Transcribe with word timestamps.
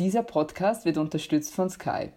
Dieser 0.00 0.24
Podcast 0.24 0.84
wird 0.86 0.98
unterstützt 0.98 1.54
von 1.54 1.70
Sky. 1.70 2.10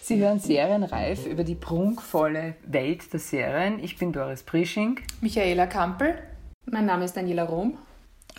Sie 0.00 0.16
hören 0.16 0.38
Serienreif 0.38 1.26
über 1.26 1.44
die 1.44 1.54
prunkvolle 1.54 2.54
Welt 2.66 3.12
der 3.12 3.20
Serien. 3.20 3.78
Ich 3.78 3.98
bin 3.98 4.14
Doris 4.14 4.44
Prisching. 4.44 4.98
Michaela 5.20 5.66
Kampel. 5.66 6.22
Mein 6.64 6.86
Name 6.86 7.04
ist 7.04 7.14
Daniela 7.14 7.44
Rom. 7.44 7.76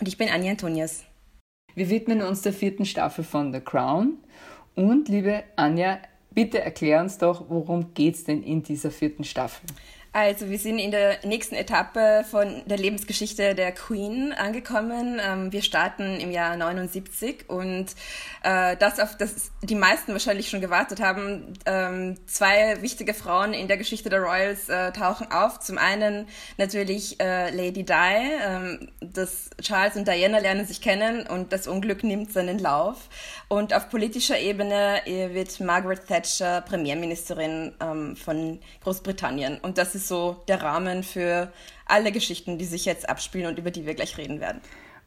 Und 0.00 0.08
ich 0.08 0.18
bin 0.18 0.28
Anja 0.30 0.50
Antonias. 0.50 1.04
Wir 1.76 1.88
widmen 1.88 2.20
uns 2.20 2.42
der 2.42 2.52
vierten 2.52 2.84
Staffel 2.84 3.22
von 3.22 3.52
The 3.52 3.60
Crown. 3.60 4.18
Und 4.74 5.08
liebe 5.08 5.44
Anja, 5.54 5.98
bitte 6.32 6.60
erklär 6.60 7.00
uns 7.00 7.18
doch, 7.18 7.48
worum 7.48 7.94
geht 7.94 8.16
es 8.16 8.24
denn 8.24 8.42
in 8.42 8.64
dieser 8.64 8.90
vierten 8.90 9.22
Staffel? 9.22 9.68
Also 10.12 10.48
wir 10.48 10.58
sind 10.58 10.78
in 10.78 10.90
der 10.90 11.18
nächsten 11.24 11.54
Etappe 11.54 12.24
von 12.30 12.62
der 12.64 12.78
Lebensgeschichte 12.78 13.54
der 13.54 13.72
Queen 13.72 14.32
angekommen. 14.32 15.20
Ähm, 15.22 15.52
wir 15.52 15.60
starten 15.60 16.18
im 16.18 16.30
Jahr 16.30 16.56
79 16.56 17.48
und 17.48 17.86
äh, 18.42 18.76
das, 18.76 19.00
auf 19.00 19.16
das 19.18 19.50
die 19.62 19.74
meisten 19.74 20.12
wahrscheinlich 20.12 20.48
schon 20.48 20.62
gewartet 20.62 21.00
haben. 21.00 21.52
Ähm, 21.66 22.16
zwei 22.26 22.80
wichtige 22.80 23.12
Frauen 23.12 23.52
in 23.52 23.68
der 23.68 23.76
Geschichte 23.76 24.08
der 24.08 24.20
Royals 24.20 24.70
äh, 24.70 24.92
tauchen 24.92 25.30
auf. 25.30 25.60
Zum 25.60 25.76
einen 25.76 26.26
natürlich 26.56 27.20
äh, 27.20 27.50
Lady 27.50 27.84
Di. 27.84 27.92
Ähm, 27.92 28.88
das 29.00 29.50
Charles 29.60 29.96
und 29.96 30.08
Diana 30.08 30.38
lernen 30.38 30.66
sich 30.66 30.80
kennen 30.80 31.26
und 31.26 31.52
das 31.52 31.68
Unglück 31.68 32.02
nimmt 32.02 32.32
seinen 32.32 32.58
Lauf. 32.58 33.08
Und 33.48 33.74
auf 33.74 33.88
politischer 33.88 34.38
Ebene 34.38 35.00
wird 35.06 35.58
Margaret 35.60 36.06
Thatcher 36.06 36.60
Premierministerin 36.60 37.72
von 38.14 38.60
Großbritannien. 38.82 39.58
Und 39.58 39.78
das 39.78 39.94
ist 39.94 39.97
so 39.98 40.36
der 40.48 40.62
Rahmen 40.62 41.02
für 41.02 41.52
alle 41.86 42.12
Geschichten, 42.12 42.58
die 42.58 42.64
sich 42.64 42.84
jetzt 42.84 43.08
abspielen 43.08 43.46
und 43.46 43.58
über 43.58 43.70
die 43.70 43.86
wir 43.86 43.94
gleich 43.94 44.16
reden 44.18 44.40
werden. 44.40 44.60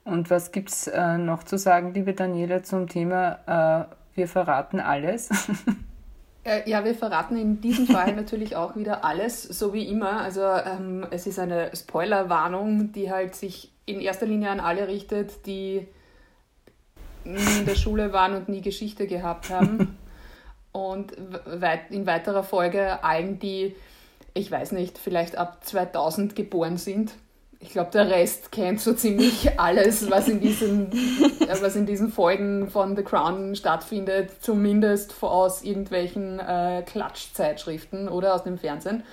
Und 0.03 0.29
was 0.29 0.51
gibt 0.51 0.69
es 0.69 0.87
äh, 0.87 1.17
noch 1.17 1.43
zu 1.43 1.57
sagen, 1.57 1.93
liebe 1.93 2.13
Daniela, 2.13 2.63
zum 2.63 2.87
Thema 2.87 3.87
äh, 3.87 3.95
Wir 4.15 4.27
verraten 4.27 4.79
alles? 4.79 5.29
Äh, 6.43 6.67
ja, 6.67 6.83
wir 6.83 6.95
verraten 6.95 7.37
in 7.37 7.61
diesem 7.61 7.85
Fall 7.85 8.13
natürlich 8.15 8.55
auch 8.55 8.75
wieder 8.75 9.05
alles, 9.05 9.43
so 9.43 9.73
wie 9.73 9.87
immer. 9.87 10.21
Also 10.21 10.41
ähm, 10.41 11.05
es 11.11 11.27
ist 11.27 11.37
eine 11.37 11.69
Spoilerwarnung, 11.75 12.91
die 12.91 13.11
halt 13.11 13.35
sich 13.35 13.71
in 13.85 13.99
erster 13.99 14.25
Linie 14.25 14.49
an 14.49 14.59
alle 14.59 14.87
richtet, 14.87 15.45
die 15.45 15.87
nie 17.25 17.59
in 17.59 17.65
der 17.67 17.75
Schule 17.75 18.11
waren 18.11 18.33
und 18.33 18.49
nie 18.49 18.61
Geschichte 18.61 19.05
gehabt 19.05 19.51
haben. 19.51 19.99
und 20.71 21.13
weit, 21.45 21.91
in 21.91 22.05
weiterer 22.05 22.43
Folge 22.43 23.03
allen, 23.03 23.39
die 23.39 23.75
ich 24.33 24.51
weiß 24.51 24.71
nicht, 24.73 24.97
vielleicht 24.97 25.37
ab 25.37 25.63
2000 25.63 26.35
geboren 26.35 26.77
sind. 26.77 27.13
Ich 27.59 27.69
glaube, 27.69 27.91
der 27.91 28.09
Rest 28.09 28.51
kennt 28.51 28.81
so 28.81 28.93
ziemlich 28.93 29.59
alles, 29.59 30.09
was 30.09 30.27
in, 30.27 30.39
diesen, 30.39 30.91
äh, 30.91 31.61
was 31.61 31.75
in 31.75 31.85
diesen 31.85 32.11
Folgen 32.11 32.69
von 32.69 32.95
The 32.95 33.03
Crown 33.03 33.55
stattfindet, 33.55 34.31
zumindest 34.41 35.13
aus 35.21 35.61
irgendwelchen 35.61 36.39
äh, 36.39 36.83
Klatschzeitschriften 36.85 38.09
oder 38.09 38.33
aus 38.33 38.43
dem 38.43 38.57
Fernsehen. 38.57 39.03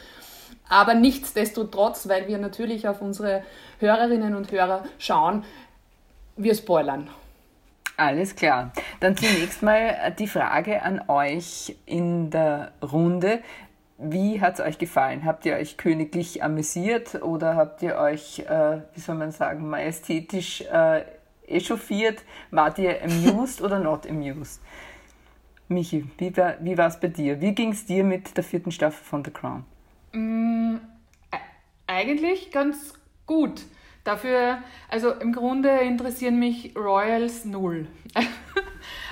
Aber 0.68 0.94
nichtsdestotrotz, 0.94 2.08
weil 2.08 2.26
wir 2.28 2.38
natürlich 2.38 2.88
auf 2.88 3.02
unsere 3.02 3.42
Hörerinnen 3.80 4.34
und 4.34 4.50
Hörer 4.50 4.84
schauen, 4.98 5.44
wir 6.36 6.54
spoilern. 6.54 7.10
Alles 7.96 8.36
klar. 8.36 8.72
Dann 9.00 9.16
zunächst 9.16 9.62
mal 9.62 10.14
die 10.18 10.28
Frage 10.28 10.82
an 10.82 11.02
euch 11.08 11.76
in 11.84 12.30
der 12.30 12.70
Runde. 12.80 13.40
Wie 13.98 14.40
hat 14.40 14.54
es 14.54 14.60
euch 14.60 14.78
gefallen? 14.78 15.24
Habt 15.24 15.44
ihr 15.44 15.56
euch 15.56 15.76
königlich 15.76 16.44
amüsiert 16.44 17.20
oder 17.20 17.56
habt 17.56 17.82
ihr 17.82 17.96
euch, 17.96 18.38
äh, 18.38 18.80
wie 18.94 19.00
soll 19.00 19.16
man 19.16 19.32
sagen, 19.32 19.68
majestätisch 19.68 20.60
äh, 20.62 21.02
echauffiert? 21.48 22.22
Wart 22.52 22.78
ihr 22.78 23.02
amused 23.02 23.60
oder 23.60 23.80
not 23.80 24.08
amused? 24.08 24.62
Michi, 25.66 26.08
wie 26.16 26.36
war 26.78 26.86
es 26.86 27.00
bei 27.00 27.08
dir? 27.08 27.40
Wie 27.40 27.52
ging 27.52 27.72
es 27.72 27.86
dir 27.86 28.04
mit 28.04 28.36
der 28.36 28.44
vierten 28.44 28.70
Staffel 28.70 29.04
von 29.04 29.24
The 29.24 29.32
Crown? 29.32 29.64
Mm, 30.12 30.76
eigentlich 31.86 32.52
ganz 32.52 32.94
gut. 33.26 33.66
Dafür, 34.04 34.58
also 34.88 35.10
im 35.10 35.32
Grunde 35.32 35.70
interessieren 35.80 36.38
mich 36.38 36.74
Royals 36.76 37.44
null. 37.44 37.88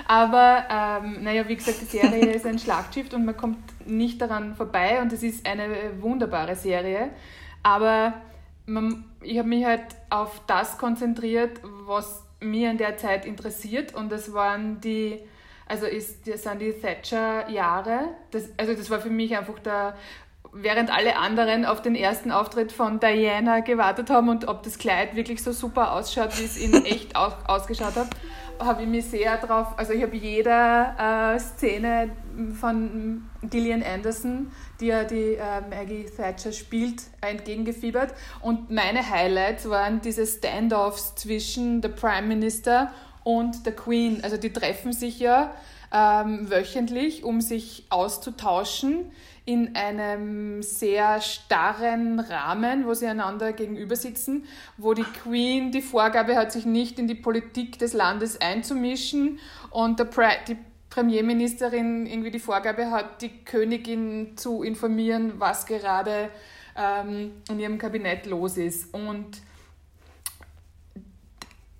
Aber 0.09 0.63
ähm, 0.69 1.23
naja, 1.23 1.47
wie 1.49 1.55
gesagt, 1.57 1.81
die 1.81 1.85
Serie 1.85 2.31
ist 2.31 2.45
ein 2.45 2.57
Schlagschiff 2.57 3.11
und 3.13 3.25
man 3.25 3.35
kommt 3.35 3.57
nicht 3.85 4.21
daran 4.21 4.55
vorbei 4.55 5.01
und 5.01 5.11
es 5.11 5.21
ist 5.21 5.45
eine 5.45 5.67
wunderbare 5.99 6.55
Serie. 6.55 7.09
Aber 7.61 8.13
man, 8.65 9.03
ich 9.21 9.37
habe 9.37 9.49
mich 9.49 9.65
halt 9.65 9.83
auf 10.09 10.41
das 10.47 10.77
konzentriert, 10.77 11.59
was 11.85 12.23
mir 12.39 12.71
in 12.71 12.77
der 12.77 12.95
Zeit 12.95 13.25
interessiert 13.25 13.95
und 13.95 14.09
das 14.09 14.33
waren 14.33 14.79
die, 14.79 15.19
also 15.65 15.85
ist, 15.85 16.25
das 16.25 16.43
sind 16.43 16.61
die 16.61 16.71
Thatcher-Jahre. 16.71 18.09
Das, 18.31 18.45
also 18.55 18.73
das 18.73 18.89
war 18.89 19.01
für 19.01 19.09
mich 19.09 19.37
einfach 19.37 19.59
der 19.59 19.95
während 20.53 20.89
alle 20.89 21.17
anderen 21.17 21.65
auf 21.65 21.81
den 21.81 21.95
ersten 21.95 22.31
Auftritt 22.31 22.71
von 22.71 22.99
Diana 22.99 23.59
gewartet 23.59 24.09
haben 24.09 24.29
und 24.29 24.47
ob 24.47 24.63
das 24.63 24.77
Kleid 24.77 25.15
wirklich 25.15 25.43
so 25.43 25.51
super 25.51 25.91
ausschaut, 25.91 26.37
wie 26.39 26.45
es 26.45 26.57
in 26.57 26.73
echt 26.85 27.15
aus, 27.15 27.33
ausgeschaut 27.47 27.95
hat, 27.95 28.07
habe 28.59 28.83
ich 28.83 28.87
mich 28.87 29.05
sehr 29.05 29.37
drauf, 29.37 29.67
also 29.77 29.93
ich 29.93 30.03
habe 30.03 30.15
jeder 30.15 31.35
äh, 31.35 31.39
Szene 31.39 32.11
von 32.59 33.23
Gillian 33.43 33.83
Anderson, 33.83 34.51
die 34.79 34.87
ja 34.87 35.03
die 35.03 35.35
äh, 35.35 35.61
Maggie 35.69 36.05
Thatcher 36.05 36.51
spielt, 36.51 37.03
entgegengefiebert. 37.21 38.13
Und 38.41 38.69
meine 38.69 39.09
Highlights 39.09 39.69
waren 39.69 40.01
diese 40.01 40.25
Standoffs 40.25 41.15
zwischen 41.15 41.81
der 41.81 41.89
Prime 41.89 42.27
Minister 42.27 42.91
und 43.23 43.65
der 43.65 43.75
Queen. 43.75 44.23
Also 44.23 44.37
die 44.37 44.53
treffen 44.53 44.93
sich 44.93 45.19
ja 45.19 45.53
ähm, 45.93 46.49
wöchentlich, 46.49 47.23
um 47.23 47.41
sich 47.41 47.85
auszutauschen 47.89 49.11
in 49.45 49.75
einem 49.77 50.61
sehr 50.61 51.21
starren 51.21 52.19
Rahmen, 52.19 52.85
wo 52.85 52.93
sie 52.93 53.07
einander 53.07 53.53
gegenüber 53.53 53.95
sitzen, 53.95 54.43
wo 54.75 54.93
die 54.93 55.03
Queen 55.03 55.71
die 55.71 55.81
Vorgabe 55.81 56.35
hat, 56.35 56.51
sich 56.51 56.65
nicht 56.65 56.99
in 56.99 57.07
die 57.07 57.15
Politik 57.15 57.79
des 57.79 57.93
Landes 57.93 58.41
einzumischen 58.41 59.39
und 59.71 59.99
der 59.99 60.09
die 60.47 60.57
Premierministerin 60.89 62.05
irgendwie 62.07 62.31
die 62.31 62.39
Vorgabe 62.39 62.91
hat, 62.91 63.21
die 63.21 63.29
Königin 63.45 64.35
zu 64.35 64.63
informieren, 64.63 65.33
was 65.37 65.65
gerade 65.65 66.29
ähm, 66.75 67.31
in 67.49 67.59
ihrem 67.59 67.77
Kabinett 67.77 68.25
los 68.25 68.57
ist. 68.57 68.93
Und 68.93 69.27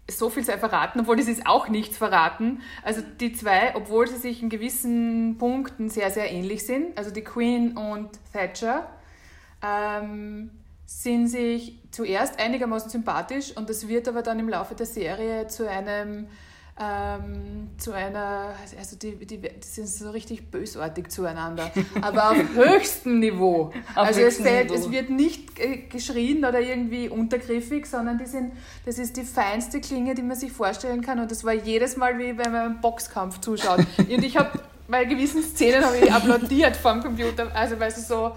so 0.10 0.30
viel 0.30 0.44
sei 0.44 0.58
verraten, 0.58 1.02
obwohl 1.02 1.18
das 1.18 1.28
ist 1.28 1.46
auch 1.46 1.68
nichts 1.68 1.98
verraten. 1.98 2.62
Also 2.84 3.02
die 3.20 3.34
zwei, 3.34 3.76
obwohl 3.76 4.08
sie 4.08 4.18
sich 4.18 4.42
in 4.42 4.50
gewissen 4.50 5.38
Punkten 5.38 5.90
sehr, 5.90 6.12
sehr 6.12 6.32
ähnlich 6.32 6.66
sind, 6.66 6.98
also 6.98 7.12
die 7.12 7.24
Queen 7.24 7.76
und 7.78 8.10
Thatcher, 8.32 8.90
ähm, 9.62 10.52
sind 10.86 11.28
sich 11.28 11.78
zuerst 11.92 12.40
einigermaßen 12.40 12.90
sympathisch 12.90 13.56
und 13.58 13.70
das 13.70 13.90
wird 13.90 14.08
aber 14.08 14.22
dann 14.22 14.40
im 14.40 14.48
Laufe 14.48 14.76
der 14.76 14.86
Serie 14.86 15.48
zu 15.48 15.70
einem 15.70 16.28
ähm, 16.80 17.70
zu 17.78 17.92
einer, 17.92 18.54
also 18.78 18.96
die, 18.98 19.16
die, 19.16 19.40
die, 19.40 19.50
sind 19.62 19.88
so 19.88 20.12
richtig 20.12 20.52
bösartig 20.52 21.10
zueinander, 21.10 21.72
aber 22.02 22.32
auf 22.32 22.38
höchstem 22.56 23.20
Niveau. 23.20 23.74
Auf 23.96 24.08
also 24.08 24.22
höchstem 24.22 24.46
es, 24.46 24.52
fällt, 24.52 24.70
Niveau. 24.70 24.86
es 24.86 24.92
wird 24.92 25.10
nicht 25.10 25.90
geschrien 25.90 26.46
oder 26.46 26.62
irgendwie 26.62 27.10
untergriffig, 27.10 27.88
sondern 27.88 28.20
die 28.20 28.28
sind, 28.28 28.54
das 28.86 29.00
ist 29.00 29.18
die 29.18 29.24
feinste 29.24 29.82
Klinge, 29.82 30.14
die 30.14 30.22
man 30.22 30.38
sich 30.38 30.52
vorstellen 30.52 31.02
kann 31.02 31.20
und 31.20 31.32
das 31.32 31.44
war 31.44 31.54
jedes 31.54 31.98
Mal 31.98 32.20
wie 32.20 32.38
wenn 32.38 32.52
man 32.52 32.56
einem 32.56 32.82
Boxkampf 32.82 33.40
zuschaut. 33.40 33.80
Und 33.98 34.24
ich 34.24 34.38
habe 34.38 34.60
bei 34.88 35.04
gewissen 35.06 35.44
Szenen 35.44 35.84
habe 35.84 35.98
ich 35.98 36.12
applaudiert 36.12 36.76
vom 36.78 37.02
Computer, 37.02 37.52
also 37.54 37.80
weil 37.80 37.92
sie 37.92 38.02
so, 38.02 38.32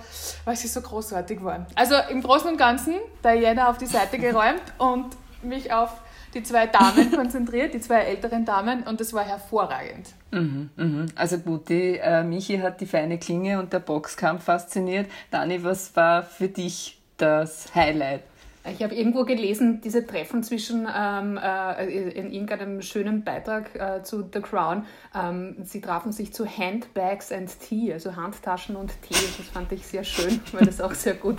weil 0.45 0.57
sie 0.57 0.67
so 0.67 0.81
großartig 0.81 1.43
waren. 1.45 1.67
Also 1.75 1.95
im 2.11 2.22
Großen 2.22 2.49
und 2.49 2.57
Ganzen 2.57 2.95
Diana 3.22 3.71
auf 3.71 3.78
die 3.78 3.87
Seite 3.87 4.19
geräumt 4.19 4.63
und 4.78 5.07
mich 5.42 5.72
auf 5.72 5.91
die 6.34 6.42
zwei 6.42 6.66
Damen 6.66 7.10
konzentriert, 7.16 7.74
die 7.74 7.80
zwei 7.80 8.00
älteren 8.00 8.44
Damen, 8.44 8.82
und 8.84 9.00
das 9.00 9.12
war 9.12 9.24
hervorragend. 9.24 10.09
Mhm, 10.30 10.71
mhm. 10.77 11.06
Also 11.15 11.38
gut, 11.38 11.68
die 11.68 11.98
äh, 11.98 12.22
Michi 12.22 12.59
hat 12.59 12.80
die 12.80 12.86
feine 12.86 13.18
Klinge 13.18 13.59
und 13.59 13.72
der 13.72 13.80
Boxkampf 13.80 14.44
fasziniert. 14.44 15.10
Dani, 15.30 15.62
was 15.65 15.94
war 15.97 16.22
für 16.22 16.48
dich 16.48 17.00
das 17.16 17.74
Highlight? 17.74 18.22
Ich 18.68 18.83
habe 18.83 18.95
irgendwo 18.95 19.24
gelesen, 19.24 19.80
diese 19.80 20.07
Treffen 20.07 20.42
zwischen 20.42 20.86
ähm, 20.95 21.39
äh, 21.42 22.10
in 22.10 22.30
irgendeinem 22.30 22.83
schönen 22.83 23.24
Beitrag 23.24 23.74
äh, 23.74 24.03
zu 24.03 24.28
The 24.30 24.41
Crown. 24.41 24.84
Ähm, 25.15 25.57
sie 25.65 25.80
trafen 25.80 26.12
sich 26.12 26.34
zu 26.34 26.47
Handbags 26.47 27.33
and 27.33 27.51
Tea, 27.59 27.95
also 27.95 28.16
Handtaschen 28.16 28.77
und 28.77 28.91
Tee. 29.01 29.15
Das 29.15 29.48
fand 29.51 29.72
ich 29.72 29.86
sehr 29.86 30.04
schön, 30.04 30.41
weil 30.53 30.66
das 30.66 30.83
auch 30.83 30.92
sehr 30.92 31.15
gut 31.15 31.39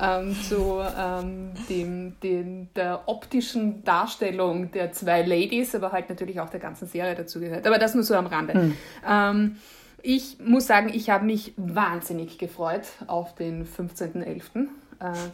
ähm, 0.00 0.34
zu 0.48 0.80
ähm, 0.98 1.52
dem, 1.68 2.18
dem, 2.20 2.68
der 2.74 3.02
optischen 3.06 3.84
Darstellung 3.84 4.70
der 4.70 4.92
zwei 4.92 5.20
Ladies, 5.22 5.74
aber 5.74 5.92
halt 5.92 6.08
natürlich 6.08 6.40
auch 6.40 6.48
der 6.48 6.60
ganzen 6.60 6.88
Serie 6.88 7.14
dazu 7.14 7.38
gehört. 7.38 7.66
Aber 7.66 7.78
das 7.78 7.94
nur 7.94 8.04
so 8.04 8.14
am 8.14 8.26
Rande. 8.26 8.72
Hm. 9.04 9.56
ich 10.02 10.38
muss 10.40 10.66
sagen, 10.66 10.90
ich 10.92 11.10
habe 11.10 11.26
mich 11.26 11.52
wahnsinnig 11.56 12.38
gefreut 12.38 12.86
auf 13.06 13.34
den 13.34 13.66
15.11 13.66 14.22
Äh, 14.22 14.81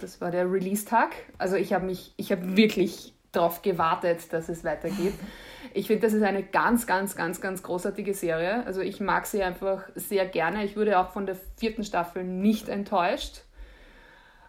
das 0.01 0.21
war 0.21 0.31
der 0.31 0.51
Release-Tag. 0.51 1.11
Also 1.39 1.57
ich 1.57 1.73
habe 1.73 1.87
mich, 1.87 2.15
ich 2.17 2.33
habe 2.33 2.57
wirklich 2.57 3.15
darauf 3.33 3.63
gewartet, 3.63 4.33
dass 4.33 4.49
es 4.49 4.65
weitergeht. 4.65 5.15
Ich 5.75 5.87
finde, 5.87 6.03
das 6.03 6.15
ist 6.15 6.23
eine 6.23 6.43
ganz, 6.43 6.87
ganz, 6.87 7.15
ganz, 7.15 7.41
ganz 7.41 7.63
großartige 7.63 8.15
Serie. 8.15 8.65
Also 8.67 8.81
ich 8.81 9.01
mag 9.01 9.27
sie 9.27 9.43
einfach 9.43 9.85
sehr 9.95 10.27
gerne. 10.27 10.65
Ich 10.65 10.77
wurde 10.77 10.99
auch 10.99 11.11
von 11.11 11.27
der 11.27 11.37
vierten 11.57 11.85
Staffel 11.85 12.25
nicht 12.25 12.69
enttäuscht, 12.69 13.43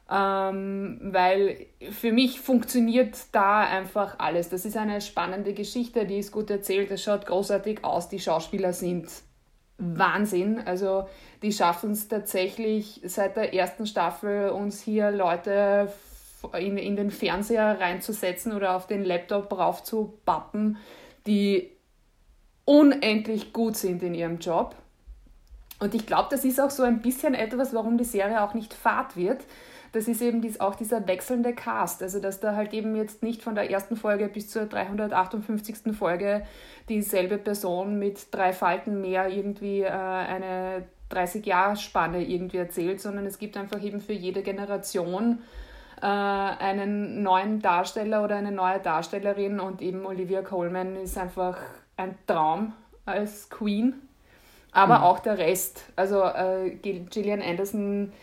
ähm, 0.09 0.99
weil 1.01 1.67
für 1.91 2.11
mich 2.11 2.39
funktioniert 2.39 3.17
da 3.31 3.59
einfach 3.59 4.17
alles. 4.19 4.49
Das 4.49 4.65
ist 4.65 4.77
eine 4.77 5.01
spannende 5.01 5.53
Geschichte, 5.53 6.05
die 6.05 6.19
ist 6.19 6.31
gut 6.31 6.49
erzählt, 6.49 6.89
es 6.91 7.03
schaut 7.03 7.25
großartig 7.25 7.83
aus, 7.83 8.09
die 8.09 8.19
Schauspieler 8.19 8.73
sind 8.73 9.09
Wahnsinn. 9.77 10.61
Also 10.65 11.07
die 11.41 11.53
schaffen 11.53 11.91
es 11.91 12.07
tatsächlich 12.07 13.01
seit 13.05 13.35
der 13.35 13.53
ersten 13.53 13.85
Staffel, 13.85 14.49
uns 14.49 14.81
hier 14.81 15.11
Leute 15.11 15.91
in, 16.57 16.77
in 16.77 16.95
den 16.95 17.11
Fernseher 17.11 17.79
reinzusetzen 17.79 18.53
oder 18.53 18.75
auf 18.75 18.87
den 18.87 19.03
Laptop 19.03 19.51
rauf 19.51 19.83
die 21.27 21.69
unendlich 22.65 23.53
gut 23.53 23.77
sind 23.77 24.03
in 24.03 24.13
ihrem 24.13 24.39
Job. 24.39 24.75
Und 25.79 25.95
ich 25.95 26.05
glaube, 26.05 26.27
das 26.29 26.43
ist 26.43 26.59
auch 26.59 26.69
so 26.69 26.83
ein 26.83 27.01
bisschen 27.01 27.33
etwas, 27.33 27.73
warum 27.73 27.97
die 27.97 28.03
Serie 28.03 28.43
auch 28.43 28.53
nicht 28.53 28.73
fad 28.73 29.15
wird. 29.15 29.41
Das 29.91 30.07
ist 30.07 30.21
eben 30.21 30.41
dies, 30.41 30.59
auch 30.59 30.75
dieser 30.75 31.07
wechselnde 31.07 31.53
Cast. 31.53 32.03
Also, 32.03 32.19
dass 32.19 32.39
da 32.39 32.55
halt 32.55 32.73
eben 32.73 32.95
jetzt 32.95 33.23
nicht 33.23 33.41
von 33.41 33.55
der 33.55 33.71
ersten 33.71 33.95
Folge 33.95 34.27
bis 34.27 34.49
zur 34.49 34.65
358. 34.65 35.97
Folge 35.97 36.45
dieselbe 36.89 37.37
Person 37.37 37.97
mit 37.97 38.27
drei 38.31 38.53
Falten 38.53 39.01
mehr 39.01 39.29
irgendwie 39.29 39.81
äh, 39.81 39.89
eine 39.89 40.83
30-Jahr-Spanne 41.11 42.23
irgendwie 42.23 42.57
erzählt, 42.57 43.01
sondern 43.01 43.25
es 43.25 43.39
gibt 43.39 43.57
einfach 43.57 43.81
eben 43.81 44.01
für 44.01 44.13
jede 44.13 44.41
Generation 44.41 45.39
äh, 46.01 46.05
einen 46.05 47.23
neuen 47.23 47.61
Darsteller 47.61 48.23
oder 48.23 48.35
eine 48.35 48.51
neue 48.51 48.79
Darstellerin 48.79 49.59
und 49.59 49.81
eben 49.81 50.05
Olivia 50.05 50.41
Colman 50.41 50.95
ist 50.95 51.17
einfach 51.17 51.57
ein 51.97 52.17
Traum 52.27 52.73
als 53.05 53.49
Queen. 53.49 53.95
Aber 54.71 54.99
mhm. 54.99 55.03
auch 55.03 55.19
der 55.19 55.37
Rest. 55.37 55.83
Also 55.95 56.23
äh, 56.23 56.71
Gillian 56.81 57.41
Anderson 57.41 58.13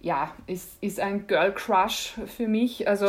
ja, 0.00 0.32
ist, 0.48 0.82
ist 0.82 0.98
ein 0.98 1.28
Girl 1.28 1.52
Crush 1.52 2.14
für 2.26 2.48
mich. 2.48 2.88
Also 2.88 3.06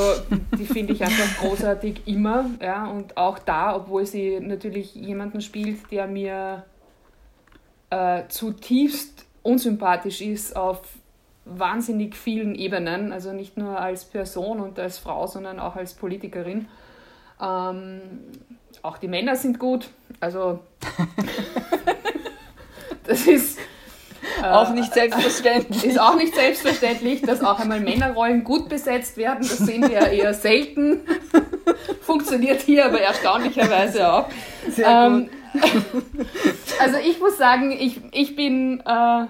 die 0.58 0.66
finde 0.66 0.94
ich 0.94 1.02
einfach 1.02 1.38
großartig 1.42 2.04
immer. 2.06 2.46
Ja, 2.62 2.86
und 2.88 3.18
auch 3.18 3.40
da, 3.40 3.76
obwohl 3.76 4.06
sie 4.06 4.40
natürlich 4.40 4.94
jemanden 4.94 5.42
spielt, 5.42 5.92
der 5.92 6.06
mir 6.06 6.64
äh, 7.94 8.28
zutiefst 8.28 9.26
unsympathisch 9.44 10.22
ist 10.22 10.56
auf 10.56 10.82
wahnsinnig 11.46 12.16
vielen 12.16 12.56
Ebenen, 12.56 13.12
also 13.12 13.34
nicht 13.34 13.58
nur 13.58 13.80
als 13.80 14.06
Person 14.06 14.62
und 14.62 14.80
als 14.80 14.98
Frau, 14.98 15.28
sondern 15.28 15.60
auch 15.60 15.76
als 15.76 15.94
Politikerin. 15.94 16.68
Ähm, 17.42 18.02
auch 18.82 18.98
die 18.98 19.08
Männer 19.08 19.36
sind 19.36 19.60
gut, 19.60 19.90
also 20.20 20.60
das 23.04 23.28
ist 23.28 23.60
äh, 24.42 24.48
auch 24.48 24.72
nicht 24.72 24.94
selbstverständlich. 24.94 25.84
Ist 25.84 26.00
auch 26.00 26.16
nicht 26.16 26.34
selbstverständlich, 26.34 27.22
dass 27.22 27.44
auch 27.44 27.60
einmal 27.60 27.82
Männerrollen 27.82 28.44
gut 28.44 28.70
besetzt 28.70 29.18
werden. 29.18 29.42
Das 29.42 29.58
sehen 29.58 29.84
wir 29.84 29.92
ja 29.92 30.08
eher 30.08 30.34
selten. 30.34 31.02
Funktioniert 32.02 32.62
hier 32.62 32.86
aber 32.86 33.02
erstaunlicherweise 33.02 34.12
auch. 34.12 34.30
Sehr 34.70 34.88
ähm, 34.88 35.30
also 36.80 36.98
ich 36.98 37.20
muss 37.20 37.38
sagen, 37.38 37.72
ich, 37.72 38.02
ich 38.12 38.36
bin 38.36 38.82
äh, 38.86 39.26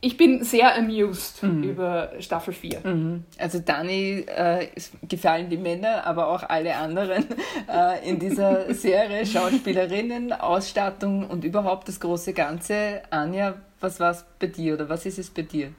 ich 0.00 0.16
bin 0.16 0.44
sehr 0.44 0.76
amused 0.76 1.42
mhm. 1.42 1.62
über 1.64 2.12
Staffel 2.20 2.52
4. 2.54 2.80
Mhm. 2.84 3.24
Also 3.38 3.58
Dani 3.58 4.24
äh, 4.26 4.68
gefallen 5.08 5.48
die 5.48 5.56
Männer, 5.56 6.06
aber 6.06 6.28
auch 6.28 6.42
alle 6.42 6.76
anderen 6.76 7.24
äh, 7.68 8.08
in 8.08 8.18
dieser 8.18 8.72
Serie, 8.74 9.24
Schauspielerinnen, 9.24 10.32
Ausstattung 10.32 11.28
und 11.28 11.44
überhaupt 11.44 11.88
das 11.88 11.98
große 11.98 12.34
Ganze. 12.34 13.02
Anja, 13.10 13.54
was 13.80 13.98
war 13.98 14.12
es 14.12 14.24
bei 14.38 14.46
dir 14.48 14.74
oder 14.74 14.88
was 14.88 15.06
ist 15.06 15.18
es 15.18 15.30
bei 15.30 15.42
dir? 15.42 15.72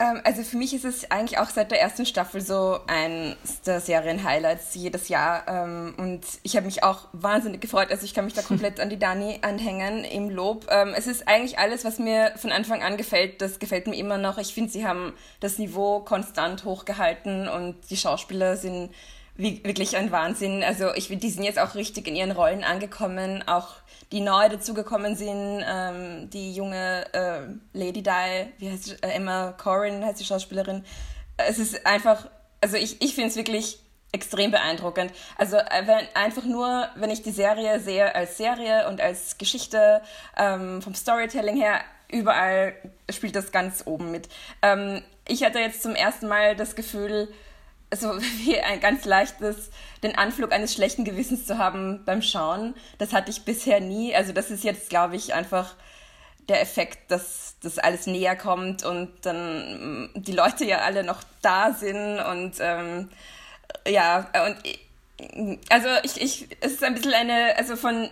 Ähm, 0.00 0.20
also 0.24 0.42
für 0.42 0.56
mich 0.56 0.72
ist 0.72 0.86
es 0.86 1.10
eigentlich 1.10 1.38
auch 1.38 1.50
seit 1.50 1.70
der 1.70 1.80
ersten 1.80 2.06
Staffel 2.06 2.40
so 2.40 2.80
eines 2.86 3.60
der 3.66 3.80
Serien-Highlights 3.80 4.74
jedes 4.74 5.08
Jahr. 5.08 5.46
Ähm, 5.46 5.94
und 5.98 6.22
ich 6.42 6.56
habe 6.56 6.66
mich 6.66 6.82
auch 6.82 7.08
wahnsinnig 7.12 7.60
gefreut. 7.60 7.90
Also 7.90 8.04
ich 8.04 8.14
kann 8.14 8.24
mich 8.24 8.32
da 8.32 8.40
komplett 8.40 8.80
an 8.80 8.88
die 8.88 8.98
Dani 8.98 9.38
anhängen 9.42 10.04
im 10.04 10.30
Lob. 10.30 10.66
Ähm, 10.70 10.94
es 10.96 11.06
ist 11.06 11.28
eigentlich 11.28 11.58
alles, 11.58 11.84
was 11.84 11.98
mir 11.98 12.32
von 12.36 12.50
Anfang 12.50 12.82
an 12.82 12.96
gefällt. 12.96 13.42
Das 13.42 13.58
gefällt 13.58 13.86
mir 13.86 13.96
immer 13.96 14.16
noch. 14.16 14.38
Ich 14.38 14.54
finde, 14.54 14.70
sie 14.70 14.86
haben 14.86 15.12
das 15.40 15.58
Niveau 15.58 16.00
konstant 16.00 16.64
hochgehalten 16.64 17.46
und 17.46 17.76
die 17.90 17.98
Schauspieler 17.98 18.56
sind 18.56 18.90
wirklich 19.40 19.96
ein 19.96 20.10
Wahnsinn. 20.10 20.62
Also 20.62 20.94
ich 20.94 21.08
finde, 21.08 21.26
die 21.26 21.30
sind 21.30 21.44
jetzt 21.44 21.58
auch 21.58 21.74
richtig 21.74 22.06
in 22.06 22.16
ihren 22.16 22.32
Rollen 22.32 22.64
angekommen. 22.64 23.44
Auch 23.46 23.68
die 24.12 24.20
neu 24.20 24.48
dazugekommen 24.48 25.14
sind, 25.14 25.64
ähm, 25.66 26.30
die 26.30 26.52
junge 26.52 27.06
äh, 27.12 27.42
Lady 27.72 28.02
Di, 28.02 28.46
wie 28.58 28.70
heißt 28.70 28.84
sie, 28.84 28.94
äh, 29.02 29.10
Emma 29.10 29.52
Corrin 29.52 30.04
heißt 30.04 30.20
die 30.20 30.24
Schauspielerin. 30.24 30.84
Es 31.36 31.58
ist 31.58 31.86
einfach, 31.86 32.28
also 32.60 32.76
ich, 32.76 33.00
ich 33.00 33.14
finde 33.14 33.30
es 33.30 33.36
wirklich 33.36 33.78
extrem 34.12 34.50
beeindruckend. 34.50 35.12
Also 35.36 35.56
äh, 35.56 35.86
wenn, 35.86 36.06
einfach 36.14 36.44
nur, 36.44 36.88
wenn 36.96 37.10
ich 37.10 37.22
die 37.22 37.30
Serie 37.30 37.78
sehe 37.78 38.14
als 38.14 38.36
Serie 38.36 38.88
und 38.88 39.00
als 39.00 39.38
Geschichte 39.38 40.02
ähm, 40.36 40.82
vom 40.82 40.94
Storytelling 40.94 41.56
her, 41.56 41.80
überall 42.10 42.74
spielt 43.08 43.36
das 43.36 43.52
ganz 43.52 43.84
oben 43.86 44.10
mit. 44.10 44.28
Ähm, 44.62 45.02
ich 45.28 45.44
hatte 45.44 45.60
jetzt 45.60 45.82
zum 45.82 45.94
ersten 45.94 46.26
Mal 46.26 46.56
das 46.56 46.74
Gefühl, 46.74 47.28
so 47.94 48.20
wie 48.44 48.60
ein 48.60 48.80
ganz 48.80 49.04
leichtes, 49.04 49.70
den 50.02 50.16
Anflug 50.16 50.52
eines 50.52 50.74
schlechten 50.74 51.04
Gewissens 51.04 51.46
zu 51.46 51.58
haben 51.58 52.04
beim 52.04 52.22
Schauen. 52.22 52.74
Das 52.98 53.12
hatte 53.12 53.30
ich 53.30 53.44
bisher 53.44 53.80
nie. 53.80 54.14
Also 54.14 54.32
das 54.32 54.50
ist 54.50 54.64
jetzt, 54.64 54.90
glaube 54.90 55.16
ich, 55.16 55.34
einfach 55.34 55.74
der 56.48 56.60
Effekt, 56.60 57.10
dass 57.10 57.54
das 57.62 57.78
alles 57.78 58.06
näher 58.06 58.36
kommt 58.36 58.84
und 58.84 59.10
dann 59.22 60.04
mm, 60.14 60.22
die 60.22 60.32
Leute 60.32 60.64
ja 60.64 60.78
alle 60.78 61.04
noch 61.04 61.22
da 61.42 61.72
sind 61.72 62.18
und 62.18 62.54
ähm, 62.60 63.08
ja, 63.86 64.28
und 64.46 64.56
also 65.68 65.88
ich, 66.02 66.20
ich, 66.20 66.48
es 66.60 66.72
ist 66.72 66.84
ein 66.84 66.94
bisschen 66.94 67.12
eine, 67.12 67.56
also 67.56 67.76
von 67.76 68.10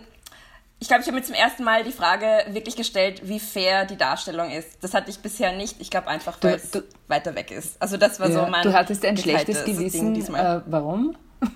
ich 0.81 0.87
glaube, 0.87 1.01
ich 1.01 1.07
habe 1.07 1.17
mir 1.17 1.23
zum 1.23 1.35
ersten 1.35 1.63
Mal 1.63 1.83
die 1.83 1.91
Frage 1.91 2.45
wirklich 2.49 2.77
gestellt, 2.77 3.21
wie 3.27 3.39
fair 3.39 3.85
die 3.85 3.97
Darstellung 3.97 4.49
ist. 4.49 4.81
Das 4.81 4.93
hatte 4.93 5.09
ich 5.09 5.19
bisher 5.19 5.51
nicht. 5.51 5.75
Ich 5.79 5.89
glaube 5.89 6.07
einfach, 6.07 6.37
weil 6.41 6.55
es 6.55 6.71
weiter 7.07 7.35
weg 7.35 7.51
ist. 7.51 7.75
Also 7.81 7.97
das 7.97 8.19
war 8.19 8.29
ja, 8.29 8.45
so 8.45 8.49
mein. 8.49 8.63
Du 8.63 8.71
hattest 8.73 9.03
ein 9.03 9.17
schlechtes 9.17 9.65
Gewissen. 9.65 10.15
Äh, 10.33 10.61
warum? 10.67 11.17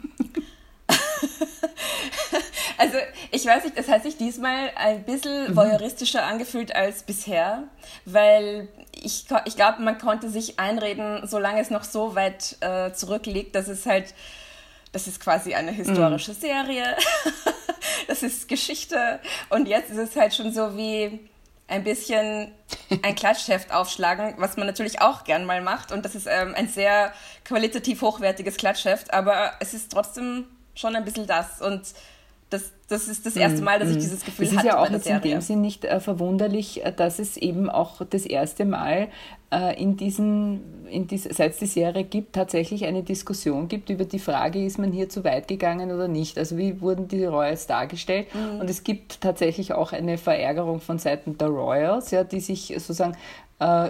also 2.78 2.98
ich 3.32 3.46
weiß 3.46 3.64
nicht, 3.64 3.78
es 3.78 3.88
hat 3.88 4.04
sich 4.04 4.18
diesmal 4.18 4.72
ein 4.76 5.04
bisschen 5.04 5.52
mhm. 5.52 5.56
voyeuristischer 5.56 6.24
angefühlt 6.24 6.76
als 6.76 7.04
bisher, 7.04 7.64
weil 8.04 8.68
ich, 8.92 9.26
ich 9.46 9.56
glaube, 9.56 9.82
man 9.82 9.98
konnte 10.00 10.30
sich 10.30 10.60
einreden, 10.60 11.26
solange 11.26 11.62
es 11.62 11.70
noch 11.70 11.86
so 11.86 12.16
weit 12.16 12.58
äh, 12.60 12.92
zurückliegt, 12.92 13.56
dass 13.56 13.70
es 13.70 13.86
halt 13.86 14.14
das 14.94 15.08
ist 15.08 15.20
quasi 15.20 15.54
eine 15.54 15.72
historische 15.72 16.32
mhm. 16.32 16.38
Serie, 16.38 16.96
das 18.08 18.24
ist 18.24 18.48
Geschichte. 18.48 19.20
Und 19.50 19.68
jetzt 19.68 19.92
ist 19.92 19.98
es 19.98 20.16
halt 20.16 20.34
schon 20.34 20.54
so 20.54 20.78
wie 20.78 21.20
ein 21.68 21.84
bisschen 21.84 22.52
ein 23.02 23.16
Klatschheft 23.16 23.74
aufschlagen, 23.74 24.36
was 24.38 24.56
man 24.56 24.68
natürlich 24.68 25.02
auch 25.02 25.24
gern 25.24 25.46
mal 25.46 25.62
macht. 25.62 25.92
Und 25.92 26.06
das 26.06 26.14
ist 26.16 26.28
ähm, 26.28 26.54
ein 26.56 26.70
sehr 26.70 27.14
qualitativ 27.44 28.02
hochwertiges 28.02 28.58
Klatschheft, 28.58 29.14
aber 29.14 29.54
es 29.60 29.74
ist 29.74 29.92
trotzdem 29.92 30.46
schon 30.76 30.96
ein 30.96 31.04
bisschen 31.04 31.28
das. 31.28 31.62
Und 31.62 31.82
das, 32.54 32.72
das 32.88 33.08
ist 33.08 33.26
das 33.26 33.36
erste 33.36 33.64
Mal, 33.64 33.80
dass 33.80 33.90
ich 33.90 33.96
mhm. 33.96 34.02
dieses 34.02 34.24
Gefühl 34.24 34.46
hatte. 34.46 34.56
Das 34.56 34.64
ist 34.64 34.70
ja 34.70 34.80
auch 34.80 34.90
jetzt 34.90 35.08
in 35.08 35.22
dem 35.22 35.42
Sinn 35.42 35.62
nicht 35.62 35.84
äh, 35.86 36.00
verwunderlich, 36.00 36.86
äh, 36.86 36.94
dass 36.94 37.18
es 37.18 37.36
eben 37.36 37.70
auch 37.70 38.06
das 38.08 38.26
erste 38.26 38.66
Mal 38.66 39.08
äh, 39.52 39.82
in 39.82 39.98
diesen, 39.98 40.86
in 40.88 41.08
dies, 41.08 41.24
seit 41.24 41.54
es 41.54 41.58
die 41.58 41.66
Serie 41.66 42.04
gibt, 42.04 42.34
tatsächlich 42.34 42.86
eine 42.86 43.02
Diskussion 43.02 43.68
gibt 43.68 43.90
über 43.90 44.06
die 44.06 44.20
Frage, 44.20 44.64
ist 44.64 44.78
man 44.78 44.92
hier 44.92 45.10
zu 45.10 45.24
weit 45.24 45.48
gegangen 45.48 45.92
oder 45.92 46.08
nicht? 46.08 46.38
Also 46.38 46.58
wie 46.58 46.80
wurden 46.82 47.08
die 47.08 47.26
Royals 47.26 47.66
dargestellt? 47.66 48.28
Mhm. 48.36 48.60
Und 48.60 48.70
es 48.70 48.84
gibt 48.84 49.22
tatsächlich 49.22 49.74
auch 49.74 49.92
eine 49.92 50.20
Verärgerung 50.20 50.80
von 50.80 51.00
Seiten 51.00 51.38
der 51.38 51.48
Royals, 51.48 52.12
ja, 52.12 52.24
die 52.24 52.40
sich 52.40 52.68
sozusagen 52.68 53.18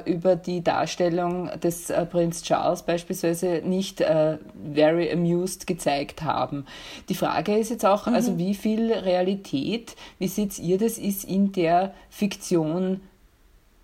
über 0.05 0.35
die 0.35 0.63
Darstellung 0.63 1.49
des 1.59 1.89
äh, 1.89 2.05
Prinz 2.05 2.43
Charles 2.43 2.83
beispielsweise 2.83 3.61
nicht 3.63 4.01
äh, 4.01 4.37
very 4.73 5.11
amused 5.11 5.65
gezeigt 5.65 6.21
haben. 6.21 6.65
Die 7.09 7.15
Frage 7.15 7.57
ist 7.57 7.71
jetzt 7.71 7.85
auch, 7.85 8.05
also 8.05 8.09
mhm. 8.09 8.15
also 8.15 8.37
wie 8.37 8.53
viel 8.53 8.93
Realität, 8.93 9.95
wie 10.19 10.27
seht 10.27 10.59
ihr 10.59 10.77
das, 10.77 10.97
ist 10.97 11.23
in 11.23 11.53
der 11.53 11.93
Fiktion 12.09 13.01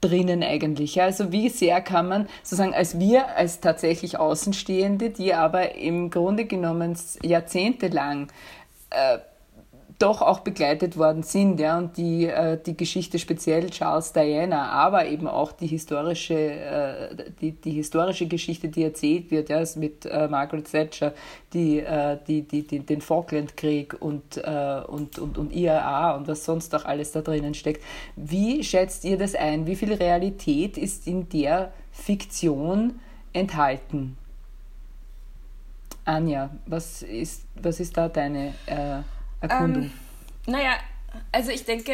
drinnen 0.02 0.44
eigentlich? 0.44 1.02
Also 1.02 1.32
wie 1.32 1.50
sehr 1.50 1.82
kann 1.82 2.08
man 2.08 2.28
sozusagen 2.44 2.74
als 2.74 3.00
wir, 3.00 3.36
als 3.36 3.60
tatsächlich 3.60 4.20
Außenstehende, 4.20 5.10
die 5.10 5.34
aber 5.34 5.76
im 5.76 6.10
Grunde 6.12 6.46
genommen 6.46 6.98
jahrzehntelang 7.24 8.28
äh, 8.92 9.20
doch 10.00 10.22
auch 10.22 10.40
begleitet 10.40 10.98
worden 10.98 11.24
sind, 11.24 11.60
ja, 11.60 11.78
und 11.78 11.98
die, 11.98 12.26
äh, 12.26 12.58
die 12.58 12.76
Geschichte 12.76 13.20
speziell 13.20 13.70
Charles 13.70 14.14
Diana, 14.14 14.70
aber 14.70 15.06
eben 15.08 15.28
auch 15.28 15.52
die 15.52 15.68
historische, 15.68 16.36
äh, 16.36 17.16
die, 17.42 17.52
die 17.52 17.72
historische 17.72 18.26
Geschichte, 18.26 18.70
die 18.70 18.84
erzählt 18.84 19.30
wird, 19.30 19.50
ja, 19.50 19.62
mit 19.76 20.06
äh, 20.06 20.30
Margaret 20.30 20.72
Thatcher, 20.72 21.14
die, 21.54 21.80
äh, 21.80 22.18
die, 22.26 22.44
die, 22.44 22.66
die, 22.66 22.80
den 22.80 23.02
Falklandkrieg 23.02 24.02
und, 24.02 24.38
äh, 24.38 24.82
und, 24.88 25.20
und, 25.20 25.38
und 25.38 25.54
IAA 25.54 26.16
und 26.16 26.30
was 26.30 26.46
sonst 26.46 26.74
auch 26.74 26.86
alles 26.86 27.12
da 27.12 27.22
drinnen 27.22 27.54
steckt. 27.54 27.84
Wie 28.16 28.64
schätzt 28.64 29.04
ihr 29.04 29.18
das 29.18 29.36
ein? 29.36 29.68
Wie 29.68 29.76
viel 29.76 29.94
Realität 29.94 30.78
ist 30.78 31.08
in 31.08 31.28
der 31.28 31.74
Fiktion 31.92 33.02
enthalten? 33.34 34.18
Anja, 36.06 36.50
was 36.66 37.04
ist, 37.04 37.44
was 37.62 37.82
ist 37.82 37.98
da 37.98 38.08
deine 38.08 38.54
äh, 38.66 39.02
Erkundung? 39.42 39.84
Ähm, 39.84 39.92
naja, 40.46 40.78
also 41.32 41.52
ich 41.52 41.66
denke, 41.66 41.94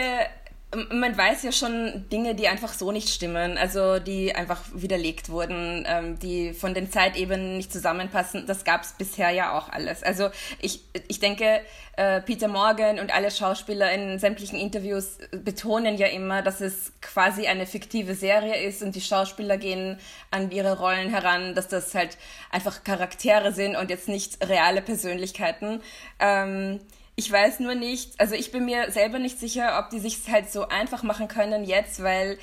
man 0.92 1.18
weiß 1.18 1.44
ja 1.44 1.52
schon 1.52 2.06
Dinge, 2.12 2.36
die 2.36 2.48
einfach 2.48 2.74
so 2.74 2.92
nicht 2.92 3.10
stimmen, 3.10 3.58
also 3.58 4.00
die 4.00 4.36
einfach 4.36 4.62
widerlegt 4.74 5.30
wurden, 5.30 5.86
ähm, 5.88 6.20
die 6.20 6.54
von 6.54 6.74
den 6.74 6.92
Zeitebenen 6.92 7.58
nicht 7.58 7.72
zusammenpassen. 7.72 8.46
Das 8.46 8.64
gab 8.64 8.84
es 8.84 8.94
bisher 8.94 9.30
ja 9.32 9.58
auch 9.58 9.70
alles. 9.70 10.04
Also 10.04 10.30
ich, 10.60 10.82
ich 11.08 11.20
denke, 11.20 11.62
äh, 11.96 12.22
Peter 12.22 12.48
Morgan 12.48 13.00
und 13.00 13.14
alle 13.14 13.32
Schauspieler 13.32 13.92
in 13.92 14.20
sämtlichen 14.20 14.60
Interviews 14.60 15.18
betonen 15.32 15.98
ja 15.98 16.08
immer, 16.08 16.42
dass 16.42 16.62
es 16.62 16.92
quasi 17.02 17.48
eine 17.48 17.66
fiktive 17.66 18.16
Serie 18.16 18.62
ist 18.68 18.82
und 18.82 18.96
die 18.96 19.02
Schauspieler 19.02 19.58
gehen 19.58 19.98
an 20.32 20.52
ihre 20.52 20.78
Rollen 20.78 21.10
heran, 21.10 21.56
dass 21.56 21.68
das 21.68 21.96
halt 21.96 22.18
einfach 22.52 22.84
Charaktere 22.84 23.54
sind 23.54 23.76
und 23.76 23.90
jetzt 23.90 24.10
nicht 24.10 24.46
reale 24.46 24.82
Persönlichkeiten. 24.82 25.82
Ähm, 26.20 26.82
ich 27.16 27.32
weiß 27.32 27.62
nur 27.62 27.76
nicht, 27.76 28.20
also 28.20 28.36
ich 28.36 28.52
bin 28.52 28.66
mir 28.66 28.92
selber 28.92 29.20
nicht 29.20 29.40
sicher, 29.40 29.80
ob 29.80 29.90
die 29.90 30.00
sich 30.00 30.20
halt 30.30 30.52
so 30.52 30.68
einfach 30.68 31.04
machen 31.04 31.28
können 31.28 31.64
jetzt, 31.64 32.04
weil 32.04 32.38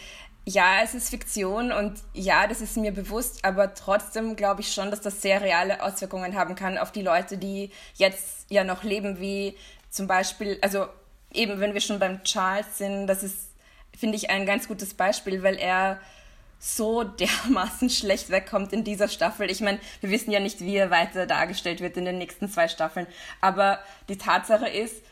ja, 0.45 0.81
es 0.83 0.95
ist 0.95 1.11
Fiktion 1.11 1.71
und 1.71 2.01
ja, 2.15 2.47
das 2.49 2.61
ist 2.61 2.77
mir 2.77 2.93
bewusst, 2.93 3.45
aber 3.45 3.75
trotzdem 3.75 4.35
glaube 4.35 4.63
ich 4.63 4.73
schon, 4.73 4.91
dass 4.91 5.01
das 5.01 5.23
sehr 5.23 5.41
reale 5.41 5.83
Auswirkungen 5.83 6.37
haben 6.37 6.57
kann 6.57 6.79
auf 6.79 6.91
die 6.91 7.03
Leute, 7.03 7.39
die 7.39 7.71
jetzt 7.95 8.47
ja 8.51 8.65
noch 8.65 8.83
leben, 8.83 9.21
wie 9.21 9.57
zum 9.89 10.09
Beispiel, 10.09 10.59
also 10.63 10.87
eben, 11.33 11.61
wenn 11.61 11.75
wir 11.75 11.81
schon 11.81 11.99
beim 12.01 12.25
Charles 12.25 12.79
sind, 12.79 13.07
das 13.07 13.23
ist, 13.23 13.51
finde 13.97 14.17
ich, 14.17 14.31
ein 14.31 14.47
ganz 14.47 14.67
gutes 14.67 14.95
Beispiel, 14.95 15.43
weil 15.43 15.57
er 15.57 16.01
so 16.65 17.03
dermaßen 17.03 17.91
schlecht 17.91 18.31
wegkommt 18.31 18.73
in 18.73 18.85
dieser 18.85 19.09
Staffel. 19.09 19.51
Ich 19.51 19.61
meine, 19.61 19.81
wir 20.01 20.11
wissen 20.11 20.31
ja 20.31 20.39
nicht, 20.39 20.61
wie 20.61 20.77
er 20.77 20.91
weiter 20.91 21.27
dargestellt 21.27 21.81
wird 21.81 21.97
in 21.97 22.05
den 22.05 22.19
nächsten 22.19 22.49
zwei 22.49 22.69
Staffeln. 22.69 23.09
Aber 23.41 23.81
die 24.09 24.17
Tatsache 24.17 24.69
ist, 24.69 25.03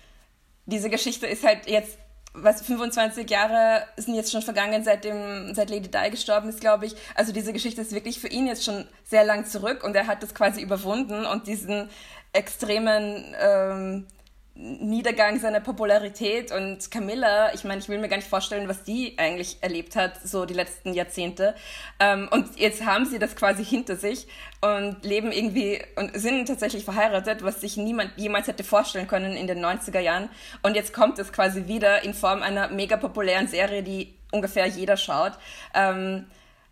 diese 0.66 0.88
Geschichte 0.88 1.26
ist 1.26 1.44
halt 1.44 1.68
jetzt, 1.68 1.98
was 2.32 2.62
25 2.62 3.28
Jahre 3.28 3.84
sind 3.96 4.14
jetzt 4.14 4.30
schon 4.30 4.42
vergangen, 4.42 4.84
seitdem, 4.84 5.52
seit 5.52 5.70
Lady 5.70 5.90
Di 5.90 6.10
gestorben 6.12 6.48
ist, 6.48 6.60
glaube 6.60 6.86
ich. 6.86 6.94
Also 7.16 7.32
diese 7.32 7.52
Geschichte 7.52 7.80
ist 7.80 7.90
wirklich 7.90 8.20
für 8.20 8.28
ihn 8.28 8.46
jetzt 8.46 8.64
schon 8.64 8.86
sehr 9.04 9.24
lang 9.24 9.44
zurück 9.44 9.82
und 9.82 9.96
er 9.96 10.06
hat 10.06 10.22
das 10.22 10.32
quasi 10.32 10.62
überwunden 10.62 11.26
und 11.26 11.48
diesen 11.48 11.90
extremen 12.32 13.34
ähm, 13.40 14.06
Niedergang 14.54 15.38
seiner 15.40 15.60
Popularität 15.60 16.52
und 16.52 16.90
Camilla, 16.90 17.54
ich 17.54 17.64
meine, 17.64 17.80
ich 17.80 17.88
will 17.88 17.98
mir 17.98 18.08
gar 18.08 18.16
nicht 18.16 18.28
vorstellen, 18.28 18.68
was 18.68 18.82
die 18.82 19.16
eigentlich 19.16 19.56
erlebt 19.62 19.96
hat, 19.96 20.20
so 20.22 20.44
die 20.44 20.54
letzten 20.54 20.92
Jahrzehnte. 20.92 21.54
Ähm, 21.98 22.28
und 22.30 22.58
jetzt 22.58 22.84
haben 22.84 23.06
sie 23.06 23.18
das 23.18 23.36
quasi 23.36 23.64
hinter 23.64 23.96
sich 23.96 24.26
und 24.60 25.04
leben 25.04 25.32
irgendwie 25.32 25.80
und 25.96 26.14
sind 26.14 26.46
tatsächlich 26.46 26.84
verheiratet, 26.84 27.42
was 27.42 27.60
sich 27.60 27.76
niemand 27.76 28.12
jemals 28.16 28.48
hätte 28.48 28.64
vorstellen 28.64 29.06
können 29.06 29.36
in 29.36 29.46
den 29.46 29.64
90er 29.64 30.00
Jahren. 30.00 30.28
Und 30.62 30.74
jetzt 30.74 30.92
kommt 30.92 31.18
es 31.18 31.32
quasi 31.32 31.66
wieder 31.66 32.04
in 32.04 32.12
Form 32.12 32.42
einer 32.42 32.68
mega 32.68 32.96
populären 32.96 33.48
Serie, 33.48 33.82
die 33.82 34.14
ungefähr 34.30 34.66
jeder 34.66 34.96
schaut. 34.96 35.32
Ähm, 35.74 36.26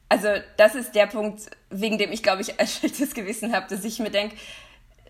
also 0.08 0.28
das 0.56 0.74
ist 0.74 0.94
der 0.94 1.06
Punkt, 1.06 1.50
wegen 1.70 1.98
dem 1.98 2.12
ich, 2.12 2.22
glaube 2.22 2.42
ich, 2.42 2.58
ein 2.60 2.66
schlechtes 2.66 3.14
Gewissen 3.14 3.54
habe, 3.54 3.66
dass 3.68 3.84
ich 3.84 3.98
mir 3.98 4.10
denke, 4.10 4.36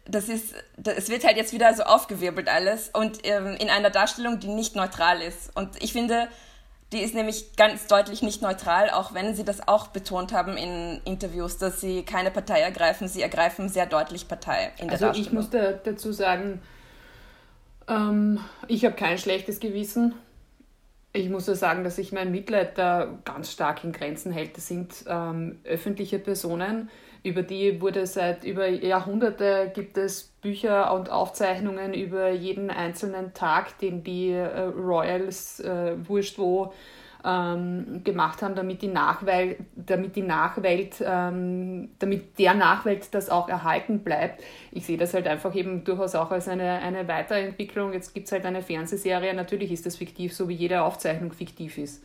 das 0.09 0.29
ist, 0.29 0.55
es 0.83 1.11
wird 1.11 1.25
halt 1.25 1.37
jetzt 1.37 1.53
wieder 1.53 1.73
so 1.75 1.83
aufgewirbelt 1.83 2.49
alles 2.49 2.91
und 2.93 3.21
ähm, 3.25 3.57
in 3.59 3.69
einer 3.69 3.91
Darstellung, 3.91 4.41
die 4.41 4.49
nicht 4.49 4.75
neutral 4.75 5.21
ist. 5.21 5.55
Und 5.55 5.83
ich 5.83 5.93
finde, 5.93 6.29
die 6.93 7.01
ist 7.01 7.15
nämlich 7.15 7.55
ganz 7.57 7.87
deutlich 7.87 8.23
nicht 8.23 8.41
neutral, 8.41 8.89
auch 8.89 9.13
wenn 9.13 9.35
sie 9.35 9.45
das 9.45 9.69
auch 9.69 9.89
betont 9.89 10.33
haben 10.33 10.57
in 10.57 11.03
Interviews, 11.05 11.59
dass 11.59 11.81
sie 11.81 12.03
keine 12.03 12.31
Partei 12.31 12.61
ergreifen. 12.61 13.07
Sie 13.09 13.21
ergreifen 13.21 13.69
sehr 13.69 13.85
deutlich 13.85 14.27
Partei 14.27 14.73
in 14.79 14.87
der 14.87 14.93
also 14.93 15.07
Darstellung. 15.07 15.27
Ich 15.27 15.33
muss 15.33 15.51
da, 15.51 15.73
dazu 15.73 16.13
sagen, 16.13 16.63
ähm, 17.87 18.41
ich 18.67 18.87
habe 18.87 18.95
kein 18.95 19.19
schlechtes 19.19 19.61
Gewissen. 19.61 20.15
Ich 21.13 21.29
muss 21.29 21.47
ja 21.47 21.55
sagen, 21.55 21.85
dass 21.85 21.99
ich 21.99 22.13
mein 22.13 22.31
Mitleid 22.31 22.79
da 22.79 23.19
ganz 23.25 23.53
stark 23.53 23.85
in 23.85 23.93
Grenzen 23.93 24.33
hält. 24.33 24.57
Das 24.57 24.67
sind 24.67 25.05
ähm, 25.07 25.61
öffentliche 25.65 26.19
Personen, 26.19 26.89
über 27.23 27.43
die 27.43 27.81
wurde 27.81 28.07
seit 28.07 28.45
über 28.45 28.69
Jahrhunderte 28.69 29.71
gibt 29.75 29.99
es 29.99 30.33
Bücher 30.41 30.93
und 30.95 31.11
Aufzeichnungen 31.11 31.95
über 31.95 32.31
jeden 32.31 32.71
einzelnen 32.71 33.35
Tag, 33.35 33.79
den 33.79 34.05
die 34.05 34.31
äh, 34.31 34.61
Royals, 34.61 35.61
äh, 35.61 35.97
wurscht 36.07 36.39
wo, 36.39 36.73
ähm, 37.25 38.03
gemacht 38.05 38.43
haben, 38.43 38.55
damit 38.55 38.83
die 38.83 38.89
Nachwelt, 38.89 39.59
damit 39.75 40.17
die 40.17 40.23
Nachwelt, 40.23 41.03
ähm, 41.05 41.91
damit 41.99 42.39
der 42.39 42.55
Nachwelt 42.55 43.13
das 43.13 43.29
auch 43.29 43.49
erhalten 43.49 44.01
bleibt. 44.01 44.43
Ich 44.71 44.87
sehe 44.87 44.97
das 44.97 45.15
halt 45.15 45.27
einfach 45.27 45.55
eben 45.55 45.85
durchaus 45.85 46.15
auch 46.15 46.31
als 46.31 46.49
eine, 46.49 46.79
eine 46.79 47.09
Weiterentwicklung. 47.09 47.93
Jetzt 47.93 48.15
gibt 48.15 48.27
es 48.27 48.33
halt 48.33 48.47
eine 48.47 48.63
Fernsehserie, 48.63 49.35
natürlich 49.35 49.73
ist 49.73 49.87
das 49.87 49.97
fiktiv, 49.97 50.33
so 50.35 50.49
wie 50.49 50.55
jede 50.55 50.83
Aufzeichnung 50.83 51.33
fiktiv 51.33 51.79
ist. 51.79 52.05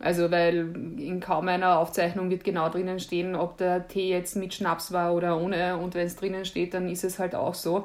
Also, 0.00 0.30
weil 0.30 0.58
in 0.98 1.20
kaum 1.20 1.48
einer 1.48 1.78
Aufzeichnung 1.78 2.30
wird 2.30 2.44
genau 2.44 2.68
drinnen 2.68 3.00
stehen, 3.00 3.34
ob 3.34 3.56
der 3.58 3.88
Tee 3.88 4.08
jetzt 4.10 4.36
mit 4.36 4.54
Schnaps 4.54 4.92
war 4.92 5.14
oder 5.14 5.40
ohne. 5.40 5.76
Und 5.76 5.94
wenn 5.94 6.06
es 6.06 6.16
drinnen 6.16 6.44
steht, 6.44 6.74
dann 6.74 6.88
ist 6.88 7.04
es 7.04 7.18
halt 7.18 7.34
auch 7.34 7.54
so. 7.54 7.84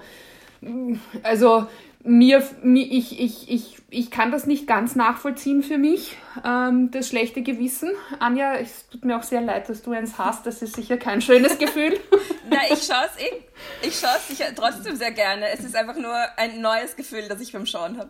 Also, 1.23 1.67
mir, 2.03 2.43
ich, 2.63 3.19
ich, 3.19 3.49
ich, 3.49 3.77
ich 3.89 4.11
kann 4.11 4.31
das 4.31 4.45
nicht 4.45 4.67
ganz 4.67 4.95
nachvollziehen 4.95 5.63
für 5.63 5.77
mich, 5.77 6.17
ähm, 6.45 6.91
das 6.91 7.07
schlechte 7.07 7.41
Gewissen. 7.41 7.91
Anja, 8.19 8.55
es 8.55 8.87
tut 8.89 9.05
mir 9.05 9.17
auch 9.17 9.23
sehr 9.23 9.41
leid, 9.41 9.69
dass 9.69 9.81
du 9.81 9.91
eins 9.91 10.17
hast. 10.17 10.45
Das 10.45 10.61
ist 10.61 10.75
sicher 10.75 10.97
kein 10.97 11.21
schönes 11.21 11.57
Gefühl. 11.57 11.97
Na, 12.49 12.57
ich 12.69 12.83
schaue 12.83 13.05
es 13.05 13.23
eh. 13.23 13.87
Ich 13.87 13.97
schaue 13.97 14.17
es 14.17 14.27
sicher 14.27 14.53
trotzdem 14.53 14.95
sehr 14.97 15.11
gerne. 15.11 15.47
Es 15.49 15.61
ist 15.61 15.75
einfach 15.75 15.95
nur 15.95 16.15
ein 16.37 16.61
neues 16.61 16.95
Gefühl, 16.95 17.23
das 17.29 17.39
ich 17.39 17.53
beim 17.53 17.65
Schauen 17.65 17.97
habe. 17.97 18.09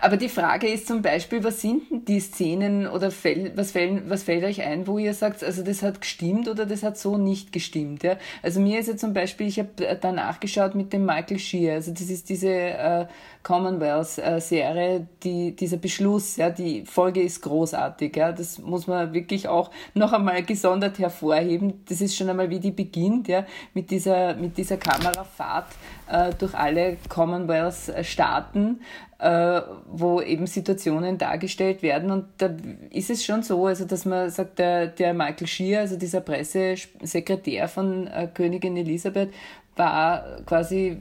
Aber 0.00 0.16
die 0.16 0.28
Frage 0.28 0.68
ist 0.68 0.86
zum 0.86 1.02
Beispiel, 1.02 1.42
was 1.42 1.60
sind 1.60 1.90
denn 1.90 2.04
die 2.04 2.20
Szenen 2.20 2.86
oder 2.86 3.10
fäll, 3.10 3.52
was, 3.56 3.72
fällt, 3.72 4.08
was 4.08 4.22
fällt 4.22 4.44
euch 4.44 4.62
ein, 4.62 4.86
wo 4.86 4.98
ihr 4.98 5.14
sagt, 5.14 5.42
also 5.42 5.62
das 5.62 5.82
hat 5.82 6.00
gestimmt 6.00 6.48
oder 6.48 6.66
das 6.66 6.82
hat 6.82 6.96
so 6.96 7.18
nicht 7.18 7.52
gestimmt? 7.52 8.02
Ja? 8.02 8.16
Also 8.42 8.60
mir 8.60 8.78
ist 8.78 8.86
ja 8.86 8.96
zum 8.96 9.12
Beispiel, 9.12 9.48
ich 9.48 9.58
habe 9.58 9.98
da 10.00 10.12
nachgeschaut 10.12 10.74
mit 10.74 10.92
dem 10.92 11.04
Michael 11.04 11.38
Shear, 11.38 11.74
also 11.74 11.90
das 11.90 12.02
ist 12.02 12.28
diese 12.28 12.48
äh, 12.48 13.06
Commonwealth-Serie, 13.42 15.06
die, 15.22 15.56
dieser 15.56 15.78
Beschluss, 15.78 16.36
ja, 16.36 16.50
die 16.50 16.84
Folge 16.84 17.22
ist 17.22 17.40
großartig, 17.42 18.14
ja, 18.16 18.32
das 18.32 18.58
muss 18.58 18.86
man 18.86 19.12
wirklich 19.12 19.48
auch 19.48 19.70
noch 19.94 20.12
einmal 20.12 20.42
gesondert 20.42 20.98
hervorheben. 20.98 21.82
Das 21.88 22.00
ist 22.00 22.16
schon 22.16 22.28
einmal, 22.28 22.50
wie 22.50 22.60
die 22.60 22.70
beginnt, 22.70 23.28
ja, 23.28 23.46
mit 23.72 23.90
dieser, 23.90 24.34
mit 24.36 24.58
dieser 24.58 24.76
Kamerafahrt 24.76 25.68
äh, 26.10 26.30
durch 26.38 26.54
alle 26.54 26.96
Commonwealth-Staaten, 27.08 28.80
äh, 29.18 29.60
wo 29.90 30.20
eben 30.20 30.46
Situationen 30.46 31.18
dargestellt 31.18 31.82
werden. 31.82 32.10
Und 32.10 32.26
da 32.38 32.50
ist 32.90 33.10
es 33.10 33.24
schon 33.24 33.42
so, 33.42 33.66
also 33.66 33.84
dass 33.84 34.04
man 34.04 34.30
sagt, 34.30 34.58
der, 34.58 34.88
der 34.88 35.14
Michael 35.14 35.46
Shear, 35.46 35.80
also 35.82 35.96
dieser 35.96 36.20
Pressesekretär 36.20 37.68
von 37.68 38.06
äh, 38.06 38.28
Königin 38.32 38.76
Elisabeth, 38.76 39.30
war 39.76 40.24
quasi 40.46 40.98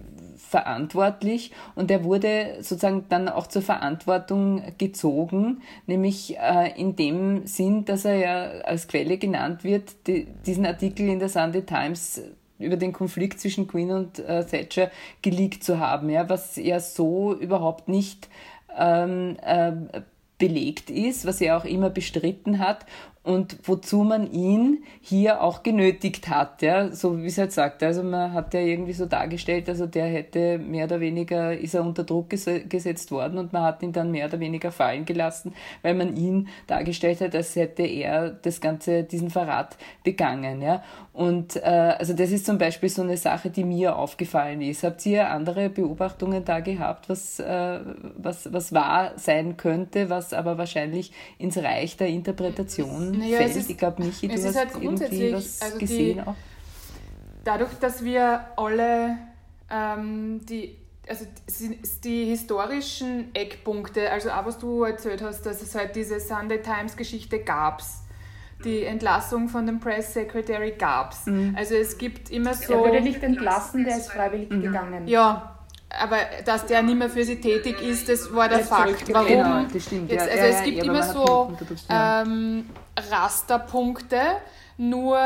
verantwortlich 0.49 1.51
und 1.75 1.91
er 1.91 2.03
wurde 2.03 2.55
sozusagen 2.61 3.05
dann 3.09 3.29
auch 3.29 3.47
zur 3.47 3.61
Verantwortung 3.61 4.63
gezogen, 4.77 5.61
nämlich 5.85 6.37
äh, 6.37 6.71
in 6.75 6.95
dem 6.95 7.45
Sinn, 7.45 7.85
dass 7.85 8.03
er 8.03 8.15
ja 8.15 8.43
als 8.63 8.87
Quelle 8.87 9.17
genannt 9.17 9.63
wird, 9.63 10.07
die, 10.07 10.27
diesen 10.45 10.65
Artikel 10.65 11.07
in 11.07 11.19
der 11.19 11.29
Sunday 11.29 11.61
Times 11.61 12.21
über 12.59 12.77
den 12.77 12.93
Konflikt 12.93 13.39
zwischen 13.39 13.67
Queen 13.67 13.91
und 13.91 14.19
äh, 14.19 14.45
Thatcher 14.45 14.91
geleakt 15.21 15.63
zu 15.63 15.79
haben, 15.79 16.09
ja, 16.09 16.29
was 16.29 16.55
ja 16.57 16.79
so 16.79 17.33
überhaupt 17.33 17.87
nicht 17.87 18.29
ähm, 18.77 19.37
äh, 19.41 19.71
belegt 20.37 20.89
ist, 20.89 21.25
was 21.25 21.41
er 21.41 21.57
auch 21.57 21.65
immer 21.65 21.89
bestritten 21.89 22.59
hat 22.59 22.85
und 23.29 23.59
wozu 23.61 24.03
man 24.03 24.31
ihn 24.31 24.83
hier 25.01 25.43
auch 25.43 25.61
genötigt 25.61 26.29
hat, 26.29 26.63
ja, 26.63 26.89
so 26.89 27.21
wie 27.21 27.27
es 27.27 27.37
halt 27.37 27.51
sagt. 27.51 27.83
Also 27.83 28.01
man 28.01 28.33
hat 28.33 28.55
ja 28.55 28.59
irgendwie 28.59 28.93
so 28.93 29.05
dargestellt, 29.05 29.69
also 29.69 29.85
der 29.85 30.07
hätte 30.07 30.57
mehr 30.57 30.85
oder 30.85 30.99
weniger, 30.99 31.55
ist 31.55 31.75
er 31.75 31.83
unter 31.83 32.03
Druck 32.03 32.31
ges 32.31 32.49
gesetzt 32.67 33.11
worden 33.11 33.37
und 33.37 33.53
man 33.53 33.61
hat 33.61 33.83
ihn 33.83 33.93
dann 33.93 34.09
mehr 34.09 34.25
oder 34.25 34.39
weniger 34.39 34.71
fallen 34.71 35.05
gelassen, 35.05 35.53
weil 35.83 35.93
man 35.93 36.17
ihn 36.17 36.47
dargestellt 36.65 37.21
hat, 37.21 37.35
als 37.35 37.55
hätte 37.55 37.83
er 37.83 38.31
das 38.31 38.61
Ganze, 38.61 39.03
diesen 39.03 39.29
Verrat 39.29 39.77
begangen, 40.03 40.63
ja. 40.63 40.81
Und 41.13 41.57
äh, 41.57 41.95
also 41.99 42.13
das 42.13 42.31
ist 42.31 42.47
zum 42.47 42.57
Beispiel 42.57 42.89
so 42.89 43.03
eine 43.03 43.17
Sache, 43.17 43.51
die 43.51 43.65
mir 43.65 43.95
aufgefallen 43.97 44.61
ist. 44.61 44.83
Habt 44.83 45.05
ihr 45.05 45.29
andere 45.29 45.69
Beobachtungen 45.69 46.45
da 46.45 46.61
gehabt, 46.61 47.09
was, 47.09 47.39
äh, 47.39 47.79
was, 48.17 48.51
was 48.53 48.73
wahr 48.73 49.11
sein 49.17 49.57
könnte, 49.57 50.09
was 50.09 50.33
aber 50.33 50.57
wahrscheinlich 50.57 51.11
ins 51.37 51.57
Reich 51.57 51.97
der 51.97 52.07
Interpretation 52.07 53.18
naja, 53.19 53.37
fällt? 53.37 53.55
Ist, 53.55 53.69
ich 53.69 53.77
glaube, 53.77 54.03
Michi, 54.03 54.27
du 54.27 54.33
hast 54.33 54.55
halt 54.55 54.69
irgendwie 54.79 55.33
was 55.33 55.61
also 55.61 55.77
gesehen 55.77 56.17
die, 56.17 56.27
auch. 56.27 56.35
Dadurch, 57.43 57.73
dass 57.79 58.03
wir 58.03 58.47
alle 58.57 59.17
ähm, 59.69 60.41
die 60.45 60.75
also 61.07 61.25
die 62.03 62.25
historischen 62.25 63.33
Eckpunkte, 63.33 64.11
also 64.11 64.29
auch 64.29 64.45
was 64.45 64.59
du 64.59 64.83
erzählt 64.83 65.23
hast, 65.23 65.43
dass 65.43 65.59
es 65.61 65.73
halt 65.73 65.95
diese 65.95 66.19
Sunday 66.19 66.61
Times 66.61 66.95
Geschichte 66.95 67.39
gab 67.39 67.81
die 68.63 68.83
Entlassung 68.83 69.47
von 69.47 69.65
dem 69.65 69.79
Press 69.79 70.13
Secretary 70.13 70.71
gab 70.71 71.13
es. 71.13 71.25
Mhm. 71.25 71.55
Also 71.57 71.75
es 71.75 71.97
gibt 71.97 72.29
immer 72.29 72.53
so... 72.53 72.73
Er 72.73 72.79
wurde 72.79 73.01
nicht 73.01 73.23
entlassen, 73.23 73.85
der 73.85 73.97
ist 73.97 74.11
freiwillig 74.11 74.49
mhm. 74.49 74.61
gegangen. 74.61 75.07
Ja, 75.07 75.58
aber 75.89 76.17
dass 76.45 76.65
der 76.65 76.81
nicht 76.83 76.97
mehr 76.97 77.09
für 77.09 77.23
sie 77.23 77.41
tätig 77.41 77.81
ist, 77.81 78.09
das 78.09 78.33
war 78.33 78.47
der 78.47 78.59
Fakt. 78.59 79.11
Warum? 79.11 79.27
Genau, 79.27 79.63
das 79.71 79.83
stimmt. 79.83 80.11
Jetzt, 80.11 80.29
also 80.29 80.37
ja, 80.37 80.45
es 80.45 80.63
gibt 80.63 80.77
ja, 80.77 80.83
immer 80.83 81.03
so 81.03 81.57
ähm, 81.89 82.69
Rasterpunkte, 83.11 84.21
nur 84.77 85.17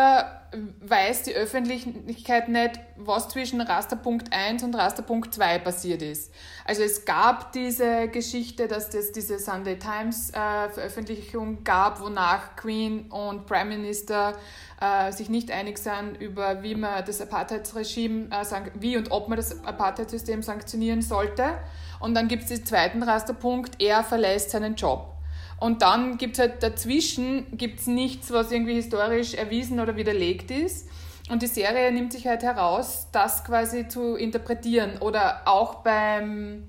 weiß 0.81 1.23
die 1.23 1.33
Öffentlichkeit 1.33 2.49
nicht, 2.49 2.79
was 2.97 3.29
zwischen 3.29 3.61
Rasterpunkt 3.61 4.31
1 4.31 4.63
und 4.63 4.75
Rasterpunkt 4.75 5.33
2 5.33 5.59
passiert 5.59 6.01
ist. 6.01 6.33
Also 6.65 6.83
es 6.83 7.05
gab 7.05 7.51
diese 7.51 8.07
Geschichte, 8.07 8.67
dass 8.67 8.93
es 8.93 9.11
diese 9.11 9.39
Sunday 9.39 9.77
Times 9.77 10.29
äh, 10.29 10.69
Veröffentlichung 10.69 11.63
gab, 11.63 11.99
wonach 12.01 12.55
Queen 12.55 13.11
und 13.11 13.45
Prime 13.45 13.77
Minister 13.77 14.33
äh, 14.79 15.11
sich 15.11 15.29
nicht 15.29 15.51
einig 15.51 15.77
sind 15.77 16.17
über, 16.19 16.63
wie 16.63 16.75
man 16.75 17.03
das 17.05 17.21
Apartheidsregime, 17.21 18.29
äh, 18.31 18.71
wie 18.79 18.97
und 18.97 19.11
ob 19.11 19.29
man 19.29 19.37
das 19.37 19.63
Apartheidssystem 19.65 20.41
sanktionieren 20.43 21.01
sollte. 21.01 21.59
Und 21.99 22.15
dann 22.15 22.27
gibt 22.27 22.43
es 22.43 22.49
den 22.49 22.65
zweiten 22.65 23.01
Rasterpunkt, 23.01 23.81
er 23.81 24.03
verlässt 24.03 24.51
seinen 24.51 24.75
Job. 24.75 25.12
Und 25.59 25.81
dann 25.81 26.17
gibt 26.17 26.33
es 26.33 26.39
halt 26.39 26.63
dazwischen 26.63 27.57
gibt's 27.57 27.87
nichts, 27.87 28.31
was 28.31 28.51
irgendwie 28.51 28.75
historisch 28.75 29.33
erwiesen 29.33 29.79
oder 29.79 29.95
widerlegt 29.95 30.51
ist. 30.51 30.89
Und 31.29 31.41
die 31.41 31.47
Serie 31.47 31.91
nimmt 31.91 32.11
sich 32.11 32.27
halt 32.27 32.43
heraus, 32.43 33.07
das 33.11 33.45
quasi 33.45 33.87
zu 33.87 34.15
interpretieren. 34.15 34.97
Oder 34.99 35.41
auch 35.45 35.75
beim, 35.75 36.67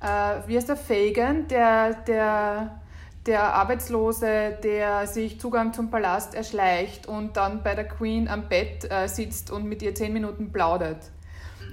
äh, 0.00 0.06
wie 0.46 0.56
heißt 0.56 0.68
der, 0.68 0.76
Fagan, 0.76 1.48
der, 1.48 1.94
der, 2.06 2.80
der 3.26 3.54
Arbeitslose, 3.54 4.56
der 4.62 5.06
sich 5.08 5.40
Zugang 5.40 5.72
zum 5.72 5.90
Palast 5.90 6.34
erschleicht 6.34 7.08
und 7.08 7.36
dann 7.36 7.64
bei 7.64 7.74
der 7.74 7.88
Queen 7.88 8.28
am 8.28 8.48
Bett 8.48 8.88
äh, 8.90 9.08
sitzt 9.08 9.50
und 9.50 9.64
mit 9.64 9.82
ihr 9.82 9.94
zehn 9.94 10.12
Minuten 10.12 10.52
plaudert. 10.52 11.10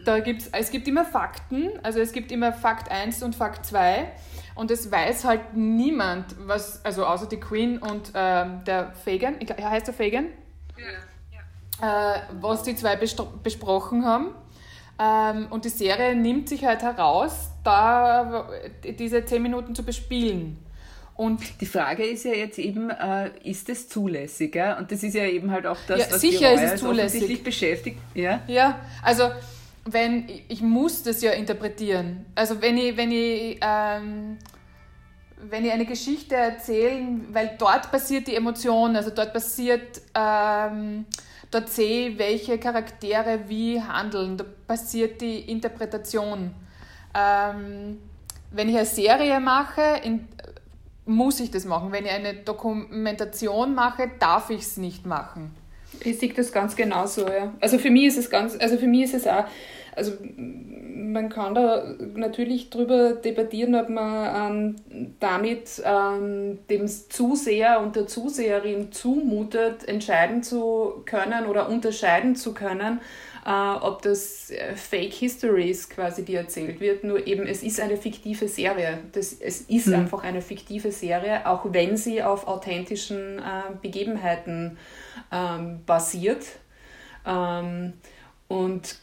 Da 0.05 0.19
gibt's, 0.19 0.49
es 0.51 0.71
gibt 0.71 0.87
immer 0.87 1.03
Fakten, 1.03 1.71
also 1.83 1.99
es 1.99 2.11
gibt 2.11 2.31
immer 2.31 2.53
Fakt 2.53 2.91
1 2.91 3.23
und 3.23 3.35
Fakt 3.35 3.65
2 3.65 4.07
und 4.53 4.71
es 4.71 4.91
weiß 4.91 5.25
halt 5.25 5.55
niemand, 5.55 6.35
was, 6.47 6.83
also 6.85 7.05
außer 7.05 7.27
die 7.27 7.39
Queen 7.39 7.79
und 7.79 8.11
ähm, 8.13 8.61
der 8.65 8.93
Fagan, 8.93 9.35
ich, 9.39 9.49
heißt 9.49 9.87
der 9.87 9.93
Fagan? 9.93 10.27
Ja. 10.77 11.41
ja. 11.81 12.15
Äh, 12.15 12.21
was 12.39 12.63
die 12.63 12.75
zwei 12.75 12.95
besprochen 12.95 14.05
haben. 14.05 14.27
Ähm, 14.97 15.47
und 15.49 15.65
die 15.65 15.69
Serie 15.69 16.15
nimmt 16.15 16.47
sich 16.47 16.63
halt 16.63 16.83
heraus, 16.83 17.49
da 17.65 18.47
diese 18.83 19.25
zehn 19.25 19.41
Minuten 19.41 19.75
zu 19.75 19.83
bespielen. 19.83 20.57
Und 21.15 21.61
die 21.61 21.65
Frage 21.65 22.03
ist 22.03 22.25
ja 22.25 22.33
jetzt 22.33 22.59
eben, 22.59 22.89
äh, 22.89 23.31
ist 23.43 23.69
es 23.69 23.87
zulässig? 23.87 24.53
Ja? 24.55 24.77
Und 24.77 24.91
das 24.91 25.01
ist 25.01 25.15
ja 25.15 25.25
eben 25.25 25.51
halt 25.51 25.65
auch 25.65 25.77
das, 25.87 25.99
ja, 25.99 26.05
was 26.11 26.21
sicher 26.21 26.55
die 26.55 26.63
ist 26.63 26.73
es 26.73 26.79
zulässig. 26.81 27.43
beschäftigt. 27.43 27.99
Ja? 28.13 28.41
ja, 28.47 28.79
also 29.01 29.29
wenn 29.85 30.27
ich 30.47 30.61
muss 30.61 31.03
das 31.03 31.21
ja 31.21 31.31
interpretieren. 31.31 32.25
Also 32.33 32.61
wenn 32.61 32.77
ich, 32.77 32.97
wenn 32.97 33.11
ich, 33.11 33.59
ähm, 33.61 34.37
wenn 35.37 35.63
ich 35.63 35.71
eine 35.71 35.85
Geschichte 35.85 36.35
erzähle, 36.35 37.19
weil 37.31 37.55
dort 37.59 37.91
passiert 37.91 38.27
die 38.27 38.35
Emotion, 38.35 38.95
also 38.95 39.11
dort 39.11 39.31
passiert, 39.31 40.01
ähm, 40.15 41.05
dort 41.51 41.69
sehe 41.69 42.09
ich, 42.09 42.17
welche 42.17 42.57
Charaktere 42.57 43.41
wie 43.47 43.79
handeln, 43.79 44.37
da 44.37 44.45
passiert 44.67 45.21
die 45.21 45.51
Interpretation. 45.51 46.53
Ähm, 47.13 47.99
wenn 48.51 48.69
ich 48.69 48.75
eine 48.75 48.85
Serie 48.85 49.39
mache, 49.39 50.01
in, 50.03 50.27
muss 51.05 51.39
ich 51.39 51.51
das 51.51 51.65
machen. 51.65 51.91
Wenn 51.91 52.05
ich 52.05 52.11
eine 52.11 52.33
Dokumentation 52.33 53.75
mache, 53.75 54.09
darf 54.19 54.49
ich 54.49 54.61
es 54.61 54.77
nicht 54.77 55.05
machen. 55.05 55.55
Ich 56.03 56.19
sehe 56.19 56.33
das 56.33 56.51
ganz 56.51 56.75
genauso, 56.75 57.27
ja. 57.27 57.53
Also 57.59 57.77
für 57.77 57.89
mich 57.89 58.05
ist 58.05 58.17
es 58.17 58.29
ganz, 58.29 58.57
also 58.59 58.77
für 58.77 58.87
mich 58.87 59.03
ist 59.03 59.13
es 59.15 59.27
auch, 59.27 59.45
also 59.95 60.11
man 61.15 61.29
kann 61.29 61.55
da 61.55 61.95
natürlich 62.15 62.69
drüber 62.69 63.13
debattieren, 63.13 63.75
ob 63.75 63.89
man 63.89 64.75
ähm, 64.89 65.15
damit 65.19 65.81
ähm, 65.85 66.59
dem 66.69 66.87
Zuseher 66.87 67.79
und 67.81 67.95
der 67.95 68.05
Zuseherin 68.07 68.91
zumutet, 68.91 69.87
entscheiden 69.87 70.43
zu 70.43 71.03
können 71.05 71.45
oder 71.45 71.69
unterscheiden 71.69 72.35
zu 72.35 72.53
können, 72.53 72.99
äh, 73.45 73.49
ob 73.49 74.01
das 74.01 74.51
äh, 74.51 74.75
Fake 74.75 75.13
History 75.13 75.69
ist, 75.69 75.89
quasi, 75.89 76.25
die 76.25 76.35
erzählt 76.35 76.79
wird. 76.81 77.03
Nur 77.03 77.25
eben, 77.25 77.47
es 77.47 77.63
ist 77.63 77.79
eine 77.79 77.95
fiktive 77.95 78.47
Serie. 78.47 78.99
Das, 79.13 79.33
es 79.33 79.61
ist 79.61 79.87
mhm. 79.87 79.95
einfach 79.95 80.23
eine 80.23 80.41
fiktive 80.41 80.91
Serie, 80.91 81.47
auch 81.47 81.61
wenn 81.71 81.95
sie 81.95 82.23
auf 82.23 82.47
authentischen 82.47 83.39
äh, 83.39 83.41
Begebenheiten 83.81 84.77
ähm, 85.35 85.83
basiert. 85.85 86.45
Ähm, 87.25 87.93
und 88.47 88.97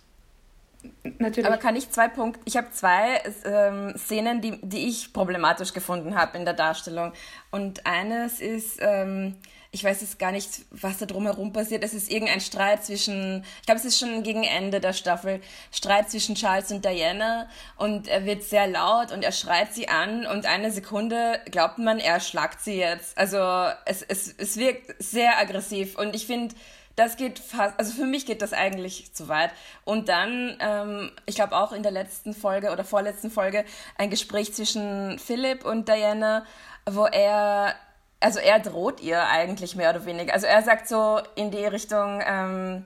Natürlich. 1.18 1.46
Aber 1.46 1.58
kann 1.58 1.74
ich 1.74 1.90
zwei 1.90 2.08
Punkte, 2.08 2.40
ich 2.44 2.56
habe 2.56 2.70
zwei 2.70 3.20
ähm, 3.44 3.94
Szenen, 3.96 4.40
die, 4.40 4.60
die 4.62 4.88
ich 4.88 5.12
problematisch 5.12 5.72
gefunden 5.72 6.14
habe 6.14 6.38
in 6.38 6.44
der 6.44 6.54
Darstellung. 6.54 7.12
Und 7.50 7.86
eines 7.86 8.40
ist, 8.40 8.78
ähm, 8.80 9.36
ich 9.72 9.82
weiß 9.82 10.02
jetzt 10.02 10.18
gar 10.18 10.30
nicht, 10.30 10.66
was 10.70 10.98
da 10.98 11.06
drumherum 11.06 11.52
passiert. 11.52 11.82
Es 11.82 11.92
ist 11.92 12.10
irgendein 12.10 12.40
Streit 12.40 12.84
zwischen, 12.84 13.42
ich 13.60 13.66
glaube, 13.66 13.80
es 13.80 13.84
ist 13.84 13.98
schon 13.98 14.22
gegen 14.22 14.44
Ende 14.44 14.80
der 14.80 14.92
Staffel, 14.92 15.40
Streit 15.72 16.08
zwischen 16.08 16.36
Charles 16.36 16.70
und 16.70 16.84
Diana. 16.84 17.48
Und 17.78 18.06
er 18.06 18.24
wird 18.24 18.44
sehr 18.44 18.68
laut 18.68 19.10
und 19.10 19.24
er 19.24 19.32
schreit 19.32 19.74
sie 19.74 19.88
an 19.88 20.26
und 20.26 20.46
eine 20.46 20.70
Sekunde 20.70 21.40
glaubt 21.50 21.78
man, 21.78 21.98
er 21.98 22.20
schlagt 22.20 22.60
sie 22.60 22.76
jetzt. 22.76 23.18
Also 23.18 23.38
es, 23.86 24.02
es, 24.02 24.32
es 24.38 24.56
wirkt 24.56 25.02
sehr 25.02 25.38
aggressiv 25.38 25.98
und 25.98 26.14
ich 26.14 26.26
finde, 26.26 26.54
das 26.96 27.16
geht 27.16 27.38
fast, 27.38 27.78
also 27.78 27.92
für 27.92 28.06
mich 28.06 28.26
geht 28.26 28.42
das 28.42 28.52
eigentlich 28.52 29.12
zu 29.14 29.28
weit. 29.28 29.50
Und 29.84 30.08
dann, 30.08 30.56
ähm, 30.60 31.10
ich 31.26 31.34
glaube 31.34 31.56
auch 31.56 31.72
in 31.72 31.82
der 31.82 31.92
letzten 31.92 32.34
Folge 32.34 32.70
oder 32.70 32.84
vorletzten 32.84 33.30
Folge, 33.30 33.64
ein 33.96 34.10
Gespräch 34.10 34.52
zwischen 34.54 35.18
Philipp 35.18 35.64
und 35.64 35.88
Diana, 35.88 36.44
wo 36.88 37.06
er, 37.06 37.74
also 38.20 38.38
er 38.38 38.60
droht 38.60 39.00
ihr 39.00 39.26
eigentlich 39.26 39.76
mehr 39.76 39.90
oder 39.90 40.04
weniger. 40.04 40.34
Also 40.34 40.46
er 40.46 40.62
sagt 40.62 40.88
so 40.88 41.20
in 41.34 41.50
die 41.50 41.64
Richtung, 41.64 42.22
ähm, 42.26 42.84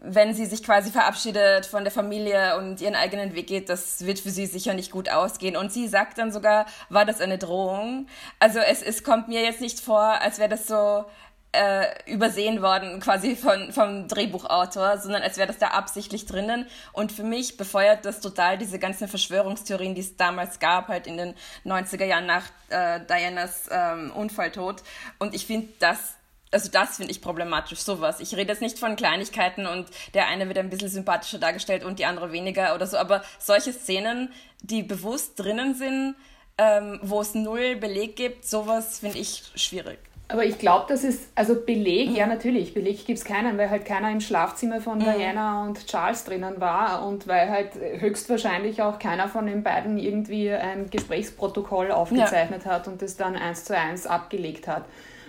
wenn 0.00 0.32
sie 0.34 0.46
sich 0.46 0.62
quasi 0.62 0.90
verabschiedet 0.90 1.66
von 1.66 1.82
der 1.82 1.90
Familie 1.90 2.56
und 2.56 2.80
ihren 2.80 2.94
eigenen 2.94 3.34
Weg 3.34 3.48
geht, 3.48 3.68
das 3.68 4.06
wird 4.06 4.20
für 4.20 4.30
sie 4.30 4.46
sicher 4.46 4.74
nicht 4.74 4.92
gut 4.92 5.10
ausgehen. 5.10 5.56
Und 5.56 5.72
sie 5.72 5.88
sagt 5.88 6.18
dann 6.18 6.30
sogar, 6.30 6.66
war 6.88 7.04
das 7.04 7.20
eine 7.20 7.38
Drohung? 7.38 8.06
Also 8.38 8.60
es, 8.60 8.82
es 8.82 9.02
kommt 9.02 9.28
mir 9.28 9.42
jetzt 9.42 9.60
nicht 9.60 9.80
vor, 9.80 10.00
als 10.00 10.38
wäre 10.38 10.48
das 10.48 10.66
so 10.66 11.04
äh, 11.52 11.86
übersehen 12.10 12.60
worden 12.60 13.00
quasi 13.00 13.34
von, 13.34 13.72
vom 13.72 14.06
Drehbuchautor, 14.06 14.98
sondern 14.98 15.22
als 15.22 15.38
wäre 15.38 15.46
das 15.46 15.58
da 15.58 15.68
absichtlich 15.68 16.26
drinnen. 16.26 16.66
Und 16.92 17.10
für 17.10 17.22
mich 17.22 17.56
befeuert 17.56 18.04
das 18.04 18.20
total 18.20 18.58
diese 18.58 18.78
ganzen 18.78 19.08
Verschwörungstheorien, 19.08 19.94
die 19.94 20.02
es 20.02 20.16
damals 20.16 20.58
gab, 20.58 20.88
halt 20.88 21.06
in 21.06 21.16
den 21.16 21.34
90er 21.64 22.04
Jahren 22.04 22.26
nach 22.26 22.44
äh, 22.68 23.00
Dianas 23.06 23.68
ähm, 23.70 24.12
Unfalltod. 24.12 24.82
Und 25.18 25.34
ich 25.34 25.46
finde 25.46 25.68
das 25.78 26.14
also 26.50 26.70
das 26.70 26.96
finde 26.96 27.12
ich 27.12 27.20
problematisch, 27.20 27.80
sowas. 27.80 28.20
Ich 28.20 28.34
rede 28.34 28.52
jetzt 28.52 28.62
nicht 28.62 28.78
von 28.78 28.96
Kleinigkeiten 28.96 29.66
und 29.66 29.86
der 30.14 30.28
eine 30.28 30.48
wird 30.48 30.56
ein 30.56 30.70
bisschen 30.70 30.88
sympathischer 30.88 31.38
dargestellt 31.38 31.84
und 31.84 31.98
die 31.98 32.06
andere 32.06 32.32
weniger 32.32 32.74
oder 32.74 32.86
so, 32.86 32.96
aber 32.96 33.22
solche 33.38 33.70
Szenen, 33.72 34.32
die 34.62 34.82
bewusst 34.82 35.38
drinnen 35.38 35.74
sind, 35.74 36.14
ähm, 36.56 37.00
wo 37.02 37.20
es 37.20 37.34
null 37.34 37.76
Beleg 37.76 38.16
gibt, 38.16 38.46
sowas 38.46 39.00
finde 39.00 39.18
ich 39.18 39.42
schwierig. 39.56 39.98
Aber 40.30 40.44
ich 40.44 40.58
glaube, 40.58 40.84
dass 40.88 41.04
es, 41.04 41.30
also 41.34 41.54
Beleg, 41.54 42.10
ja 42.10 42.26
natürlich, 42.26 42.74
Beleg 42.74 43.06
gibt 43.06 43.18
es 43.18 43.24
keinen, 43.24 43.56
weil 43.56 43.70
halt 43.70 43.86
keiner 43.86 44.10
im 44.10 44.20
Schlafzimmer 44.20 44.82
von 44.82 44.98
mhm. 44.98 45.04
Diana 45.04 45.64
und 45.64 45.86
Charles 45.86 46.24
drinnen 46.24 46.60
war 46.60 47.06
und 47.06 47.26
weil 47.26 47.48
halt 47.48 47.70
höchstwahrscheinlich 47.74 48.82
auch 48.82 48.98
keiner 48.98 49.28
von 49.28 49.46
den 49.46 49.62
beiden 49.62 49.96
irgendwie 49.96 50.50
ein 50.50 50.90
Gesprächsprotokoll 50.90 51.90
aufgezeichnet 51.90 52.66
ja. 52.66 52.72
hat 52.72 52.88
und 52.88 53.00
das 53.00 53.16
dann 53.16 53.36
eins 53.36 53.64
zu 53.64 53.74
eins 53.74 54.06
abgelegt 54.06 54.68
hat. 54.68 54.84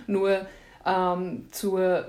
Nur 0.06 0.46
ähm, 0.84 1.46
zur 1.50 2.06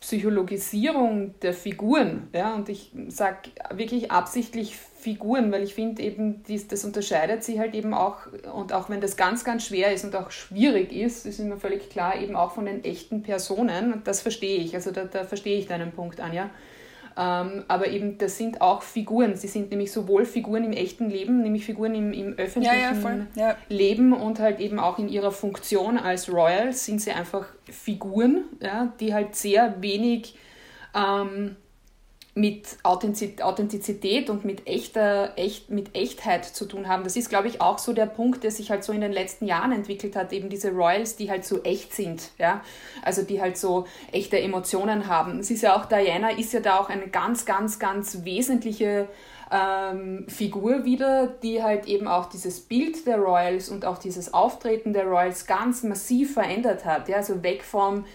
Psychologisierung 0.00 1.38
der 1.40 1.54
Figuren. 1.54 2.28
Ja? 2.34 2.54
Und 2.54 2.68
ich 2.68 2.92
sage 3.08 3.50
wirklich 3.72 4.10
absichtlich 4.10 4.76
Figuren, 5.02 5.50
weil 5.50 5.64
ich 5.64 5.74
finde 5.74 6.00
eben, 6.00 6.44
dies, 6.44 6.68
das 6.68 6.84
unterscheidet 6.84 7.42
sie 7.42 7.58
halt 7.58 7.74
eben 7.74 7.92
auch, 7.92 8.18
und 8.54 8.72
auch 8.72 8.88
wenn 8.88 9.00
das 9.00 9.16
ganz, 9.16 9.42
ganz 9.42 9.66
schwer 9.66 9.92
ist 9.92 10.04
und 10.04 10.14
auch 10.14 10.30
schwierig 10.30 10.92
ist, 10.92 11.26
ist 11.26 11.40
mir 11.40 11.56
völlig 11.56 11.90
klar, 11.90 12.20
eben 12.20 12.36
auch 12.36 12.52
von 12.52 12.66
den 12.66 12.84
echten 12.84 13.22
Personen. 13.22 13.92
Und 13.92 14.06
das 14.06 14.20
verstehe 14.20 14.58
ich. 14.58 14.76
Also 14.76 14.92
da, 14.92 15.04
da 15.04 15.24
verstehe 15.24 15.58
ich 15.58 15.66
deinen 15.66 15.90
Punkt, 15.90 16.20
Anja. 16.20 16.50
Ähm, 17.16 17.64
aber 17.66 17.88
eben, 17.88 18.16
das 18.16 18.38
sind 18.38 18.60
auch 18.60 18.82
Figuren. 18.82 19.34
Sie 19.34 19.48
sind 19.48 19.70
nämlich 19.70 19.90
sowohl 19.90 20.24
Figuren 20.24 20.64
im 20.64 20.72
echten 20.72 21.10
Leben, 21.10 21.42
nämlich 21.42 21.64
Figuren 21.64 21.94
im, 21.96 22.12
im 22.12 22.38
öffentlichen 22.38 23.28
ja, 23.34 23.48
ja, 23.48 23.56
Leben 23.68 24.12
und 24.12 24.38
halt 24.38 24.60
eben 24.60 24.78
auch 24.78 25.00
in 25.00 25.08
ihrer 25.08 25.32
Funktion 25.32 25.98
als 25.98 26.32
Royals 26.32 26.86
sind 26.86 27.02
sie 27.02 27.10
einfach 27.10 27.46
Figuren, 27.70 28.44
ja, 28.60 28.92
die 29.00 29.12
halt 29.12 29.34
sehr 29.34 29.82
wenig 29.82 30.36
ähm, 30.94 31.56
mit 32.34 32.78
Authentizität 32.82 34.30
und 34.30 34.44
mit 34.46 34.66
echter, 34.66 35.34
echt, 35.36 35.68
mit 35.68 35.94
Echtheit 35.94 36.46
zu 36.46 36.64
tun 36.64 36.88
haben. 36.88 37.04
Das 37.04 37.14
ist, 37.14 37.28
glaube 37.28 37.48
ich, 37.48 37.60
auch 37.60 37.78
so 37.78 37.92
der 37.92 38.06
Punkt, 38.06 38.42
der 38.42 38.50
sich 38.50 38.70
halt 38.70 38.84
so 38.84 38.92
in 38.92 39.02
den 39.02 39.12
letzten 39.12 39.44
Jahren 39.44 39.70
entwickelt 39.70 40.16
hat, 40.16 40.32
eben 40.32 40.48
diese 40.48 40.70
Royals, 40.70 41.16
die 41.16 41.30
halt 41.30 41.44
so 41.44 41.62
echt 41.62 41.94
sind, 41.94 42.30
ja, 42.38 42.62
also 43.02 43.22
die 43.22 43.42
halt 43.42 43.58
so 43.58 43.86
echte 44.12 44.40
Emotionen 44.40 45.08
haben. 45.08 45.40
Es 45.40 45.50
ist 45.50 45.62
ja 45.62 45.76
auch, 45.76 45.84
Diana 45.84 46.30
ist 46.30 46.54
ja 46.54 46.60
da 46.60 46.80
auch 46.80 46.88
eine 46.88 47.08
ganz, 47.08 47.44
ganz, 47.44 47.78
ganz 47.78 48.24
wesentliche 48.24 49.08
ähm, 49.50 50.24
Figur 50.26 50.86
wieder, 50.86 51.26
die 51.26 51.62
halt 51.62 51.86
eben 51.86 52.08
auch 52.08 52.26
dieses 52.26 52.60
Bild 52.60 53.06
der 53.06 53.18
Royals 53.18 53.68
und 53.68 53.84
auch 53.84 53.98
dieses 53.98 54.32
Auftreten 54.32 54.94
der 54.94 55.04
Royals 55.04 55.46
ganz 55.46 55.82
massiv 55.82 56.32
verändert 56.32 56.86
hat, 56.86 57.10
ja, 57.10 57.16
also 57.16 57.42
weg 57.42 57.62
vom 57.62 58.06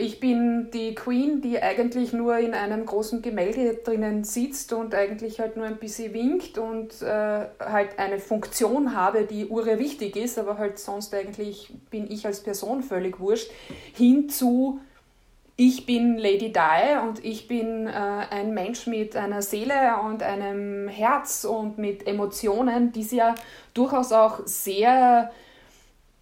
ich 0.00 0.20
bin 0.20 0.70
die 0.72 0.94
Queen, 0.94 1.40
die 1.40 1.60
eigentlich 1.60 2.12
nur 2.12 2.38
in 2.38 2.54
einem 2.54 2.86
großen 2.86 3.20
Gemälde 3.20 3.74
drinnen 3.74 4.22
sitzt 4.22 4.72
und 4.72 4.94
eigentlich 4.94 5.40
halt 5.40 5.56
nur 5.56 5.66
ein 5.66 5.78
bisschen 5.78 6.14
winkt 6.14 6.56
und 6.56 7.02
äh, 7.02 7.46
halt 7.58 7.98
eine 7.98 8.20
Funktion 8.20 8.94
habe, 8.94 9.24
die 9.24 9.50
ure 9.50 9.80
wichtig 9.80 10.14
ist, 10.14 10.38
aber 10.38 10.56
halt 10.56 10.78
sonst 10.78 11.12
eigentlich 11.12 11.74
bin 11.90 12.08
ich 12.08 12.24
als 12.26 12.44
Person 12.44 12.84
völlig 12.84 13.18
wurscht, 13.18 13.50
hinzu 13.92 14.80
ich 15.60 15.86
bin 15.86 16.16
Lady 16.16 16.52
Di 16.52 16.98
und 17.02 17.24
ich 17.24 17.48
bin 17.48 17.88
äh, 17.88 17.90
ein 17.90 18.54
Mensch 18.54 18.86
mit 18.86 19.16
einer 19.16 19.42
Seele 19.42 19.96
und 20.04 20.22
einem 20.22 20.86
Herz 20.86 21.44
und 21.44 21.78
mit 21.78 22.06
Emotionen, 22.06 22.92
die 22.92 23.02
sie 23.02 23.16
ja 23.16 23.34
durchaus 23.74 24.12
auch 24.12 24.42
sehr 24.44 25.32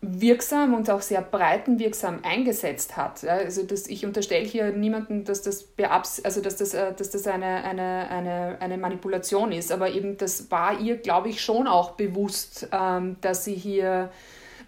wirksam 0.09 0.75
und 0.75 0.89
auch 0.91 1.03
sehr 1.03 1.21
breitenwirksam 1.21 2.21
eingesetzt 2.23 2.97
hat. 2.97 3.25
Also 3.25 3.63
das, 3.63 3.87
ich 3.87 4.05
unterstelle 4.07 4.45
hier 4.45 4.71
niemandem, 4.71 5.25
dass 5.25 5.43
das, 5.43 5.63
beabs 5.63 6.21
also 6.25 6.41
dass 6.41 6.57
das, 6.57 6.75
äh, 6.75 6.93
dass 6.95 7.11
das 7.11 7.27
eine, 7.27 7.65
eine, 7.65 8.09
eine, 8.09 8.57
eine 8.61 8.79
Manipulation 8.79 9.53
ist, 9.53 9.73
aber 9.73 9.91
eben 9.91 10.17
das 10.17 10.51
war 10.51 10.81
ihr, 10.81 10.97
glaube 10.97 11.29
ich, 11.29 11.41
schon 11.41 11.67
auch 11.67 11.93
bewusst, 11.93 12.69
ähm, 12.73 13.17
dass 13.21 13.45
sie 13.45 13.55
hier, 13.55 14.11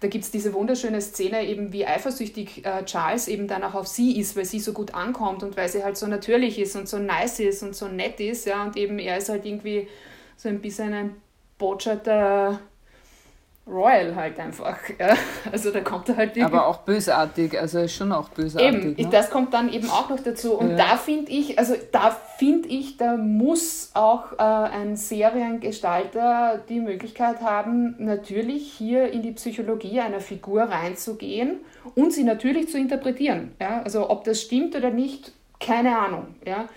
da 0.01 0.07
gibt 0.07 0.25
es 0.25 0.31
diese 0.31 0.53
wunderschöne 0.53 1.01
Szene, 1.01 1.45
eben 1.45 1.71
wie 1.73 1.85
eifersüchtig 1.85 2.65
äh, 2.65 2.83
Charles 2.85 3.27
eben 3.27 3.47
dann 3.47 3.63
auch 3.63 3.75
auf 3.75 3.87
sie 3.87 4.19
ist, 4.19 4.35
weil 4.35 4.45
sie 4.45 4.59
so 4.59 4.73
gut 4.73 4.93
ankommt 4.93 5.43
und 5.43 5.57
weil 5.57 5.69
sie 5.69 5.83
halt 5.83 5.97
so 5.97 6.07
natürlich 6.07 6.59
ist 6.59 6.75
und 6.75 6.87
so 6.87 6.97
nice 6.97 7.39
ist 7.39 7.63
und 7.63 7.75
so 7.75 7.87
nett 7.87 8.19
ist, 8.19 8.45
ja, 8.45 8.63
und 8.63 8.77
eben 8.77 8.99
er 8.99 9.17
ist 9.17 9.29
halt 9.29 9.45
irgendwie 9.45 9.87
so 10.37 10.49
ein 10.49 10.61
bisschen 10.61 10.93
ein 10.93 11.15
Botschafter 11.57 12.59
Royal 13.67 14.15
halt 14.15 14.39
einfach. 14.39 14.77
Ja. 14.99 15.15
Also 15.51 15.71
da 15.71 15.79
kommt 15.81 16.09
er 16.09 16.17
halt 16.17 16.35
wirklich. 16.35 16.43
Aber 16.43 16.67
auch 16.67 16.79
bösartig, 16.79 17.57
also 17.57 17.87
schon 17.87 18.11
auch 18.11 18.29
bösartig. 18.29 18.67
Eben, 18.67 18.95
ne? 18.95 19.07
das 19.09 19.29
kommt 19.29 19.53
dann 19.53 19.71
eben 19.71 19.89
auch 19.89 20.09
noch 20.09 20.19
dazu. 20.19 20.55
Und 20.55 20.71
ja. 20.71 20.75
da 20.75 20.97
finde 20.97 21.31
ich, 21.31 21.57
also 21.57 21.75
da 21.91 22.11
finde 22.37 22.67
ich, 22.67 22.97
da 22.97 23.15
muss 23.15 23.91
auch 23.93 24.33
äh, 24.33 24.41
ein 24.41 24.97
Seriengestalter 24.97 26.59
die 26.67 26.81
Möglichkeit 26.81 27.41
haben, 27.41 27.95
natürlich 27.99 28.73
hier 28.73 29.11
in 29.11 29.21
die 29.21 29.31
Psychologie 29.31 30.01
einer 30.01 30.19
Figur 30.19 30.63
reinzugehen 30.63 31.59
und 31.95 32.11
sie 32.11 32.23
natürlich 32.23 32.69
zu 32.69 32.77
interpretieren. 32.77 33.53
Ja. 33.61 33.81
Also 33.83 34.09
ob 34.09 34.25
das 34.25 34.41
stimmt 34.41 34.75
oder 34.75 34.89
nicht, 34.89 35.31
keine 35.59 35.97
Ahnung. 35.97 36.35
Ja 36.45 36.65
ist 36.65 36.69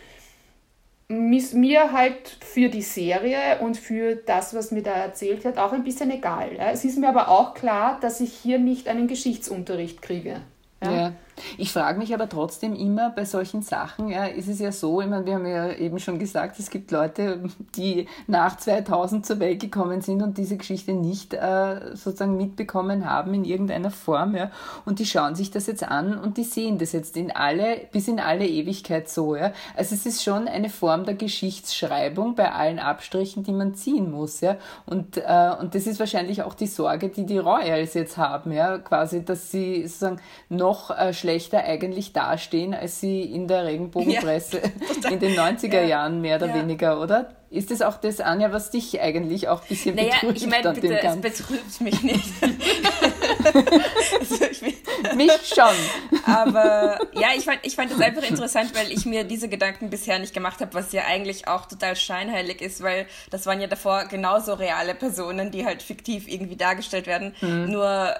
mir 1.13 1.93
halt 1.93 2.37
für 2.41 2.69
die 2.69 2.83
Serie 2.83 3.59
und 3.61 3.77
für 3.77 4.17
das, 4.17 4.55
was 4.55 4.71
mir 4.71 4.83
da 4.83 4.93
erzählt 4.93 5.45
wird, 5.45 5.59
auch 5.59 5.73
ein 5.73 5.85
bisschen 5.85 6.11
egal. 6.11 6.51
Es 6.59 6.85
ist 6.85 6.99
mir 6.99 7.09
aber 7.09 7.29
auch 7.29 7.55
klar, 7.55 7.99
dass 8.01 8.21
ich 8.21 8.33
hier 8.33 8.59
nicht 8.59 8.89
einen 8.89 9.09
Geschichtsunterricht 9.09 10.03
kriege. 10.03 10.41
Ja. 10.83 10.93
ja. 10.93 11.13
Ich 11.57 11.73
frage 11.73 11.99
mich 11.99 12.13
aber 12.15 12.29
trotzdem 12.29 12.75
immer 12.75 13.11
bei 13.11 13.25
solchen 13.25 13.63
Sachen, 13.63 14.09
ja, 14.09 14.27
ist 14.27 14.49
es 14.49 14.59
ja 14.59 14.71
so, 14.71 15.01
ich 15.01 15.09
meine, 15.09 15.25
wir 15.25 15.35
haben 15.35 15.47
ja 15.47 15.73
eben 15.73 15.99
schon 15.99 16.19
gesagt, 16.19 16.59
es 16.59 16.71
gibt 16.71 16.91
Leute, 16.91 17.41
die 17.75 18.07
nach 18.27 18.57
2000 18.57 19.25
zur 19.25 19.41
Welt 19.41 19.61
gekommen 19.61 20.01
sind 20.03 20.23
und 20.23 20.39
diese 20.39 20.57
Geschichte 20.57 20.93
nicht 20.93 21.35
äh, 21.35 21.95
sozusagen 21.95 22.37
mitbekommen 22.37 23.09
haben 23.09 23.35
in 23.35 23.45
irgendeiner 23.45 23.91
Form, 23.91 24.37
ja, 24.37 24.51
und 24.85 24.99
die 24.99 25.07
schauen 25.07 25.35
sich 25.35 25.51
das 25.51 25.67
jetzt 25.67 25.85
an 25.85 26.19
und 26.19 26.37
die 26.37 26.45
sehen 26.45 26.79
das 26.79 26.93
jetzt 26.93 27.17
in 27.17 27.31
alle, 27.31 27.81
bis 27.93 28.09
in 28.09 28.21
alle 28.21 28.47
Ewigkeit 28.47 29.09
so, 29.09 29.35
ja. 29.35 29.53
Also 29.77 29.95
es 29.95 30.07
ist 30.07 30.23
schon 30.23 30.49
eine 30.49 30.69
Form 30.69 31.05
der 31.05 31.15
Geschichtsschreibung 31.15 32.35
bei 32.35 32.53
allen 32.53 32.79
Abstrichen, 32.79 33.43
die 33.43 33.53
man 33.53 33.75
ziehen 33.75 34.11
muss, 34.11 34.41
ja. 34.41 34.57
Und, 34.87 35.17
äh, 35.17 35.53
und 35.61 35.75
das 35.75 35.87
ist 35.87 35.99
wahrscheinlich 35.99 36.43
auch 36.43 36.55
die 36.55 36.67
Sorge, 36.67 37.09
die 37.09 37.25
die 37.25 37.39
Royals 37.39 37.95
jetzt 37.95 38.17
haben, 38.17 38.53
ja, 38.53 38.79
quasi, 38.79 39.25
dass 39.25 39.51
sie 39.51 39.87
sozusagen 39.87 40.21
noch 40.49 40.91
äh, 40.91 41.13
schlechter 41.23 41.65
eigentlich 41.65 42.13
dastehen, 42.13 42.75
als 42.75 43.01
sie 43.01 43.23
in 43.23 43.49
der 43.49 43.65
Regenbogenpresse 43.65 44.61
ja, 45.03 45.11
in 45.11 45.21
den 45.21 45.35
90er 45.35 45.81
ja, 45.81 45.85
Jahren 45.85 46.21
mehr 46.21 46.37
oder 46.37 46.49
ja. 46.49 46.55
weniger, 46.57 47.01
oder? 47.01 47.31
Ist 47.49 47.71
das 47.71 47.83
auch 47.83 47.99
das, 47.99 48.21
Anja, 48.21 48.51
was 48.51 48.71
dich 48.71 49.01
eigentlich 49.01 49.47
auch 49.49 49.61
ein 49.61 49.69
bisschen 49.69 49.95
naja, 49.95 50.15
betrübt? 50.21 50.39
ich 50.39 50.47
meine, 50.47 50.73
bitte, 50.73 50.99
es 50.99 51.21
betrübt 51.21 51.81
mich 51.83 52.03
nicht. 52.03 52.33
also 54.21 54.45
ich 54.51 54.63
mich 54.63 55.33
schon. 55.55 56.25
Aber 56.25 56.99
ja, 57.13 57.29
ich 57.37 57.45
fand, 57.45 57.59
ich 57.63 57.77
fand 57.77 57.93
das 57.93 58.01
einfach 58.01 58.23
interessant, 58.23 58.75
weil 58.75 58.91
ich 58.91 59.05
mir 59.05 59.25
diese 59.25 59.49
Gedanken 59.49 59.91
bisher 59.91 60.19
nicht 60.19 60.33
gemacht 60.33 60.61
habe, 60.61 60.73
was 60.73 60.93
ja 60.93 61.03
eigentlich 61.05 61.47
auch 61.47 61.67
total 61.67 61.95
scheinheilig 61.95 62.63
ist, 62.63 62.83
weil 62.83 63.07
das 63.31 63.45
waren 63.45 63.61
ja 63.61 63.67
davor 63.67 64.07
genauso 64.07 64.55
reale 64.55 64.95
Personen, 64.95 65.51
die 65.51 65.67
halt 65.67 65.83
fiktiv 65.83 66.29
irgendwie 66.29 66.57
dargestellt 66.57 67.07
werden. 67.07 67.35
Mhm. 67.43 67.71
Nur 67.71 68.15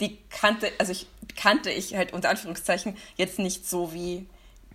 die 0.00 0.18
kannte, 0.30 0.70
also 0.78 0.92
ich 0.92 1.06
kannte 1.36 1.70
ich 1.70 1.94
halt 1.94 2.12
unter 2.12 2.30
Anführungszeichen 2.30 2.96
jetzt 3.16 3.38
nicht 3.38 3.68
so 3.68 3.92
wie 3.92 4.26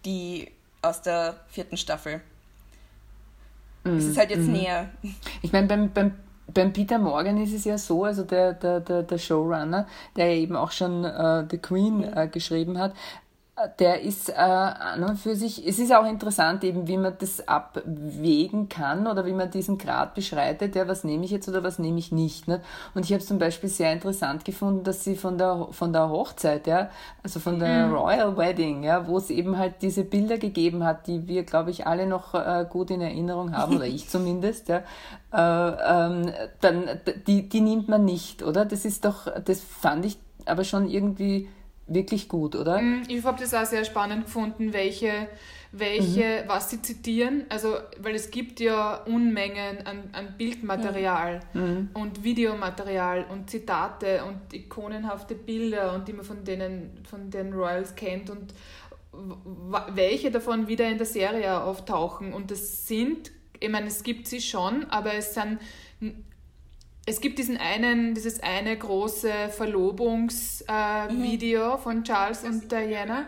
die 0.06 0.52
aus 0.82 1.02
der 1.02 1.36
vierten 1.50 1.78
Staffel. 1.78 2.21
Mhm. 3.84 3.97
Es 3.97 4.06
ist 4.06 4.17
halt 4.17 4.32
jetzt 4.32 4.47
mhm. 4.47 4.54
näher. 4.54 4.89
Ich 5.41 5.52
meine, 5.52 5.67
beim, 5.67 5.91
beim, 5.91 6.13
beim 6.47 6.74
Peter 6.74 6.97
Morgan 6.97 7.41
ist 7.41 7.54
es 7.54 7.65
ja 7.65 7.78
so, 7.78 8.04
also 8.04 8.24
der, 8.24 8.54
der, 8.54 8.80
der, 8.80 9.04
der 9.04 9.17
Showrunner, 9.17 9.88
der 10.15 10.34
ja 10.34 10.41
eben 10.41 10.56
auch 10.56 10.71
schon 10.71 11.04
äh, 11.04 11.45
The 11.50 11.58
Queen 11.58 11.97
mhm. 11.97 12.17
äh, 12.17 12.28
geschrieben 12.28 12.78
hat, 12.78 12.93
der 13.67 14.02
ist 14.02 14.30
äh, 14.30 14.34
an 14.34 15.04
und 15.04 15.17
für 15.17 15.36
sich, 15.36 15.65
es 15.67 15.80
ist 15.80 15.93
auch 15.93 16.06
interessant 16.06 16.63
eben, 16.63 16.88
wie 16.88 16.97
man 16.97 17.15
das 17.19 17.47
abwägen 17.47 18.69
kann 18.69 19.08
oder 19.08 19.26
wie 19.26 19.34
man 19.34 19.50
diesen 19.50 19.78
Grad 19.78 20.15
beschreitet, 20.15 20.76
ja, 20.76 20.88
was 20.88 21.04
nehme 21.04 21.26
ich 21.26 21.32
jetzt 21.32 21.47
oder 21.50 21.63
was 21.63 21.80
nehme 21.80 22.00
ich 22.00 22.12
nicht. 22.12 22.47
Ne? 22.47 22.62
Und 22.93 23.06
ich 23.06 23.12
habe 23.12 23.21
es 23.21 23.28
zum 23.28 23.39
Beispiel 23.39 23.69
sehr 23.69 23.91
interessant 23.93 24.45
gefunden, 24.45 24.84
dass 24.84 25.04
sie 25.04 25.15
von 25.15 25.38
der, 25.38 25.67
von 25.71 25.93
der 25.93 26.10
Hochzeit, 26.10 26.67
ja, 26.67 26.89
also 27.24 27.39
von 27.39 27.60
der 27.60 27.88
mhm. 27.88 27.93
Royal 27.93 28.38
Wedding, 28.38 28.84
ja, 28.84 29.08
wo 29.08 29.17
es 29.17 29.30
eben 29.30 29.58
halt 29.58 29.76
diese 29.82 30.04
Bilder 30.04 30.38
gegeben 30.38 30.84
hat, 30.84 31.08
die 31.08 31.28
wir, 31.28 31.43
glaube 31.43 31.71
ich, 31.71 31.88
alle 31.88 32.08
noch 32.08 32.34
äh, 32.34 32.65
gut 32.69 32.91
in 32.91 33.02
Erinnerung 33.02 33.56
haben, 33.56 33.76
oder 33.76 33.86
ich 33.86 34.10
zumindest, 34.10 34.69
ja, 34.69 34.84
äh, 35.34 36.08
ähm, 36.08 36.32
dann, 36.60 36.89
die, 37.28 37.47
die 37.47 37.62
nimmt 37.62 37.88
man 37.88 38.06
nicht, 38.06 38.43
oder? 38.43 38.65
Das 38.65 38.86
ist 38.86 39.06
doch, 39.06 39.28
das 39.43 39.62
fand 39.62 40.06
ich 40.06 40.17
aber 40.45 40.63
schon 40.63 40.89
irgendwie 40.89 41.47
wirklich 41.93 42.27
gut, 42.27 42.56
oder? 42.56 42.82
Mm, 42.82 43.04
ich 43.08 43.23
habe 43.23 43.39
das 43.39 43.54
auch 43.54 43.65
sehr 43.65 43.86
spannend 43.86 44.25
gefunden, 44.25 44.73
welche, 44.73 45.27
welche 45.71 46.43
mhm. 46.43 46.47
was 46.47 46.69
sie 46.69 46.82
zitieren. 46.82 47.45
Also, 47.49 47.75
weil 47.99 48.15
es 48.15 48.32
gibt 48.32 48.60
ja 48.60 48.95
Unmengen 49.06 49.86
an, 49.86 50.10
an 50.13 50.36
Bildmaterial 50.38 51.41
mhm. 51.54 51.89
und 51.93 52.23
Videomaterial 52.23 53.25
und 53.30 53.49
Zitate 53.49 54.23
und 54.25 54.54
ikonenhafte 54.54 55.36
Bilder 55.36 55.93
und 55.93 56.08
die 56.08 56.13
man 56.13 56.25
von 56.25 56.43
denen, 56.43 56.91
von 57.10 57.30
den 57.30 57.54
Royals 57.54 57.95
kennt 57.95 58.30
und 58.30 58.54
welche 59.93 60.32
davon 60.32 60.67
wieder 60.67 60.88
in 60.88 60.97
der 60.97 61.06
Serie 61.06 61.62
auftauchen. 61.62 62.34
Und 62.34 62.51
das 62.51 62.88
sind, 62.88 63.32
ich 63.60 63.69
meine, 63.69 63.88
es 63.88 64.04
gibt 64.04 64.27
sie 64.27 64.41
schon, 64.41 64.86
aber 64.86 65.13
es 65.15 65.34
sind 65.34 65.60
es 67.05 67.19
gibt 67.19 67.39
diesen 67.39 67.57
einen, 67.57 68.13
dieses 68.13 68.41
eine 68.43 68.77
große 68.77 69.49
Verlobungsvideo 69.49 71.61
äh, 71.61 71.75
mhm. 71.75 71.79
von 71.79 72.03
Charles 72.03 72.43
und 72.43 72.71
Diana, 72.71 73.25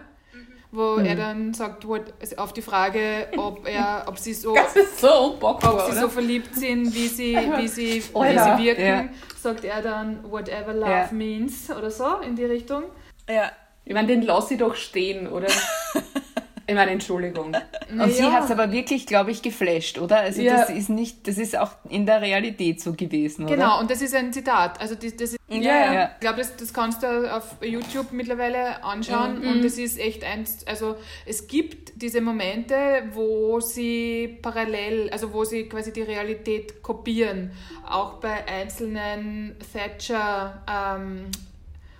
wo 0.71 0.97
mhm. 0.97 1.05
er 1.05 1.15
dann 1.15 1.53
sagt, 1.53 1.87
what, 1.87 2.13
also 2.21 2.35
auf 2.37 2.53
die 2.53 2.61
Frage, 2.61 3.27
ob 3.37 3.67
er, 3.67 4.03
ob 4.07 4.19
sie 4.19 4.33
so, 4.33 4.55
so, 4.97 5.37
Bock 5.39 5.63
ob 5.63 5.89
sie 5.89 5.99
so 5.99 6.07
verliebt 6.07 6.55
sind, 6.55 6.93
wie 6.93 7.07
sie, 7.07 7.35
wie 7.57 7.67
sie, 7.67 8.03
oh, 8.13 8.23
wie 8.23 8.33
ja. 8.33 8.57
sie 8.57 8.63
wirken, 8.63 8.85
ja. 8.85 9.09
sagt 9.41 9.63
er 9.63 9.81
dann, 9.81 10.19
whatever 10.29 10.73
love 10.73 10.91
ja. 10.91 11.09
means 11.11 11.69
oder 11.71 11.89
so 11.89 12.19
in 12.19 12.35
die 12.35 12.45
Richtung. 12.45 12.83
Ja. 13.27 13.51
Ich 13.85 13.93
meine, 13.93 14.07
den 14.07 14.21
lasse 14.21 14.53
ich 14.53 14.59
doch 14.59 14.75
stehen, 14.75 15.27
oder? 15.27 15.47
Ich 16.65 16.75
meine, 16.75 16.91
Entschuldigung. 16.91 17.55
Und 17.91 18.11
sie 18.13 18.23
hat 18.23 18.45
es 18.45 18.51
aber 18.51 18.71
wirklich, 18.71 19.05
glaube 19.05 19.31
ich, 19.31 19.41
geflasht, 19.41 19.99
oder? 19.99 20.19
Also 20.19 20.41
ja. 20.41 20.57
das 20.57 20.69
ist 20.69 20.89
nicht, 20.89 21.27
das 21.27 21.37
ist 21.37 21.57
auch 21.57 21.71
in 21.89 22.05
der 22.05 22.21
Realität 22.21 22.81
so 22.81 22.93
gewesen, 22.93 23.45
oder? 23.45 23.55
Genau, 23.55 23.79
und 23.79 23.91
das 23.91 24.01
ist 24.01 24.15
ein 24.15 24.31
Zitat. 24.31 24.79
Also 24.79 24.95
das, 24.95 25.15
das 25.15 25.33
ist, 25.33 25.39
ja, 25.49 25.61
ja, 25.61 25.93
ja. 25.93 26.11
ich 26.13 26.19
glaube, 26.21 26.37
das, 26.37 26.55
das 26.55 26.73
kannst 26.73 27.03
du 27.03 27.31
auf 27.31 27.57
YouTube 27.61 28.11
mittlerweile 28.11 28.83
anschauen 28.83 29.41
mhm. 29.41 29.47
und 29.47 29.63
das 29.63 29.77
ist 29.77 29.99
echt 29.99 30.23
eins, 30.23 30.65
also 30.65 30.95
es 31.25 31.47
gibt 31.47 32.01
diese 32.01 32.21
Momente, 32.21 32.75
wo 33.11 33.59
sie 33.59 34.39
parallel, 34.41 35.09
also 35.11 35.33
wo 35.33 35.43
sie 35.43 35.67
quasi 35.69 35.93
die 35.93 36.01
Realität 36.01 36.81
kopieren, 36.81 37.51
auch 37.87 38.13
bei 38.13 38.47
einzelnen 38.47 39.55
Thatcher 39.71 40.63
ähm, 40.69 41.25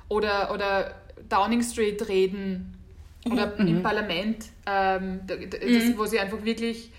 oder, 0.10 0.52
oder 0.54 0.96
Downing 1.30 1.62
Street 1.62 2.08
Reden 2.08 2.78
oder 3.30 3.54
mhm. 3.58 3.68
im 3.68 3.84
Parlament, 3.84 4.46
ähm, 4.66 5.22
das, 5.26 5.40
mhm. 5.62 5.98
wo 5.98 6.06
sie 6.06 6.20
einfach 6.20 6.44
wirklich 6.44 6.92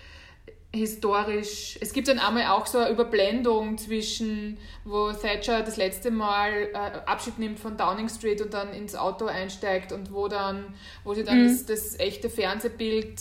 historisch. 0.75 1.79
Es 1.81 1.93
gibt 1.93 2.09
dann 2.09 2.19
einmal 2.19 2.47
auch 2.47 2.67
so 2.67 2.79
eine 2.79 2.91
Überblendung 2.91 3.79
zwischen, 3.79 4.59
wo 4.85 5.13
Thatcher 5.13 5.63
das 5.63 5.77
letzte 5.77 6.11
Mal 6.11 6.53
äh, 6.73 6.77
Abschied 7.07 7.39
nimmt 7.39 7.61
von 7.61 7.77
Downing 7.77 8.09
Street 8.09 8.43
und 8.43 8.53
dann 8.53 8.73
ins 8.73 8.95
Auto 8.95 9.27
einsteigt 9.27 9.93
und 9.93 10.13
wo 10.13 10.29
dann, 10.29 10.65
wo 11.05 11.15
sie 11.15 11.25
dann 11.25 11.43
mhm. 11.43 11.49
das, 11.49 11.67
das, 11.67 11.99
echte 11.99 12.29
Fernsehbild 12.29 13.21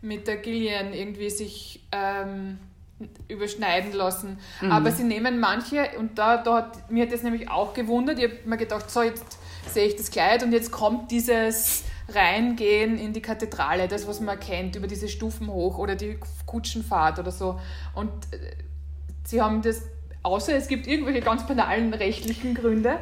mit 0.00 0.26
der 0.26 0.36
Gillian 0.36 0.92
irgendwie 0.92 1.30
sich 1.30 1.84
ähm, 1.92 2.58
überschneiden 3.28 3.92
lassen. 3.92 4.38
Mhm. 4.60 4.72
Aber 4.72 4.90
sie 4.90 5.04
nehmen 5.04 5.40
manche, 5.40 5.90
und 5.98 6.18
da, 6.18 6.38
da 6.38 6.56
hat, 6.56 6.90
mir 6.90 7.04
hat 7.04 7.12
das 7.12 7.22
nämlich 7.22 7.50
auch 7.50 7.74
gewundert, 7.74 8.18
ich 8.18 8.24
habe 8.24 8.38
mir 8.46 8.56
gedacht, 8.56 8.90
so 8.90 9.02
jetzt 9.02 9.38
sehe 9.68 9.86
ich 9.86 9.96
das 9.96 10.10
Kleid 10.10 10.42
und 10.42 10.52
jetzt 10.52 10.70
kommt 10.70 11.10
dieses 11.10 11.84
reingehen 12.08 12.98
in 12.98 13.12
die 13.12 13.22
Kathedrale, 13.22 13.88
das, 13.88 14.06
was 14.06 14.20
man 14.20 14.38
kennt, 14.38 14.76
über 14.76 14.86
diese 14.86 15.08
Stufen 15.08 15.48
hoch 15.48 15.78
oder 15.78 15.96
die 15.96 16.18
Kutschenfahrt 16.46 17.18
oder 17.18 17.30
so. 17.30 17.58
Und 17.94 18.10
äh, 18.32 18.38
sie 19.24 19.40
haben 19.40 19.62
das, 19.62 19.82
außer 20.22 20.54
es 20.54 20.68
gibt 20.68 20.86
irgendwelche 20.86 21.20
ganz 21.20 21.46
banalen 21.46 21.94
rechtlichen 21.94 22.54
Gründe, 22.54 22.98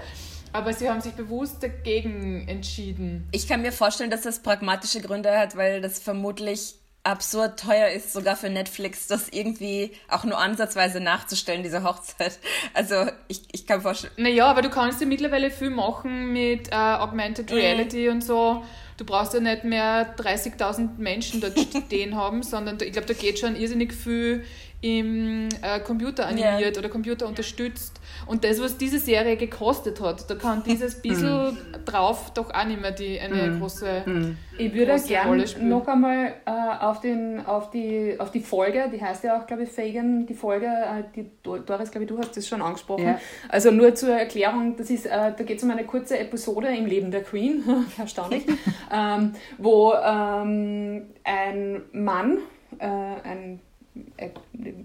aber 0.53 0.73
sie 0.73 0.89
haben 0.89 1.01
sich 1.01 1.15
bewusst 1.15 1.63
dagegen 1.63 2.47
entschieden. 2.47 3.29
Ich 3.33 3.49
kann 3.49 3.63
mir 3.63 3.73
vorstellen, 3.73 4.11
dass 4.11 4.23
das 4.23 4.43
pragmatische 4.43 5.01
Gründe 5.01 5.37
hat, 5.37 5.57
weil 5.57 5.81
das 5.81 5.99
vermutlich 5.99 6.75
absurd 7.05 7.59
teuer 7.59 7.89
ist, 7.89 8.13
sogar 8.13 8.37
für 8.37 8.49
Netflix, 8.49 9.09
das 9.09 9.29
irgendwie 9.29 9.93
auch 10.09 10.23
nur 10.25 10.39
ansatzweise 10.39 11.01
nachzustellen, 11.01 11.63
diese 11.63 11.83
Hochzeit. 11.83 12.39
Also 12.75 13.07
ich, 13.29 13.43
ich 13.51 13.67
kann 13.67 13.81
vorstellen. 13.81 14.13
Naja, 14.19 14.47
aber 14.47 14.63
du 14.63 14.71
kannst 14.71 15.01
ja 15.01 15.07
mittlerweile 15.07 15.51
viel 15.51 15.71
machen 15.71 16.33
mit 16.33 16.71
äh, 16.71 16.75
Augmented 16.75 17.51
mhm. 17.51 17.57
Reality 17.57 18.09
mm. 18.09 18.13
und 18.13 18.21
so. 18.23 18.63
Du 18.97 19.05
brauchst 19.05 19.35
ja 19.35 19.41
nicht 19.41 19.65
mehr 19.65 20.15
30.000 20.17 20.99
Menschen 20.99 21.41
dort 21.41 21.59
stehen 21.87 22.17
haben, 22.17 22.43
sondern 22.43 22.79
ich 22.81 22.93
glaube, 22.93 23.07
da 23.07 23.15
geht 23.15 23.39
schon 23.39 23.57
irrsinnig 23.57 23.93
viel 23.93 24.45
im 24.81 25.49
äh, 25.63 25.81
Computer 25.81 26.27
animiert 26.27 26.61
yeah. 26.61 26.79
oder 26.79 26.89
Computer 26.89 27.27
unterstützt. 27.27 28.01
Und 28.33 28.45
das, 28.45 28.63
was 28.63 28.79
diese 28.79 28.99
Serie 28.99 29.37
gekostet 29.37 30.01
hat, 30.01 30.31
da 30.31 30.35
kann 30.37 30.63
dieses 30.67 31.03
bisschen 31.03 31.53
mm. 31.53 31.85
drauf 31.85 32.31
doch 32.33 32.49
auch 32.49 32.65
nicht 32.65 32.81
mehr 32.81 32.93
die, 32.93 33.21
eine 33.21 33.51
mm. 33.51 33.61
große 33.61 34.03
mm. 34.07 34.37
Ich 34.57 34.73
würde 34.73 34.99
gerne 35.07 35.45
noch 35.61 35.87
einmal 35.87 36.33
äh, 36.47 36.51
auf, 36.51 37.01
den, 37.01 37.45
auf, 37.45 37.71
die, 37.71 38.17
auf 38.19 38.31
die 38.31 38.41
Folge, 38.41 38.91
die 38.91 39.03
heißt 39.03 39.23
ja 39.25 39.39
auch, 39.39 39.47
glaube 39.47 39.65
ich, 39.65 39.69
Fagan, 39.69 40.25
die 40.25 40.33
Folge, 40.33 40.65
äh, 40.65 41.03
die 41.15 41.31
Doris, 41.43 41.91
glaube 41.91 42.05
ich, 42.05 42.09
du 42.09 42.19
hast 42.19 42.35
das 42.35 42.49
schon 42.49 42.63
angesprochen. 42.63 43.05
Ja. 43.05 43.21
Also 43.51 43.71
nur 43.71 43.95
zur 43.95 44.15
Erklärung, 44.15 44.77
das 44.79 44.89
ist, 44.89 45.05
äh, 45.05 45.11
da 45.11 45.45
geht 45.45 45.59
es 45.59 45.65
um 45.65 45.71
eine 45.71 45.85
kurze 45.85 46.19
Episode 46.19 46.69
im 46.69 46.87
Leben 46.87 47.11
der 47.11 47.25
Queen, 47.25 47.63
erstaunlich, 47.99 48.47
ähm, 48.91 49.35
wo 49.59 49.93
ähm, 49.93 51.11
ein 51.25 51.83
Mann, 51.93 52.39
äh, 52.79 52.87
ein 52.87 53.61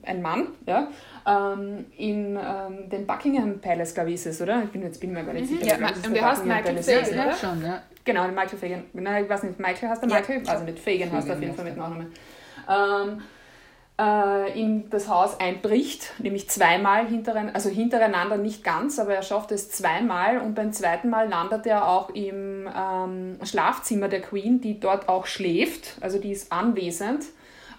ein 0.03 0.21
Mann, 0.21 0.47
ja, 0.65 0.89
ähm, 1.25 1.85
in 1.97 2.37
ähm, 2.37 2.89
den 2.89 3.07
Buckingham 3.07 3.59
Palace, 3.59 3.93
glaube 3.93 4.09
ich, 4.09 4.15
ist 4.15 4.25
es, 4.25 4.41
oder? 4.41 4.63
Ich 4.63 4.69
bin 4.71 4.81
jetzt 4.83 4.99
bin 4.99 5.13
mir 5.13 5.23
gar 5.23 5.33
nicht 5.33 5.49
mhm. 5.49 5.59
sicher. 5.59 5.79
Ja, 5.79 5.87
und 5.87 6.13
der 6.13 6.29
heißt 6.29 6.45
Michael 6.45 6.83
Fagan, 6.83 7.15
ja? 7.15 7.33
Schon, 7.33 7.61
ja. 7.61 7.81
Genau, 8.03 8.27
Michael 8.27 8.57
Fagan. 8.57 8.83
Nein, 8.93 9.23
ich 9.23 9.29
weiß 9.29 9.43
nicht, 9.43 9.59
Michael 9.59 9.89
heißt 9.89 10.01
der 10.01 10.09
Michael? 10.09 10.43
Ja, 10.43 10.51
also 10.51 10.65
nicht 10.65 10.79
Fagan 10.79 11.11
heißt 11.11 11.29
er 11.29 11.35
auf 11.35 11.41
jeden 11.41 11.55
Fall 11.55 11.65
mit 11.65 11.77
Nachnamen. 11.77 12.13
Ähm, 12.69 13.21
äh, 13.99 14.61
in 14.61 14.89
das 14.89 15.07
Haus 15.07 15.39
einbricht, 15.39 16.13
nämlich 16.19 16.49
zweimal 16.49 17.07
hintereinander, 17.07 17.55
also 17.55 17.69
hintereinander 17.69 18.37
nicht 18.37 18.63
ganz, 18.63 18.99
aber 18.99 19.15
er 19.15 19.23
schafft 19.23 19.51
es 19.51 19.71
zweimal 19.71 20.37
und 20.37 20.53
beim 20.53 20.71
zweiten 20.71 21.09
Mal 21.09 21.29
landet 21.29 21.65
er 21.65 21.87
auch 21.87 22.09
im 22.09 22.67
ähm, 22.75 23.39
Schlafzimmer 23.43 24.07
der 24.07 24.21
Queen, 24.21 24.61
die 24.61 24.79
dort 24.79 25.09
auch 25.09 25.25
schläft, 25.25 25.97
also 26.01 26.19
die 26.19 26.31
ist 26.31 26.51
anwesend 26.51 27.25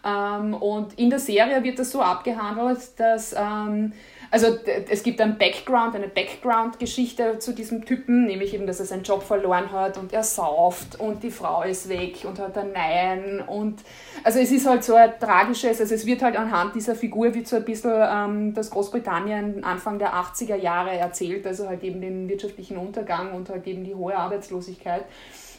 ähm, 0.09 0.55
und 0.55 0.99
in 0.99 1.11
der 1.11 1.19
Serie 1.19 1.63
wird 1.63 1.79
das 1.79 1.91
so 1.91 2.01
abgehandelt, 2.01 2.81
dass 2.97 3.35
ähm, 3.37 3.93
also 4.31 4.59
es 4.91 5.03
gibt 5.03 5.21
einen 5.23 5.39
Background, 5.39 5.95
eine 5.95 6.09
Background-Geschichte 6.09 7.39
zu 7.39 7.55
diesem 7.55 7.87
Typen, 7.87 8.27
nämlich 8.27 8.53
eben, 8.53 8.67
dass 8.67 8.79
er 8.79 8.85
seinen 8.85 9.03
Job 9.03 9.23
verloren 9.23 9.73
hat 9.73 9.97
und 9.97 10.13
er 10.13 10.23
sauft 10.23 11.01
und 11.01 11.23
die 11.23 11.31
Frau 11.31 11.63
ist 11.63 11.89
weg 11.89 12.25
und 12.25 12.39
hat 12.39 12.59
ein 12.59 12.73
Nein 12.73 13.43
und 13.47 13.81
also 14.25 14.39
es 14.39 14.53
ist 14.53 14.67
halt 14.67 14.85
so 14.85 14.95
ein 14.95 15.13
tragisches, 15.19 15.81
also 15.81 15.95
es 15.95 16.05
wird 16.05 16.23
halt 16.23 16.37
anhand 16.37 16.75
dieser 16.75 16.95
Figur 16.95 17.35
wird 17.35 17.49
so 17.49 17.57
ein 17.57 17.65
bisschen 17.65 17.95
ähm, 17.95 18.55
das 18.55 18.71
Großbritannien 18.71 19.65
Anfang 19.65 19.99
der 19.99 20.13
80er 20.13 20.57
Jahre 20.57 20.91
erzählt, 20.91 21.47
also 21.47 21.67
halt 21.67 21.83
eben 21.83 22.03
den 22.03 22.29
wirtschaftlichen 22.29 22.77
Untergang 22.77 23.33
und 23.33 23.49
halt 23.49 23.67
eben 23.67 23.85
die 23.85 23.95
hohe 23.95 24.15
Arbeitslosigkeit. 24.15 25.05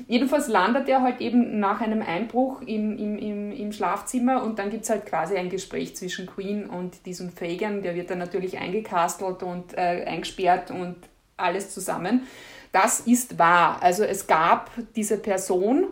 Jedenfalls 0.07 0.47
landet 0.47 0.87
er 0.89 1.01
halt 1.01 1.21
eben 1.21 1.59
nach 1.59 1.81
einem 1.81 2.01
Einbruch 2.01 2.61
im, 2.61 2.97
im, 2.97 3.17
im, 3.17 3.51
im 3.51 3.71
Schlafzimmer 3.71 4.43
und 4.43 4.59
dann 4.59 4.69
gibt 4.69 4.83
es 4.83 4.89
halt 4.89 5.05
quasi 5.05 5.35
ein 5.35 5.49
Gespräch 5.49 5.95
zwischen 5.95 6.25
Queen 6.25 6.65
und 6.65 7.05
diesem 7.05 7.31
Fagan, 7.31 7.81
der 7.81 7.95
wird 7.95 8.09
dann 8.09 8.19
natürlich 8.19 8.57
eingekastelt 8.57 9.43
und 9.43 9.73
äh, 9.73 10.05
eingesperrt 10.05 10.71
und 10.71 10.95
alles 11.37 11.73
zusammen. 11.73 12.27
Das 12.71 13.01
ist 13.01 13.39
wahr. 13.39 13.79
Also 13.81 14.03
es 14.03 14.27
gab 14.27 14.69
diese 14.95 15.17
Person 15.17 15.87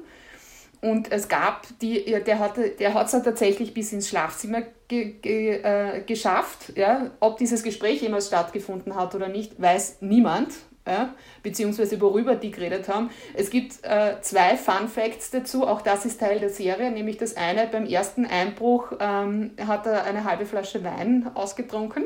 und 0.81 1.11
es 1.11 1.27
gab 1.27 1.67
die, 1.79 2.03
der 2.25 2.39
hat 2.39 2.57
der 2.57 2.95
es 2.95 3.11
tatsächlich 3.11 3.73
bis 3.73 3.93
ins 3.93 4.09
Schlafzimmer 4.09 4.61
ge, 4.87 5.13
ge, 5.21 5.61
äh, 5.63 6.01
geschafft. 6.05 6.73
Ja? 6.75 7.11
Ob 7.19 7.37
dieses 7.37 7.63
Gespräch 7.63 8.01
jemals 8.01 8.27
stattgefunden 8.27 8.95
hat 8.95 9.15
oder 9.15 9.27
nicht, 9.27 9.59
weiß 9.59 9.97
niemand 10.01 10.53
ja, 10.87 11.13
beziehungsweise 11.43 11.99
worüber 12.01 12.35
die 12.35 12.51
geredet 12.51 12.87
haben. 12.87 13.09
Es 13.33 13.49
gibt 13.49 13.83
äh, 13.83 14.15
zwei 14.21 14.57
Fun 14.57 14.87
Facts 14.87 15.31
dazu, 15.31 15.67
auch 15.67 15.81
das 15.81 16.05
ist 16.05 16.19
Teil 16.19 16.39
der 16.39 16.49
Serie, 16.49 16.91
nämlich 16.91 17.17
das 17.17 17.35
eine, 17.35 17.67
beim 17.67 17.85
ersten 17.85 18.25
Einbruch 18.25 18.93
ähm, 18.99 19.51
hat 19.65 19.85
er 19.85 20.05
eine 20.05 20.23
halbe 20.23 20.45
Flasche 20.45 20.83
Wein 20.83 21.29
ausgetrunken 21.33 22.05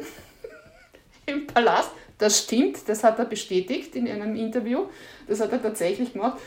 im 1.25 1.47
Palast. 1.47 1.91
Das 2.17 2.43
stimmt, 2.43 2.87
das 2.87 3.03
hat 3.03 3.17
er 3.17 3.25
bestätigt 3.25 3.95
in 3.95 4.07
einem 4.07 4.35
Interview, 4.35 4.85
das 5.27 5.39
hat 5.39 5.51
er 5.51 5.61
tatsächlich 5.61 6.13
gemacht. 6.13 6.39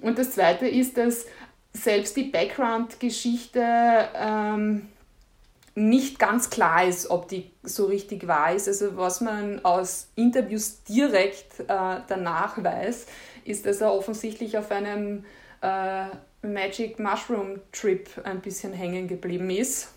Und 0.00 0.18
das 0.18 0.32
zweite 0.32 0.66
ist, 0.66 0.98
dass 0.98 1.26
selbst 1.72 2.16
die 2.16 2.24
Background-Geschichte 2.24 3.62
ähm, 4.14 4.88
nicht 5.74 6.18
ganz 6.18 6.50
klar 6.50 6.84
ist, 6.86 7.10
ob 7.10 7.28
die 7.28 7.50
so 7.62 7.86
richtig 7.86 8.26
wahr 8.26 8.54
ist. 8.54 8.68
Also 8.68 8.96
was 8.96 9.20
man 9.20 9.64
aus 9.64 10.08
Interviews 10.16 10.82
direkt 10.84 11.60
äh, 11.60 12.00
danach 12.06 12.62
weiß, 12.62 13.06
ist, 13.44 13.66
dass 13.66 13.80
er 13.80 13.92
offensichtlich 13.92 14.58
auf 14.58 14.70
einem 14.70 15.24
äh, 15.62 16.06
Magic 16.42 16.98
Mushroom 16.98 17.60
Trip 17.72 18.08
ein 18.24 18.40
bisschen 18.40 18.72
hängen 18.72 19.08
geblieben 19.08 19.48
ist. 19.50 19.88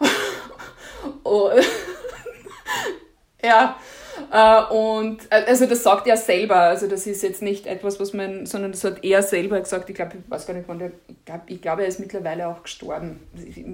oh. 1.24 1.50
ja, 3.42 3.78
und 4.70 5.18
äh, 5.30 5.44
also 5.46 5.66
das 5.66 5.82
sagt 5.82 6.06
er 6.06 6.16
selber, 6.16 6.56
also 6.56 6.86
das 6.86 7.06
ist 7.06 7.22
jetzt 7.22 7.42
nicht 7.42 7.66
etwas, 7.66 8.00
was 8.00 8.12
man, 8.12 8.46
sondern 8.46 8.72
das 8.72 8.84
hat 8.84 9.04
er 9.04 9.22
selber 9.22 9.60
gesagt. 9.60 9.88
Ich 9.90 9.96
glaube, 9.96 10.12
ich 10.16 10.30
weiß 10.30 10.46
gar 10.46 10.54
nicht, 10.54 10.68
wann 10.68 10.78
der, 10.78 10.92
ich 11.06 11.24
glaube, 11.24 11.42
ich 11.46 11.62
glaub, 11.62 11.78
er 11.78 11.86
ist 11.86 12.00
mittlerweile 12.00 12.48
auch 12.48 12.62
gestorben. 12.62 13.20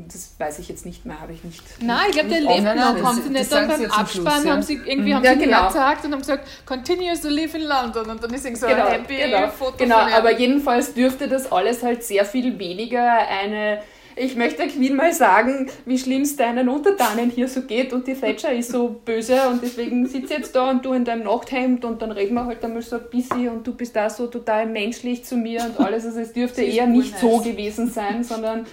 Das 0.08 0.34
weiß 0.38 0.58
ich 0.58 0.68
jetzt 0.68 0.86
nicht 0.86 1.04
mehr, 1.04 1.20
habe 1.20 1.32
ich 1.32 1.44
nicht. 1.44 1.62
Nein, 1.82 2.06
ich 2.08 2.14
glaube, 2.14 2.28
der 2.28 2.40
lebt 2.40 2.62
noch. 2.64 3.02
Haben 3.02 3.22
sie 3.22 3.30
nicht 3.30 3.52
dann 3.52 3.68
beim 3.68 3.84
Abspann, 3.84 4.06
Schluss, 4.06 4.44
ja? 4.44 4.52
haben 4.52 4.62
sie 4.62 4.74
irgendwie 4.84 5.14
haben 5.14 5.24
ja, 5.24 5.34
sie 5.34 5.40
genau. 5.40 5.66
gesagt 5.68 6.04
und 6.04 6.12
haben 6.12 6.20
gesagt, 6.20 6.48
continues 6.66 7.20
to 7.20 7.28
live 7.28 7.54
in 7.54 7.62
London 7.62 8.10
und 8.10 8.22
dann 8.22 8.32
ist 8.32 8.44
irgendwie 8.44 8.60
so 8.60 8.66
genau, 8.66 8.86
ein 8.86 8.92
happy 8.92 9.16
genau, 9.16 9.48
Foto 9.48 9.76
Genau, 9.78 9.98
aber 9.98 10.38
jedenfalls 10.38 10.94
dürfte 10.94 11.28
das 11.28 11.50
alles 11.50 11.82
halt 11.82 12.02
sehr 12.04 12.24
viel 12.24 12.58
weniger 12.58 13.02
eine 13.28 13.80
ich 14.20 14.36
möchte 14.36 14.66
Queen 14.66 14.96
mal 14.96 15.14
sagen, 15.14 15.70
wie 15.86 15.98
schlimm 15.98 16.22
es 16.22 16.36
deinen 16.36 16.68
Untertanen 16.68 17.30
hier 17.30 17.48
so 17.48 17.62
geht 17.62 17.94
und 17.94 18.06
die 18.06 18.14
Thatcher 18.14 18.52
ist 18.52 18.70
so 18.70 19.00
böse 19.02 19.48
und 19.48 19.62
deswegen 19.62 20.06
sitze 20.06 20.34
jetzt 20.34 20.54
da 20.54 20.70
und 20.70 20.84
du 20.84 20.92
in 20.92 21.06
deinem 21.06 21.24
Nachthemd 21.24 21.86
und 21.86 22.02
dann 22.02 22.12
reden 22.12 22.34
wir 22.34 22.44
halt 22.44 22.62
einmal 22.62 22.82
so 22.82 22.96
ein 22.96 23.08
bisschen 23.10 23.48
und 23.48 23.66
du 23.66 23.74
bist 23.74 23.96
da 23.96 24.10
so 24.10 24.26
total 24.26 24.66
menschlich 24.66 25.24
zu 25.24 25.36
mir 25.36 25.64
und 25.64 25.80
alles. 25.80 26.04
Also 26.04 26.20
es 26.20 26.34
dürfte 26.34 26.62
eher 26.62 26.86
nicht 26.86 27.18
so 27.18 27.38
gewesen 27.38 27.88
sein, 27.88 28.22
sondern 28.22 28.66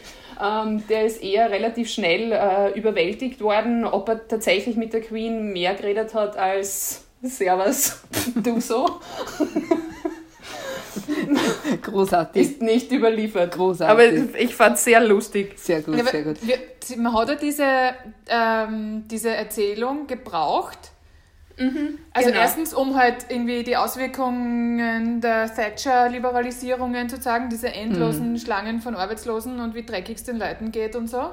ähm, 0.44 0.84
der 0.90 1.06
ist 1.06 1.24
eher 1.24 1.50
relativ 1.50 1.90
schnell 1.90 2.34
äh, 2.34 2.78
überwältigt 2.78 3.40
worden. 3.40 3.86
Ob 3.86 4.10
er 4.10 4.28
tatsächlich 4.28 4.76
mit 4.76 4.92
der 4.92 5.00
Queen 5.00 5.54
mehr 5.54 5.76
geredet 5.76 6.14
hat 6.14 6.36
als 6.36 7.06
Servus, 7.22 8.02
du 8.36 8.60
so. 8.60 9.00
Großartig. 11.82 12.42
Ist 12.42 12.62
nicht 12.62 12.92
überliefert. 12.92 13.54
Großartig. 13.54 14.20
Aber 14.20 14.40
ich 14.40 14.56
fand 14.56 14.76
es 14.76 14.84
sehr 14.84 15.02
lustig. 15.02 15.58
Sehr 15.58 15.82
gut, 15.82 15.96
Ja, 15.96 16.02
aber 16.02 16.12
sehr 16.12 16.24
gut. 16.24 16.38
Wir, 16.42 16.58
man 16.98 17.14
hat 17.14 17.30
ja 17.30 17.36
diese, 17.36 17.68
ähm, 18.30 19.04
diese 19.10 19.30
Erzählung 19.30 20.08
gebraucht. 20.08 20.92
Also 22.14 22.30
genau. 22.30 22.42
erstens, 22.42 22.74
um 22.74 22.96
halt 22.96 23.26
irgendwie 23.30 23.64
die 23.64 23.78
Auswirkungen 23.78 25.22
der 25.22 25.52
Thatcher-Liberalisierungen 25.54 27.10
zu 27.10 27.20
zeigen, 27.20 27.50
diese 27.50 27.74
endlosen 27.74 28.38
Schlangen 28.38 28.80
von 28.80 28.96
Arbeitslosen 28.96 29.60
und 29.60 29.74
wie 29.74 29.84
dreckig 29.84 30.18
es 30.18 30.24
den 30.24 30.38
Leuten 30.38 30.72
geht 30.72 30.96
und 30.96 31.08
so. 31.08 31.32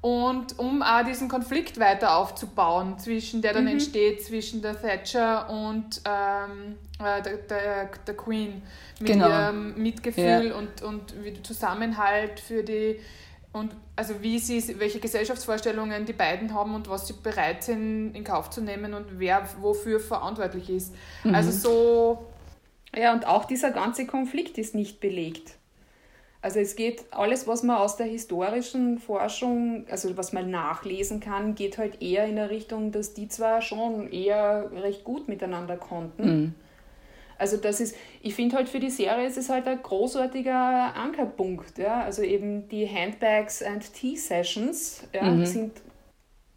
Und 0.00 0.58
um 0.60 0.82
auch 0.82 1.04
diesen 1.04 1.28
Konflikt 1.28 1.80
weiter 1.80 2.16
aufzubauen, 2.16 2.98
zwischen 3.00 3.42
der 3.42 3.52
dann 3.52 3.66
entsteht 3.66 4.24
zwischen 4.24 4.62
der 4.62 4.80
Thatcher 4.80 5.50
und 5.50 6.00
ähm, 6.04 6.76
äh, 7.04 7.20
der, 7.22 7.36
der, 7.38 7.90
der 8.06 8.16
Queen. 8.16 8.62
Mit 9.00 9.08
Genau. 9.12 9.28
ihrem 9.28 9.74
Mitgefühl 9.80 10.52
und, 10.52 10.82
und 10.82 11.14
wie 11.24 11.42
Zusammenhalt 11.42 12.38
für 12.40 12.62
die 12.62 13.00
und 13.52 13.72
also 13.96 14.22
wie 14.22 14.38
sie, 14.38 14.78
welche 14.78 15.00
Gesellschaftsvorstellungen 15.00 16.04
die 16.04 16.12
beiden 16.12 16.52
haben 16.54 16.74
und 16.74 16.88
was 16.88 17.06
sie 17.08 17.14
bereit 17.14 17.64
sind 17.64 18.14
in 18.14 18.22
Kauf 18.22 18.50
zu 18.50 18.60
nehmen 18.60 18.94
und 18.94 19.18
wer 19.18 19.48
wofür 19.60 19.98
verantwortlich 20.00 20.68
ist. 20.70 20.94
Also 21.32 21.50
so, 21.50 22.26
Ja, 22.96 23.12
und 23.12 23.26
auch 23.26 23.44
dieser 23.46 23.70
ganze 23.70 24.06
Konflikt 24.06 24.58
ist 24.58 24.74
nicht 24.74 25.00
belegt. 25.00 25.57
Also 26.40 26.60
es 26.60 26.76
geht, 26.76 27.04
alles, 27.10 27.48
was 27.48 27.64
man 27.64 27.78
aus 27.78 27.96
der 27.96 28.06
historischen 28.06 28.98
Forschung, 28.98 29.84
also 29.90 30.16
was 30.16 30.32
man 30.32 30.50
nachlesen 30.50 31.18
kann, 31.18 31.56
geht 31.56 31.78
halt 31.78 32.00
eher 32.00 32.26
in 32.26 32.36
der 32.36 32.50
Richtung, 32.50 32.92
dass 32.92 33.12
die 33.12 33.28
zwar 33.28 33.60
schon 33.60 34.10
eher 34.12 34.70
recht 34.72 35.02
gut 35.02 35.26
miteinander 35.26 35.76
konnten. 35.76 36.54
Also 37.38 37.56
das 37.56 37.80
ist, 37.80 37.96
ich 38.20 38.34
finde 38.34 38.56
halt 38.56 38.68
für 38.68 38.80
die 38.80 38.90
Serie 38.90 39.26
ist 39.26 39.38
es 39.38 39.48
halt 39.48 39.66
ein 39.66 39.80
großartiger 39.82 40.94
Ankerpunkt. 40.94 41.78
Ja? 41.78 42.02
Also 42.02 42.22
eben 42.22 42.68
die 42.68 42.88
Handbags 42.88 43.62
and 43.62 43.92
Tea 43.94 44.16
Sessions 44.16 45.04
ja, 45.12 45.44
sind 45.44 45.72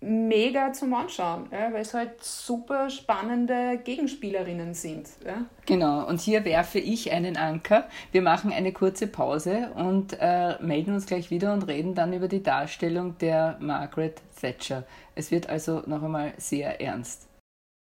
mega 0.02 0.74
zum 0.74 0.94
Anschauen, 0.96 1.48
ja? 1.52 1.72
weil 1.72 1.82
es 1.82 1.94
halt 1.94 2.24
super 2.24 2.90
spannende 2.90 3.80
Gegenspielerinnen 3.84 4.74
sind. 4.74 5.08
Ja? 5.24 5.46
Genau, 5.66 6.08
und 6.08 6.20
hier 6.20 6.44
werfe 6.44 6.80
ich 6.80 7.12
einen 7.12 7.38
Anker. 7.38 7.88
Wir 8.12 8.24
machen 8.24 8.52
eine 8.52 8.74
kurze 8.74 9.08
Pause 9.08 9.72
und 9.76 10.18
äh, 10.20 10.56
melden 10.62 10.96
uns 10.96 11.06
gleich 11.06 11.30
wieder 11.30 11.54
und 11.54 11.68
reden 11.68 11.94
dann 11.94 12.14
über 12.14 12.28
die 12.28 12.42
Darstellung 12.42 13.18
der 13.20 13.58
Margaret 13.60 14.22
Thatcher. 14.40 14.84
Es 15.14 15.30
wird 15.30 15.50
also 15.50 15.84
noch 15.86 16.02
einmal 16.02 16.34
sehr 16.38 16.82
ernst. 16.82 17.28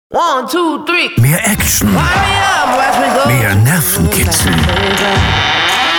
One, 0.09 0.47
two, 0.49 0.85
three. 0.85 1.09
Mehr 1.21 1.45
Action, 1.45 1.93
mehr 1.93 3.55
Nervenkitzel, 3.55 4.53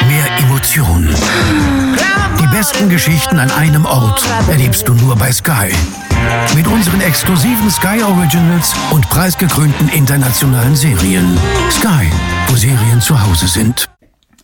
mehr 0.06 0.38
Emotion. 0.38 1.14
Die 2.48 2.56
besten 2.56 2.88
Geschichten 2.88 3.38
an 3.38 3.50
einem 3.50 3.84
Ort 3.84 4.22
erlebst 4.48 4.88
du 4.88 4.94
nur 4.94 5.16
bei 5.16 5.30
Sky. 5.30 5.70
Mit 6.56 6.66
unseren 6.66 7.00
exklusiven 7.02 7.68
Sky 7.70 8.02
Originals 8.02 8.74
und 8.90 9.06
preisgekrönten 9.10 9.88
internationalen 9.90 10.74
Serien. 10.74 11.36
Sky, 11.70 12.08
wo 12.46 12.56
Serien 12.56 13.00
zu 13.02 13.20
Hause 13.20 13.48
sind. 13.48 13.90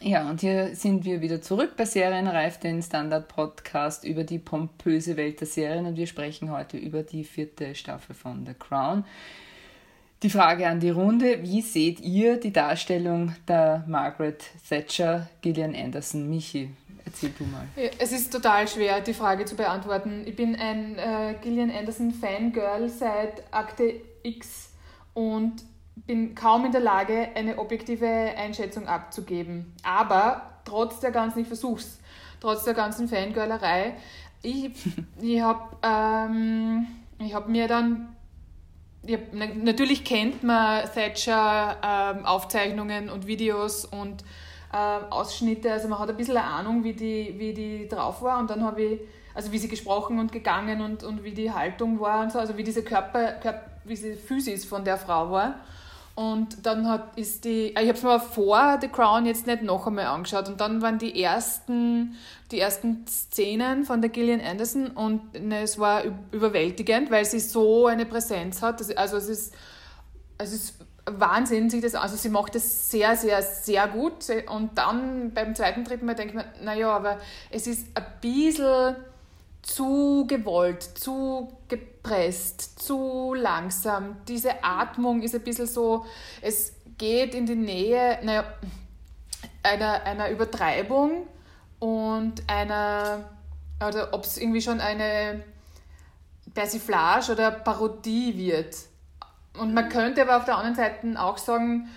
Ja, 0.03 0.29
und 0.29 0.43
hier 0.43 0.77
sind 0.77 1.07
wir 1.07 1.23
wieder 1.23 1.41
zurück 1.41 1.77
bei 1.79 1.87
Serienreif, 1.87 2.59
den 2.59 2.83
Standard-Podcast 2.83 4.05
über 4.05 4.25
die 4.25 4.39
pompöse 4.39 5.17
Welt 5.17 5.41
der 5.41 5.47
Serien 5.47 5.87
und 5.87 5.97
wir 5.97 6.07
sprechen 6.07 6.51
heute 6.51 6.77
über 6.77 7.03
die 7.03 7.25
vierte 7.25 7.75
Staffel 7.75 8.15
von 8.15 8.45
The 8.45 8.53
Crown. 8.53 9.05
Die 10.23 10.31
Frage 10.31 10.69
an 10.69 10.81
die 10.81 10.91
Runde, 10.91 11.43
wie 11.43 11.61
seht 11.61 12.01
ihr 12.01 12.39
die 12.39 12.53
Darstellung 12.53 13.35
der 13.47 13.85
Margaret 13.87 14.43
Thatcher, 14.67 15.29
Gillian 15.43 15.75
Anderson? 15.75 16.31
Michi, 16.31 16.71
erzähl 17.05 17.31
du 17.39 17.45
mal. 17.45 17.67
es 17.99 18.13
ist 18.13 18.33
total 18.33 18.67
schwer, 18.69 19.01
die 19.01 19.15
Frage 19.15 19.45
zu 19.45 19.57
beantworten. 19.57 20.23
Ich 20.27 20.37
bin 20.37 20.57
ein 20.57 20.99
äh, 20.99 21.35
Gillian 21.43 21.71
Anderson 21.71 22.13
Fangirl 22.13 22.89
seit 22.89 23.43
Akte 23.53 24.01
X 24.23 24.71
und 25.15 25.63
bin 26.07 26.35
kaum 26.35 26.65
in 26.65 26.73
der 26.73 26.81
Lage, 26.81 27.29
eine 27.35 27.59
objektive 27.59 28.07
Einschätzung 28.07 28.89
abzugeben. 28.89 29.73
Aber 29.83 30.61
trotz 30.65 31.01
der 31.01 31.11
ganzen, 31.13 31.41
ich 31.41 31.47
versuch's, 31.47 31.99
trotz 32.41 32.65
der 32.65 32.75
ganzen 32.75 33.09
Fangirlerei, 33.09 33.95
ich, 34.43 34.71
ich 35.21 35.41
habe 35.41 35.77
ähm, 35.83 36.87
ich 37.19 37.35
hab 37.35 37.49
mir 37.49 37.69
dann 37.69 38.09
ja, 39.07 39.19
na- 39.33 39.47
natürlich 39.55 40.05
kennt 40.05 40.43
man 40.43 40.85
Thatcher 40.93 41.77
ähm, 41.83 42.25
Aufzeichnungen 42.25 43.11
und 43.11 43.27
Videos 43.27 43.85
und 43.85 44.25
Ausschnitte, 44.77 45.73
also 45.73 45.89
man 45.89 45.99
hat 45.99 46.11
ein 46.11 46.17
bisschen 46.17 46.37
eine 46.37 46.47
Ahnung, 46.47 46.83
wie 46.85 46.93
die, 46.93 47.35
wie 47.39 47.55
die 47.55 47.89
drauf 47.89 48.23
war. 48.23 48.39
Und 48.39 48.51
dann 48.51 48.65
habe 48.65 48.83
ich, 48.83 49.01
also 49.35 49.53
wie 49.53 49.59
sie 49.59 49.69
gesprochen 49.69 50.19
und 50.19 50.33
gegangen 50.33 50.81
und, 50.81 51.05
und 51.05 51.25
wie 51.25 51.33
die 51.33 51.53
Haltung 51.53 52.01
war 52.01 52.23
und 52.23 52.33
so, 52.33 52.39
also 52.39 52.57
wie 52.57 52.65
diese 52.65 52.83
Körper, 52.83 53.33
Körper 53.33 53.75
wie 53.85 53.95
diese 53.95 54.15
Physis 54.15 54.65
von 54.65 54.85
der 54.85 54.97
Frau 54.97 55.31
war. 55.31 55.57
Und 56.15 56.65
dann 56.65 56.89
hat, 56.89 57.19
ist 57.19 57.45
die, 57.45 57.71
ich 57.71 57.77
habe 57.77 57.91
es 57.91 58.03
mir 58.05 58.21
vor 58.21 58.79
The 58.81 58.87
Crown 58.87 59.27
jetzt 59.27 59.49
nicht 59.49 59.63
noch 59.63 59.87
einmal 59.87 60.07
angeschaut. 60.07 60.49
Und 60.49 60.61
dann 60.61 60.81
waren 60.81 60.99
die 60.99 61.21
ersten, 61.21 62.15
die 62.53 62.61
ersten 62.61 63.05
Szenen 63.09 63.85
von 63.85 64.01
der 64.01 64.11
Gillian 64.11 64.41
Anderson. 64.41 64.89
Und 64.89 65.35
ne, 65.35 65.63
es 65.63 65.79
war 65.79 66.05
überwältigend, 66.31 67.11
weil 67.11 67.25
sie 67.25 67.41
so 67.41 67.87
eine 67.87 68.07
Präsenz 68.07 68.63
hat. 68.63 68.81
Also 68.97 69.17
es 69.17 69.29
ist, 69.29 69.55
es 70.39 70.53
ist 70.53 70.75
Wahnsinn, 71.07 71.69
sich 71.69 71.83
das, 71.83 71.95
also 71.95 72.17
sie 72.17 72.31
macht 72.31 72.55
das 72.55 72.91
sehr, 72.91 73.17
sehr, 73.17 73.43
sehr 73.43 73.89
gut 73.89 74.27
und 74.49 74.79
dann 74.79 75.33
beim 75.35 75.55
zweiten, 75.55 75.85
dritten 75.85 76.07
Mal 76.07 76.15
denke 76.15 76.31
ich 76.31 76.37
mir, 76.37 76.65
naja, 76.65 76.91
aber 76.91 77.19
es 77.51 77.67
ist 77.67 77.89
ein 77.95 78.05
bisschen 78.21 78.97
zu 79.61 80.27
gewollt, 80.27 80.83
zu 80.83 81.53
gepresst, 81.69 82.81
zu 82.81 83.35
langsam. 83.35 84.17
Diese 84.29 84.63
Atmung 84.63 85.23
ist 85.23 85.35
ein 85.35 85.43
bisschen 85.43 85.67
so, 85.67 86.07
es 86.41 86.73
geht 86.97 87.35
in 87.35 87.47
die 87.47 87.55
Nähe 87.55 88.19
naja, 88.23 88.45
einer, 89.63 90.03
einer 90.05 90.31
Übertreibung 90.31 91.27
und 91.79 92.43
einer, 92.47 93.31
oder 93.87 94.13
ob 94.13 94.25
es 94.25 94.39
irgendwie 94.39 94.63
schon 94.63 94.81
eine 94.81 95.43
Persiflage 96.53 97.33
oder 97.33 97.51
Parodie 97.51 98.37
wird. 98.37 98.75
Und 99.59 99.75
man 99.75 99.89
könnte 99.89 100.23
aber 100.23 100.37
auf 100.37 100.45
der 100.45 100.57
anderen 100.57 100.77
Seite 100.77 101.21
auch 101.21 101.39
sagen, 101.39 101.89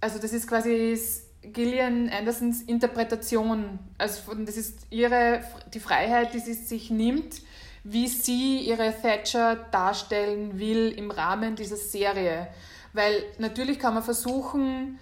also 0.00 0.18
das 0.18 0.32
ist 0.32 0.48
quasi 0.48 0.98
Gillian 1.42 2.08
Andersons 2.10 2.62
Interpretation. 2.62 3.78
Also 3.96 4.34
das 4.34 4.56
ist 4.56 4.86
ihre, 4.90 5.42
die 5.72 5.80
Freiheit, 5.80 6.34
die 6.34 6.40
sie 6.40 6.54
sich 6.54 6.90
nimmt, 6.90 7.42
wie 7.84 8.08
sie 8.08 8.58
ihre 8.60 8.92
Thatcher 9.00 9.56
darstellen 9.70 10.58
will 10.58 10.90
im 10.90 11.10
Rahmen 11.10 11.56
dieser 11.56 11.76
Serie. 11.76 12.48
Weil 12.92 13.22
natürlich 13.38 13.78
kann 13.78 13.94
man 13.94 14.02
versuchen, 14.02 14.98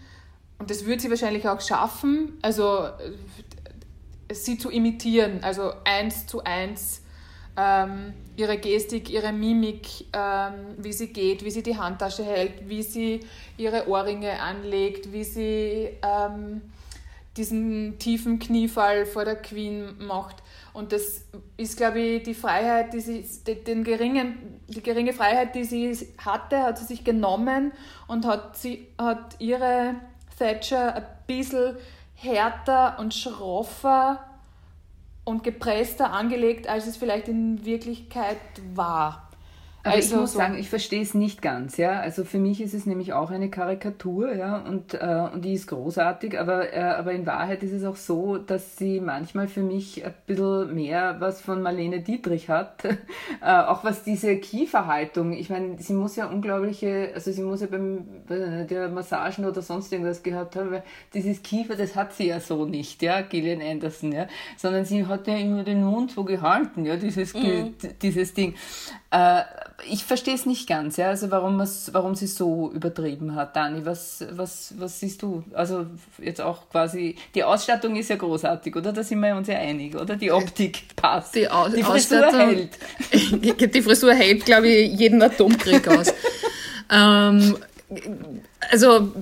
und 0.58 0.70
das 0.70 0.86
wird 0.86 1.00
sie 1.00 1.10
wahrscheinlich 1.10 1.48
auch 1.48 1.60
schaffen, 1.60 2.38
also 2.42 2.86
äh, 2.86 4.34
sie 4.34 4.58
zu 4.58 4.70
imitieren, 4.70 5.42
also 5.42 5.72
eins 5.84 6.26
zu 6.26 6.44
eins 6.44 7.02
ähm, 7.56 8.12
ihre 8.36 8.58
Gestik, 8.58 9.10
ihre 9.10 9.32
Mimik, 9.32 10.06
ähm, 10.12 10.74
wie 10.78 10.92
sie 10.92 11.08
geht, 11.08 11.44
wie 11.44 11.50
sie 11.50 11.62
die 11.62 11.76
Handtasche 11.76 12.24
hält, 12.24 12.68
wie 12.68 12.82
sie 12.82 13.20
ihre 13.56 13.88
Ohrringe 13.88 14.40
anlegt, 14.40 15.12
wie 15.12 15.24
sie 15.24 15.90
ähm, 16.02 16.62
diesen 17.36 17.98
tiefen 17.98 18.38
Kniefall 18.38 19.06
vor 19.06 19.24
der 19.24 19.36
Queen 19.36 19.94
macht. 19.98 20.36
Und 20.72 20.92
das 20.92 21.24
ist, 21.56 21.76
glaube 21.76 22.00
ich, 22.00 22.22
die 22.22 22.34
Freiheit, 22.34 22.92
die 22.92 23.00
sie, 23.00 23.24
den 23.64 23.84
geringen, 23.84 24.60
die 24.68 24.82
geringe 24.82 25.12
Freiheit, 25.12 25.54
die 25.54 25.64
sie 25.64 25.96
hatte, 26.18 26.62
hat 26.62 26.78
sie 26.78 26.84
sich 26.84 27.04
genommen 27.04 27.72
und 28.06 28.26
hat, 28.26 28.58
sie, 28.58 28.86
hat 28.98 29.36
ihre 29.38 29.94
Thatcher 30.38 30.94
ein 30.94 31.06
bisschen 31.26 31.76
härter 32.14 32.98
und 32.98 33.14
schroffer 33.14 34.25
und 35.26 35.42
gepresster 35.42 36.12
angelegt, 36.12 36.68
als 36.68 36.86
es 36.86 36.96
vielleicht 36.96 37.26
in 37.28 37.64
Wirklichkeit 37.64 38.38
war. 38.74 39.25
Aber 39.86 39.98
ich 39.98 40.04
Also 40.06 40.16
muss 40.16 40.32
so- 40.32 40.38
sagen, 40.38 40.56
ich 40.58 40.68
verstehe 40.68 41.02
es 41.02 41.14
nicht 41.14 41.42
ganz, 41.42 41.76
ja. 41.76 42.00
Also 42.00 42.24
für 42.24 42.38
mich 42.38 42.60
ist 42.60 42.74
es 42.74 42.86
nämlich 42.86 43.12
auch 43.12 43.30
eine 43.30 43.48
Karikatur, 43.50 44.34
ja, 44.34 44.58
und, 44.58 44.94
äh, 44.94 45.28
und 45.32 45.44
die 45.44 45.52
ist 45.54 45.66
großartig, 45.68 46.38
aber, 46.38 46.72
äh, 46.72 46.80
aber 46.80 47.12
in 47.12 47.26
Wahrheit 47.26 47.62
ist 47.62 47.72
es 47.72 47.84
auch 47.84 47.96
so, 47.96 48.38
dass 48.38 48.76
sie 48.76 49.00
manchmal 49.00 49.48
für 49.48 49.62
mich 49.62 50.04
ein 50.04 50.14
bisschen 50.26 50.74
mehr 50.74 51.16
was 51.20 51.40
von 51.40 51.62
Marlene 51.62 52.00
Dietrich 52.00 52.48
hat. 52.48 52.84
äh, 52.84 52.96
auch 53.42 53.84
was 53.84 54.02
diese 54.04 54.36
Kieferhaltung, 54.36 55.32
ich 55.32 55.50
meine, 55.50 55.76
sie 55.80 55.92
muss 55.94 56.16
ja 56.16 56.26
unglaubliche, 56.26 57.10
also 57.14 57.30
sie 57.32 57.42
muss 57.42 57.60
ja 57.60 57.66
beim 57.68 58.06
ich 58.28 58.36
nicht, 58.36 58.70
ja, 58.70 58.88
Massagen 58.88 59.44
oder 59.44 59.62
sonst 59.62 59.92
irgendwas 59.92 60.22
gehabt 60.22 60.56
haben, 60.56 60.70
weil 60.70 60.82
dieses 61.14 61.42
Kiefer, 61.42 61.76
das 61.76 61.94
hat 61.94 62.12
sie 62.12 62.26
ja 62.28 62.40
so 62.40 62.64
nicht, 62.64 63.02
ja, 63.02 63.20
Gillian 63.22 63.60
Anderson, 63.62 64.12
ja, 64.12 64.26
sondern 64.56 64.84
sie 64.84 65.06
hat 65.06 65.26
ja 65.26 65.36
immer 65.36 65.62
den 65.64 65.84
Mund 65.84 66.10
so 66.10 66.24
gehalten, 66.24 66.84
ja, 66.84 66.96
dieses, 66.96 67.32
Ge- 67.32 67.72
dieses 68.02 68.34
Ding. 68.34 68.54
Äh, 69.10 69.42
ich 69.84 70.04
verstehe 70.04 70.34
es 70.34 70.46
nicht 70.46 70.66
ganz, 70.68 70.96
ja, 70.96 71.08
also 71.08 71.30
warum, 71.30 71.58
warum 71.92 72.14
sie 72.14 72.26
so 72.26 72.70
übertrieben 72.72 73.34
hat, 73.34 73.54
Dani, 73.56 73.84
was, 73.84 74.24
was, 74.30 74.74
was 74.78 75.00
siehst 75.00 75.22
du? 75.22 75.44
Also 75.52 75.86
jetzt 76.18 76.40
auch 76.40 76.68
quasi, 76.70 77.16
die 77.34 77.44
Ausstattung 77.44 77.96
ist 77.96 78.08
ja 78.08 78.16
großartig, 78.16 78.74
oder? 78.74 78.92
Da 78.92 79.02
sind 79.02 79.20
wir 79.20 79.36
uns 79.36 79.48
ja 79.48 79.58
einig, 79.58 79.94
oder? 79.94 80.16
Die 80.16 80.32
Optik 80.32 80.96
passt. 80.96 81.34
Die, 81.34 81.48
Au 81.50 81.68
die 81.68 81.82
Frisur 81.82 82.26
hält. 82.32 82.70
die 83.74 83.82
Frisur 83.82 84.14
hält, 84.14 84.46
glaube 84.46 84.68
ich, 84.68 84.98
jeden 84.98 85.22
Atomkrieg 85.22 85.86
aus. 85.88 86.12
ähm, 86.90 87.56
also 88.70 89.12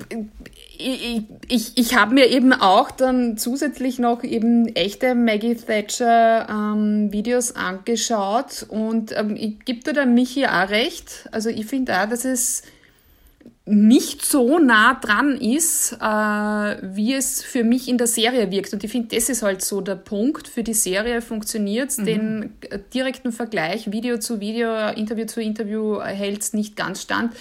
ich, 0.79 1.22
ich, 1.49 1.72
ich 1.77 1.97
habe 1.97 2.14
mir 2.14 2.27
eben 2.27 2.53
auch 2.53 2.91
dann 2.91 3.37
zusätzlich 3.37 3.99
noch 3.99 4.22
eben 4.22 4.68
echte 4.75 5.14
Maggie 5.14 5.55
Thatcher 5.55 6.49
ähm, 6.49 7.12
Videos 7.12 7.57
angeschaut 7.57 8.66
und 8.68 9.16
ähm, 9.16 9.37
ich 9.37 9.64
gebe 9.64 9.93
da 9.93 10.07
Michi 10.07 10.47
auch 10.47 10.68
recht. 10.68 11.29
Also 11.33 11.51
ich 11.51 11.66
finde 11.66 12.01
auch, 12.01 12.09
dass 12.09 12.25
es 12.25 12.62
nicht 13.66 14.27
so 14.27 14.59
nah 14.59 14.93
dran 14.95 15.39
ist, 15.41 15.95
äh, 15.95 15.97
wie 15.97 17.14
es 17.14 17.43
für 17.43 17.64
mich 17.64 17.89
in 17.89 17.97
der 17.97 18.07
Serie 18.07 18.51
wirkt. 18.51 18.75
Und 18.75 18.85
ich 18.85 18.91
finde, 18.91 19.16
das 19.16 19.31
ist 19.31 19.43
halt 19.43 19.62
so 19.62 19.81
der 19.81 19.95
Punkt. 19.95 20.49
Für 20.49 20.62
die 20.62 20.75
Serie 20.75 21.22
funktioniert 21.22 21.97
mhm. 21.97 22.05
Den 22.05 22.53
direkten 22.93 23.33
Vergleich 23.33 23.91
Video 23.91 24.18
zu 24.18 24.41
Video, 24.41 24.91
Interview 24.91 25.25
zu 25.25 25.41
Interview 25.41 25.99
hält 26.03 26.43
es 26.43 26.53
nicht 26.53 26.77
ganz 26.77 27.01
stand 27.01 27.33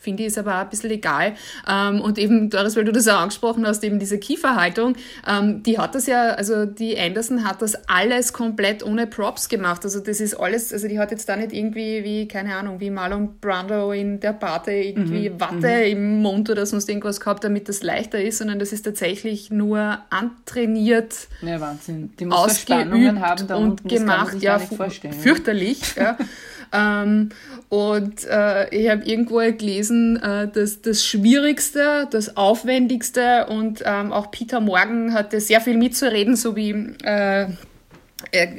finde 0.00 0.22
ich, 0.22 0.28
ist 0.28 0.38
aber 0.38 0.56
auch 0.56 0.62
ein 0.62 0.70
bisschen 0.70 0.90
egal. 0.90 1.34
Ähm, 1.68 2.00
und 2.00 2.18
eben, 2.18 2.50
Doris, 2.50 2.74
weil 2.74 2.84
du 2.84 2.92
das 2.92 3.06
auch 3.06 3.20
angesprochen 3.20 3.66
hast, 3.66 3.84
eben 3.84 3.98
diese 3.98 4.18
Kieferhaltung, 4.18 4.94
ähm, 5.28 5.62
die 5.62 5.78
hat 5.78 5.94
das 5.94 6.06
ja, 6.06 6.30
also 6.30 6.64
die 6.64 6.98
Anderson 6.98 7.44
hat 7.46 7.62
das 7.62 7.74
alles 7.88 8.32
komplett 8.32 8.82
ohne 8.82 9.06
Props 9.06 9.48
gemacht. 9.48 9.84
Also 9.84 10.00
das 10.00 10.20
ist 10.20 10.34
alles, 10.34 10.72
also 10.72 10.88
die 10.88 10.98
hat 10.98 11.10
jetzt 11.10 11.28
da 11.28 11.36
nicht 11.36 11.52
irgendwie 11.52 12.02
wie, 12.02 12.26
keine 12.26 12.56
Ahnung, 12.56 12.80
wie 12.80 12.90
Marlon 12.90 13.38
Brando 13.40 13.92
in 13.92 14.20
der 14.20 14.32
Pate 14.32 14.72
irgendwie 14.72 15.30
mhm. 15.30 15.40
Watte 15.40 15.68
mhm. 15.68 15.92
im 15.92 16.22
Mund 16.22 16.50
oder 16.50 16.64
sonst 16.64 16.88
irgendwas 16.88 17.20
gehabt, 17.20 17.44
damit 17.44 17.68
das 17.68 17.82
leichter 17.82 18.20
ist, 18.22 18.38
sondern 18.38 18.58
das 18.58 18.72
ist 18.72 18.82
tatsächlich 18.82 19.50
nur 19.50 19.98
antrainiert. 20.08 21.28
Ja, 21.42 21.60
Wahnsinn. 21.60 22.12
Die 22.18 22.24
muss 22.24 22.60
Spannungen 22.60 23.20
haben 23.20 23.46
da 23.46 23.56
und 23.56 23.84
gemacht, 23.86 24.40
ja, 24.40 24.58
fürchterlich. 24.58 25.94
Ja. 25.96 26.16
Ähm, 26.72 27.30
und 27.68 28.24
äh, 28.24 28.68
ich 28.74 28.90
habe 28.90 29.04
irgendwo 29.04 29.38
gelesen, 29.38 30.20
äh, 30.22 30.48
dass 30.48 30.82
das 30.82 31.04
Schwierigste, 31.04 32.08
das 32.10 32.36
Aufwendigste 32.36 33.46
und 33.46 33.82
ähm, 33.84 34.12
auch 34.12 34.30
Peter 34.30 34.60
Morgan 34.60 35.12
hatte 35.12 35.40
sehr 35.40 35.60
viel 35.60 35.76
mitzureden, 35.76 36.36
so 36.36 36.56
wie 36.56 36.70
äh, 37.02 37.46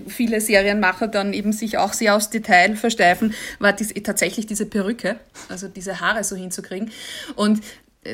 viele 0.07 0.41
Serienmacher 0.41 1.07
dann 1.07 1.33
eben 1.33 1.53
sich 1.53 1.77
auch 1.77 1.93
sehr 1.93 2.15
aufs 2.15 2.29
Detail 2.29 2.75
versteifen, 2.75 3.33
war 3.59 3.73
dies, 3.73 3.93
tatsächlich 4.03 4.45
diese 4.45 4.65
Perücke, 4.65 5.17
also 5.49 5.67
diese 5.67 6.01
Haare 6.01 6.23
so 6.23 6.35
hinzukriegen. 6.35 6.91
Und 7.35 7.61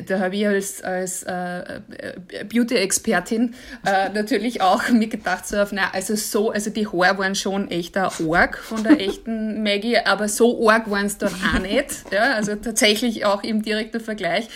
da 0.06 0.20
habe 0.20 0.36
ich 0.36 0.46
als, 0.46 0.82
als 0.82 1.22
äh, 1.22 1.60
äh, 1.60 2.44
Beauty-Expertin 2.44 3.54
äh, 3.86 4.10
natürlich 4.10 4.60
auch 4.60 4.88
mir 4.90 5.08
gedacht, 5.08 5.46
so 5.46 5.56
auf, 5.56 5.72
na, 5.72 5.90
also 5.92 6.14
so, 6.14 6.50
also 6.50 6.70
die 6.70 6.86
Haare 6.86 7.18
waren 7.18 7.34
schon 7.34 7.70
echter 7.70 8.12
Org 8.26 8.58
von 8.58 8.82
der 8.82 9.00
echten 9.00 9.62
Maggie, 9.62 9.98
aber 9.98 10.28
so 10.28 10.58
Org 10.58 10.90
waren 10.90 11.06
es 11.06 11.16
dann 11.16 11.32
auch 11.32 11.60
nicht. 11.60 12.04
Ja, 12.12 12.34
also 12.34 12.54
tatsächlich 12.56 13.24
auch 13.24 13.42
im 13.42 13.62
direkten 13.62 14.00
Vergleich. 14.00 14.48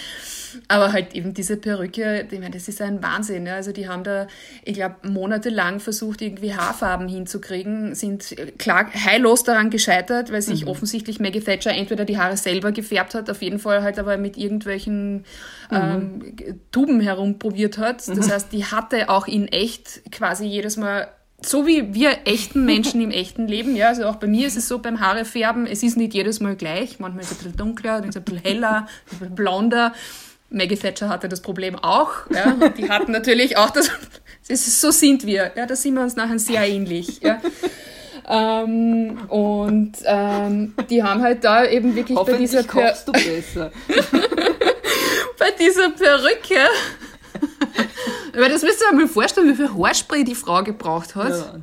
Aber 0.69 0.93
halt 0.93 1.15
eben 1.15 1.35
diese 1.35 1.57
Perücke, 1.57 2.27
ich 2.31 2.39
meine, 2.39 2.51
das 2.51 2.69
ist 2.69 2.81
ein 2.81 3.03
Wahnsinn. 3.03 3.47
Ja. 3.47 3.55
Also 3.55 3.73
die 3.73 3.89
haben 3.89 4.05
da, 4.05 4.27
ich 4.65 4.75
glaube, 4.75 4.97
monatelang 5.03 5.81
versucht, 5.81 6.23
irgendwie 6.23 6.55
Haarfarben 6.55 7.09
hinzukriegen, 7.09 7.95
sind 7.95 8.35
klar 8.59 8.87
heillos 8.93 9.45
daran 9.45 9.71
gescheitert, 9.71 10.33
weil 10.33 10.43
sich 10.43 10.63
mhm. 10.63 10.69
offensichtlich 10.69 11.21
Maggie 11.21 11.41
Thatcher 11.41 11.73
entweder 11.73 12.05
die 12.05 12.19
Haare 12.19 12.37
selber 12.37 12.73
gefärbt 12.73 13.15
hat, 13.15 13.31
auf 13.31 13.43
jeden 13.43 13.59
Fall 13.59 13.83
halt 13.83 13.99
aber 13.99 14.17
mit 14.17 14.37
irgendwelchen 14.37 15.25
mhm. 15.71 15.77
ähm, 15.77 16.37
Tuben 16.71 17.01
herumprobiert 17.01 17.79
hat. 17.79 18.07
Das 18.09 18.27
mhm. 18.27 18.31
heißt, 18.31 18.53
die 18.53 18.65
hatte 18.65 19.09
auch 19.09 19.27
in 19.27 19.49
echt 19.49 20.03
quasi 20.11 20.47
jedes 20.47 20.77
Mal 20.77 21.09
so 21.45 21.67
wie 21.67 21.93
wir 21.95 22.19
echten 22.25 22.65
Menschen 22.65 23.01
im 23.01 23.11
echten 23.11 23.49
Leben, 23.49 23.77
ja, 23.77 23.89
also 23.89 24.05
auch 24.05 24.17
bei 24.17 24.27
mir 24.27 24.47
ist 24.47 24.57
es 24.57 24.69
so 24.69 24.79
beim 24.79 25.01
Haarefärben, 25.01 25.67
es 25.67 25.83
ist 25.83 25.97
nicht 25.97 26.15
jedes 26.15 26.41
Mal 26.41 26.57
gleich, 26.57 27.01
manchmal 27.01 27.25
ist 27.25 27.33
es 27.33 27.39
ein 27.39 27.43
bisschen 27.45 27.57
dunkler, 27.57 28.01
dann 28.01 28.09
ist 28.09 28.17
es 28.17 28.21
ein 28.21 28.25
bisschen 28.25 28.43
heller, 28.43 28.87
ein 29.11 29.19
bisschen 29.19 29.35
blonder 29.35 29.93
Maggie 30.53 30.77
Thatcher 30.77 31.09
hatte 31.09 31.29
das 31.29 31.41
Problem 31.41 31.77
auch. 31.77 32.11
Ja, 32.31 32.53
die 32.69 32.89
hatten 32.89 33.13
natürlich 33.13 33.57
auch 33.57 33.71
das, 33.71 33.91
das 34.49 34.81
so 34.81 34.91
sind 34.91 35.27
wir. 35.27 35.53
Ja, 35.57 35.67
da 35.67 35.75
sind 35.75 35.95
wir 35.95 36.03
uns 36.03 36.17
nachher 36.17 36.39
sehr 36.39 36.69
ähnlich. 36.69 37.21
Ja. 37.23 37.41
Ähm, 38.29 39.19
und 39.29 39.93
ähm, 40.05 40.75
die 40.89 41.03
haben 41.03 41.23
halt 41.23 41.45
da 41.45 41.65
eben 41.65 41.97
wirklich 41.97 42.19
bei 42.19 42.35
dieser 42.35 42.63
per 42.63 42.95
du 43.05 43.13
besser. 43.13 43.73
bei 45.39 45.51
dieser 45.59 45.91
Perücke. 45.91 46.61
Weil 48.35 48.51
das 48.51 48.63
müsst 48.63 48.81
ihr 48.81 48.87
euch 48.93 48.93
mal 48.93 49.09
vorstellen, 49.09 49.49
wie 49.49 49.57
viel 49.57 49.71
Haarspray 49.75 50.25
die 50.25 50.35
Frau 50.35 50.63
gebraucht 50.63 51.15
hat. 51.17 51.31
Ja, 51.31 51.55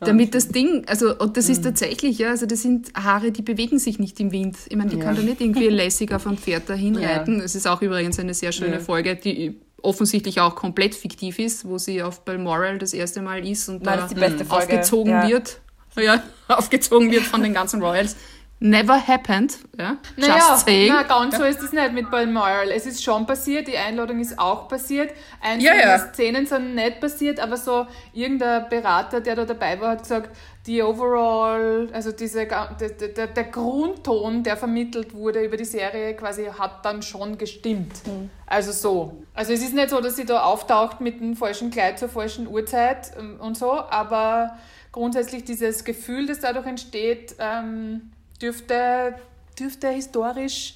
damit 0.00 0.34
das 0.34 0.48
Ding, 0.48 0.84
also 0.86 1.16
und 1.18 1.36
das 1.36 1.48
ist 1.48 1.60
mhm. 1.60 1.64
tatsächlich, 1.64 2.18
ja, 2.18 2.30
also 2.30 2.44
das 2.44 2.62
sind 2.62 2.92
Haare, 2.94 3.32
die 3.32 3.42
bewegen 3.42 3.78
sich 3.78 3.98
nicht 3.98 4.20
im 4.20 4.30
Wind. 4.30 4.56
Ich 4.68 4.76
meine, 4.76 4.90
die 4.90 4.98
ja. 4.98 5.04
kann 5.04 5.16
da 5.16 5.22
nicht 5.22 5.40
irgendwie 5.40 5.68
lässig 5.68 6.12
auf 6.12 6.26
einem 6.26 6.36
Pferd 6.36 6.68
dahin 6.68 6.96
reiten. 6.96 7.40
Es 7.40 7.54
ist 7.54 7.66
auch 7.66 7.80
übrigens 7.80 8.18
eine 8.18 8.34
sehr 8.34 8.52
schöne 8.52 8.74
ja. 8.74 8.80
Folge, 8.80 9.16
die 9.16 9.56
offensichtlich 9.82 10.40
auch 10.40 10.54
komplett 10.54 10.94
fiktiv 10.94 11.38
ist, 11.38 11.66
wo 11.66 11.78
sie 11.78 12.02
auf 12.02 12.24
Balmoral 12.24 12.78
das 12.78 12.92
erste 12.92 13.22
Mal 13.22 13.46
ist 13.46 13.68
und 13.68 13.84
Nein, 13.84 14.00
da 14.14 14.44
aufgezogen 14.48 15.28
wird. 15.28 15.60
Ja, 15.98 16.22
aufgezogen 16.48 17.10
wird 17.10 17.22
von 17.22 17.42
den 17.42 17.54
ganzen 17.54 17.82
Royals. 17.82 18.16
Never 18.58 19.06
happened. 19.06 19.58
Ja? 19.78 19.98
Naja, 20.16 20.36
Just 20.36 20.64
saying. 20.64 20.90
Na, 20.90 21.02
ganz 21.02 21.36
so 21.36 21.44
ist 21.44 21.62
es 21.62 21.72
nicht 21.72 21.92
mit 21.92 22.10
Balmoral. 22.10 22.70
Es 22.70 22.86
ist 22.86 23.04
schon 23.04 23.26
passiert, 23.26 23.68
die 23.68 23.76
Einladung 23.76 24.18
ist 24.18 24.38
auch 24.38 24.66
passiert. 24.66 25.12
Einzelne 25.42 25.78
ja, 25.78 25.88
ja. 25.88 25.98
Szenen 25.98 26.46
sind 26.46 26.74
nicht 26.74 26.98
passiert, 26.98 27.38
aber 27.38 27.58
so 27.58 27.86
irgendein 28.14 28.66
Berater, 28.70 29.20
der 29.20 29.36
da 29.36 29.44
dabei 29.44 29.78
war, 29.78 29.90
hat 29.90 30.02
gesagt, 30.02 30.34
die 30.66 30.82
overall, 30.82 31.88
also 31.92 32.12
diese, 32.12 32.46
der, 32.46 32.76
der, 32.76 33.26
der 33.26 33.44
Grundton, 33.44 34.42
der 34.42 34.56
vermittelt 34.56 35.12
wurde 35.14 35.44
über 35.44 35.58
die 35.58 35.66
Serie, 35.66 36.14
quasi 36.14 36.46
hat 36.46 36.84
dann 36.84 37.02
schon 37.02 37.36
gestimmt. 37.36 38.06
Mhm. 38.06 38.30
Also 38.46 38.72
so. 38.72 39.22
Also 39.34 39.52
es 39.52 39.60
ist 39.60 39.74
nicht 39.74 39.90
so, 39.90 40.00
dass 40.00 40.16
sie 40.16 40.24
da 40.24 40.42
auftaucht 40.42 41.02
mit 41.02 41.20
dem 41.20 41.36
falschen 41.36 41.70
Kleid 41.70 41.98
zur 41.98 42.08
falschen 42.08 42.48
Uhrzeit 42.48 43.12
ähm, 43.18 43.38
und 43.38 43.56
so, 43.58 43.72
aber 43.72 44.56
grundsätzlich 44.92 45.44
dieses 45.44 45.84
Gefühl, 45.84 46.26
das 46.26 46.40
dadurch 46.40 46.66
entsteht, 46.66 47.36
ähm, 47.38 48.12
dürfte, 48.38 49.14
dürfte 49.58 49.88
historisch 49.88 50.74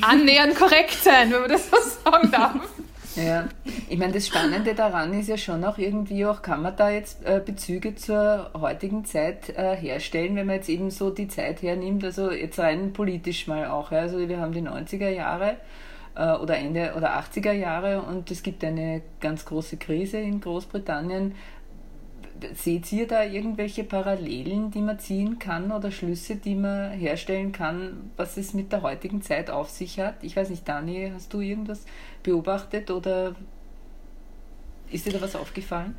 annähernd 0.00 0.54
korrekt 0.54 1.02
sein, 1.02 1.30
wenn 1.32 1.40
man 1.40 1.50
das 1.50 1.70
so 1.70 1.76
sagen 2.04 2.30
darf. 2.30 2.60
Ja, 3.16 3.48
ich 3.88 3.96
meine, 3.96 4.12
das 4.12 4.26
Spannende 4.26 4.74
daran 4.74 5.18
ist 5.18 5.28
ja 5.28 5.38
schon 5.38 5.64
auch 5.64 5.78
irgendwie 5.78 6.26
auch, 6.26 6.42
kann 6.42 6.60
man 6.60 6.76
da 6.76 6.90
jetzt 6.90 7.24
äh, 7.24 7.40
Bezüge 7.44 7.94
zur 7.94 8.50
heutigen 8.52 9.06
Zeit 9.06 9.48
äh, 9.56 9.74
herstellen, 9.74 10.36
wenn 10.36 10.46
man 10.46 10.56
jetzt 10.56 10.68
eben 10.68 10.90
so 10.90 11.08
die 11.08 11.26
Zeit 11.26 11.62
hernimmt, 11.62 12.04
also 12.04 12.30
jetzt 12.30 12.58
rein 12.58 12.92
politisch 12.92 13.46
mal 13.46 13.68
auch. 13.68 13.90
Also 13.90 14.18
wir 14.28 14.38
haben 14.38 14.52
die 14.52 14.60
90er 14.60 15.08
Jahre 15.08 15.56
äh, 16.14 16.32
oder 16.32 16.58
Ende 16.58 16.92
oder 16.94 17.18
80er 17.18 17.52
Jahre 17.52 18.02
und 18.02 18.30
es 18.30 18.42
gibt 18.42 18.62
eine 18.62 19.00
ganz 19.20 19.46
große 19.46 19.78
Krise 19.78 20.18
in 20.18 20.42
Großbritannien, 20.42 21.34
seht 22.54 22.92
ihr 22.92 23.06
da 23.06 23.24
irgendwelche 23.24 23.84
Parallelen, 23.84 24.70
die 24.70 24.80
man 24.80 24.98
ziehen 24.98 25.38
kann 25.38 25.70
oder 25.72 25.90
Schlüsse, 25.90 26.36
die 26.36 26.54
man 26.54 26.92
herstellen 26.92 27.52
kann, 27.52 28.10
was 28.16 28.36
es 28.36 28.54
mit 28.54 28.72
der 28.72 28.82
heutigen 28.82 29.22
Zeit 29.22 29.50
auf 29.50 29.70
sich 29.70 30.00
hat? 30.00 30.16
Ich 30.22 30.36
weiß 30.36 30.50
nicht, 30.50 30.66
Dani, 30.66 31.10
hast 31.14 31.32
du 31.32 31.40
irgendwas 31.40 31.84
beobachtet 32.22 32.90
oder 32.90 33.34
ist 34.90 35.06
dir 35.06 35.12
da 35.12 35.20
was 35.20 35.36
aufgefallen? 35.36 35.96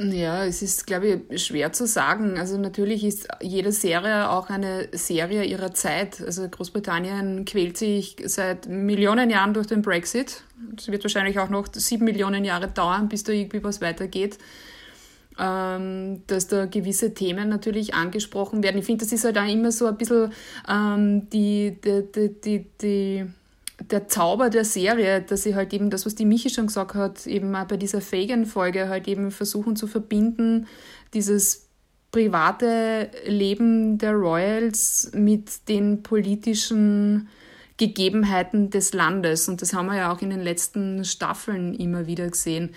Ja, 0.00 0.44
es 0.44 0.60
ist, 0.60 0.88
glaube 0.88 1.22
ich, 1.30 1.44
schwer 1.44 1.72
zu 1.72 1.86
sagen. 1.86 2.36
Also 2.36 2.58
natürlich 2.58 3.04
ist 3.04 3.28
jede 3.40 3.70
Serie 3.70 4.28
auch 4.28 4.50
eine 4.50 4.88
Serie 4.90 5.44
ihrer 5.44 5.72
Zeit. 5.72 6.20
Also 6.20 6.48
Großbritannien 6.48 7.44
quält 7.44 7.76
sich 7.76 8.16
seit 8.24 8.66
Millionen 8.66 9.30
Jahren 9.30 9.54
durch 9.54 9.68
den 9.68 9.82
Brexit. 9.82 10.42
Es 10.76 10.88
wird 10.88 11.04
wahrscheinlich 11.04 11.38
auch 11.38 11.48
noch 11.48 11.68
sieben 11.72 12.06
Millionen 12.06 12.44
Jahre 12.44 12.66
dauern, 12.68 13.08
bis 13.08 13.22
da 13.22 13.32
irgendwie 13.32 13.62
was 13.62 13.80
weitergeht 13.80 14.38
ähm, 15.38 16.22
dass 16.26 16.48
da 16.48 16.66
gewisse 16.66 17.14
Themen 17.14 17.48
natürlich 17.48 17.94
angesprochen 17.94 18.62
werden. 18.62 18.78
Ich 18.78 18.84
finde, 18.84 19.04
das 19.04 19.12
ist 19.12 19.24
halt 19.24 19.38
auch 19.38 19.48
immer 19.48 19.72
so 19.72 19.86
ein 19.86 19.96
bisschen 19.96 20.32
ähm, 20.68 21.28
die, 21.30 21.78
die, 21.82 22.04
die, 22.14 22.40
die, 22.40 22.66
die 22.80 23.26
der 23.90 24.08
Zauber 24.08 24.50
der 24.50 24.64
Serie, 24.64 25.20
dass 25.20 25.42
sie 25.42 25.54
halt 25.54 25.72
eben 25.72 25.90
das, 25.90 26.06
was 26.06 26.14
die 26.14 26.24
Michi 26.24 26.50
schon 26.50 26.68
gesagt 26.68 26.94
hat, 26.94 27.26
eben 27.26 27.54
auch 27.56 27.66
bei 27.66 27.76
dieser 27.76 28.00
Fagan-Folge 28.00 28.88
halt 28.88 29.08
eben 29.08 29.30
versuchen 29.30 29.74
zu 29.76 29.86
verbinden, 29.86 30.68
dieses 31.12 31.68
private 32.12 33.10
Leben 33.26 33.98
der 33.98 34.12
Royals 34.12 35.10
mit 35.14 35.68
den 35.68 36.04
politischen 36.04 37.28
Gegebenheiten 37.76 38.70
des 38.70 38.92
Landes. 38.92 39.48
Und 39.48 39.60
das 39.60 39.74
haben 39.74 39.86
wir 39.86 39.96
ja 39.96 40.12
auch 40.12 40.22
in 40.22 40.30
den 40.30 40.40
letzten 40.40 41.04
Staffeln 41.04 41.74
immer 41.74 42.06
wieder 42.06 42.28
gesehen. 42.28 42.70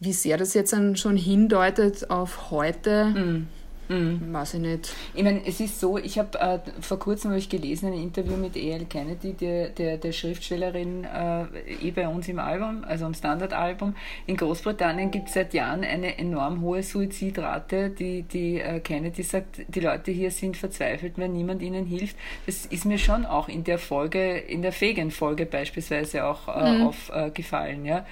Wie 0.00 0.12
sehr 0.12 0.36
das 0.36 0.54
jetzt 0.54 0.72
dann 0.72 0.96
schon 0.96 1.16
hindeutet 1.16 2.10
auf 2.10 2.50
heute, 2.50 3.06
mm. 3.06 3.48
Mhm. 3.88 4.32
Weiß 4.32 4.54
ich 4.54 4.60
nicht. 4.60 4.94
Ich 5.14 5.22
meine, 5.22 5.46
es 5.46 5.60
ist 5.60 5.78
so, 5.80 5.98
ich 5.98 6.18
habe 6.18 6.38
äh, 6.38 6.58
vor 6.80 6.98
kurzem 6.98 7.30
habe 7.30 7.38
ich 7.38 7.48
gelesen, 7.48 7.92
ein 7.92 7.98
Interview 7.98 8.36
mit 8.36 8.56
E.L. 8.56 8.86
Kennedy, 8.86 9.32
der, 9.34 9.68
der, 9.68 9.96
der 9.96 10.12
Schriftstellerin, 10.12 11.04
äh, 11.04 11.44
eh 11.82 11.90
bei 11.92 12.08
uns 12.08 12.28
im 12.28 12.38
Album, 12.38 12.84
also 12.84 13.06
im 13.06 13.14
Standardalbum. 13.14 13.94
In 14.26 14.36
Großbritannien 14.36 15.10
gibt 15.10 15.28
es 15.28 15.34
seit 15.34 15.54
Jahren 15.54 15.84
eine 15.84 16.18
enorm 16.18 16.62
hohe 16.62 16.82
Suizidrate. 16.82 17.90
Die, 17.90 18.22
die 18.22 18.60
äh, 18.60 18.80
Kennedy 18.80 19.22
sagt, 19.22 19.60
die 19.68 19.80
Leute 19.80 20.10
hier 20.10 20.30
sind 20.30 20.56
verzweifelt, 20.56 21.14
weil 21.16 21.28
niemand 21.28 21.62
ihnen 21.62 21.86
hilft. 21.86 22.16
Das 22.46 22.66
ist 22.66 22.86
mir 22.86 22.98
schon 22.98 23.24
auch 23.24 23.48
in 23.48 23.62
der 23.62 23.78
Folge, 23.78 24.36
in 24.36 24.62
der 24.62 24.72
Fegen-Folge 24.72 25.46
beispielsweise 25.46 26.24
auch 26.24 26.48
äh, 26.48 26.78
mhm. 26.78 26.86
aufgefallen. 26.88 27.84
ja. 27.84 28.04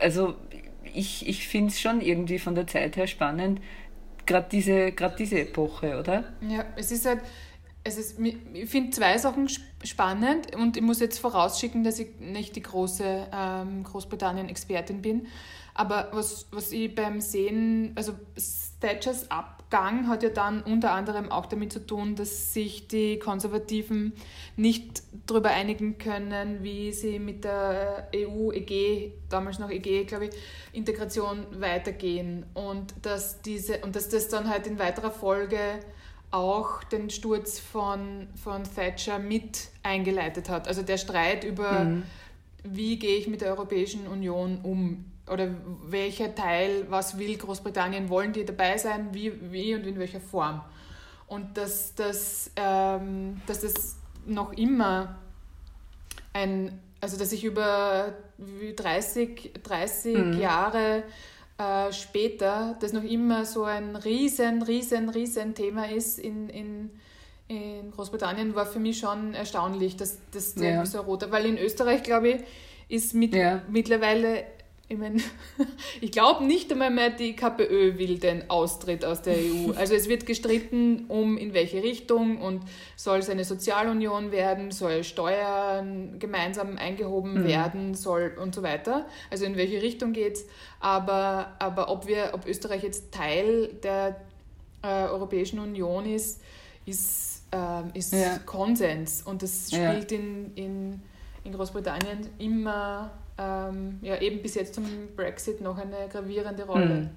Also 0.00 0.34
ich, 0.94 1.28
ich 1.28 1.48
finde 1.48 1.68
es 1.68 1.80
schon 1.80 2.00
irgendwie 2.00 2.38
von 2.38 2.54
der 2.54 2.66
Zeit 2.66 2.96
her 2.96 3.06
spannend, 3.06 3.60
gerade 4.26 4.48
diese, 4.50 4.92
diese 5.18 5.40
Epoche, 5.40 5.98
oder? 5.98 6.24
Ja, 6.40 6.64
es 6.76 6.92
ist 6.92 7.06
halt, 7.06 7.20
es 7.84 7.98
ist, 7.98 8.18
ich 8.18 8.68
finde 8.68 8.90
zwei 8.90 9.16
Sachen 9.18 9.48
spannend 9.82 10.54
und 10.54 10.76
ich 10.76 10.82
muss 10.82 11.00
jetzt 11.00 11.18
vorausschicken, 11.18 11.84
dass 11.84 11.98
ich 11.98 12.08
nicht 12.20 12.54
die 12.54 12.62
große 12.62 13.28
ähm, 13.32 13.84
Großbritannien-Expertin 13.84 15.02
bin. 15.02 15.26
Aber 15.74 16.08
was, 16.12 16.46
was 16.50 16.72
ich 16.72 16.94
beim 16.94 17.20
Sehen, 17.20 17.92
also 17.94 18.12
Thatchers 18.80 19.30
Abgang 19.70 20.08
hat 20.08 20.22
ja 20.22 20.30
dann 20.30 20.62
unter 20.62 20.92
anderem 20.92 21.30
auch 21.30 21.46
damit 21.46 21.72
zu 21.72 21.86
tun, 21.86 22.16
dass 22.16 22.54
sich 22.54 22.88
die 22.88 23.18
Konservativen 23.18 24.14
nicht 24.56 25.02
darüber 25.26 25.50
einigen 25.50 25.98
können, 25.98 26.62
wie 26.62 26.92
sie 26.92 27.18
mit 27.18 27.44
der 27.44 28.08
EU-EG, 28.14 29.12
damals 29.28 29.58
noch 29.58 29.70
EG, 29.70 30.04
glaube 30.04 30.26
ich, 30.26 30.30
Integration 30.72 31.46
weitergehen. 31.60 32.46
Und 32.54 32.94
dass, 33.02 33.42
diese, 33.42 33.78
und 33.78 33.94
dass 33.94 34.08
das 34.08 34.28
dann 34.28 34.48
halt 34.48 34.66
in 34.66 34.78
weiterer 34.78 35.10
Folge 35.10 35.58
auch 36.30 36.82
den 36.84 37.10
Sturz 37.10 37.58
von, 37.58 38.28
von 38.42 38.62
Thatcher 38.64 39.18
mit 39.18 39.68
eingeleitet 39.82 40.48
hat. 40.48 40.66
Also 40.66 40.82
der 40.82 40.96
Streit 40.96 41.44
über, 41.44 41.84
mhm. 41.84 42.02
wie 42.64 42.98
gehe 42.98 43.18
ich 43.18 43.28
mit 43.28 43.42
der 43.42 43.50
Europäischen 43.50 44.06
Union 44.06 44.60
um, 44.62 45.04
oder 45.30 45.48
welcher 45.86 46.34
Teil, 46.34 46.86
was 46.88 47.18
will 47.18 47.36
Großbritannien, 47.36 48.08
wollen 48.08 48.32
die 48.32 48.44
dabei 48.44 48.78
sein, 48.78 49.08
wie, 49.12 49.32
wie 49.52 49.74
und 49.74 49.86
in 49.86 49.98
welcher 49.98 50.20
Form. 50.20 50.62
Und 51.26 51.56
dass, 51.56 51.94
dass, 51.94 52.50
ähm, 52.56 53.40
dass 53.46 53.60
das 53.60 53.96
noch 54.26 54.52
immer 54.54 55.18
ein, 56.32 56.78
also 57.00 57.18
dass 57.18 57.32
ich 57.32 57.44
über 57.44 58.14
30, 58.76 59.52
30 59.62 60.16
mhm. 60.16 60.40
Jahre 60.40 61.02
äh, 61.58 61.92
später 61.92 62.76
das 62.80 62.92
noch 62.92 63.02
immer 63.02 63.44
so 63.44 63.64
ein 63.64 63.96
riesen, 63.96 64.62
riesen, 64.62 65.08
riesen 65.08 65.54
Thema 65.54 65.90
ist 65.90 66.18
in, 66.18 66.48
in, 66.48 66.90
in 67.48 67.90
Großbritannien, 67.90 68.54
war 68.54 68.66
für 68.66 68.78
mich 68.78 68.98
schon 68.98 69.34
erstaunlich, 69.34 69.96
dass 69.96 70.18
das 70.30 70.54
ja. 70.56 70.86
so 70.86 71.00
rot 71.00 71.30
Weil 71.30 71.46
in 71.46 71.58
Österreich, 71.58 72.02
glaube 72.02 72.28
ich, 72.28 72.44
ist 72.88 73.14
mit, 73.14 73.34
ja. 73.34 73.62
mittlerweile 73.68 74.44
ich 74.90 74.96
meine, 74.96 75.20
ich 76.00 76.10
glaube 76.12 76.44
nicht 76.44 76.72
einmal 76.72 76.90
mehr 76.90 77.10
die 77.10 77.36
KPÖ 77.36 77.98
will 77.98 78.18
den 78.18 78.48
Austritt 78.48 79.04
aus 79.04 79.20
der 79.20 79.34
EU. 79.34 79.72
Also 79.76 79.94
es 79.94 80.08
wird 80.08 80.24
gestritten, 80.24 81.04
um 81.08 81.36
in 81.36 81.52
welche 81.52 81.82
Richtung 81.82 82.40
und 82.40 82.62
soll 82.96 83.18
es 83.18 83.28
eine 83.28 83.44
Sozialunion 83.44 84.32
werden, 84.32 84.70
soll 84.70 85.04
Steuern 85.04 86.18
gemeinsam 86.18 86.78
eingehoben 86.78 87.42
mhm. 87.42 87.44
werden, 87.44 87.94
soll 87.94 88.34
und 88.40 88.54
so 88.54 88.62
weiter. 88.62 89.06
Also 89.30 89.44
in 89.44 89.56
welche 89.56 89.82
Richtung 89.82 90.14
geht's? 90.14 90.46
Aber, 90.80 91.52
aber 91.58 91.90
ob 91.90 92.06
wir, 92.06 92.30
ob 92.32 92.46
Österreich 92.46 92.82
jetzt 92.82 93.12
Teil 93.12 93.68
der 93.82 94.16
äh, 94.82 94.86
Europäischen 94.86 95.58
Union 95.58 96.06
ist, 96.06 96.40
ist, 96.86 97.42
äh, 97.52 97.98
ist 97.98 98.14
ja. 98.14 98.38
Konsens. 98.38 99.20
Und 99.22 99.42
das 99.42 99.66
spielt 99.70 100.12
ja. 100.12 100.18
in, 100.18 100.54
in, 100.54 101.02
in 101.44 101.52
Großbritannien 101.52 102.26
immer 102.38 103.10
ähm, 103.38 103.98
ja, 104.02 104.20
eben 104.20 104.42
bis 104.42 104.54
jetzt 104.54 104.74
zum 104.74 104.84
Brexit 105.16 105.60
noch 105.60 105.78
eine 105.78 106.08
gravierende 106.10 106.64
Rolle. 106.64 106.86
Mhm. 106.86 107.10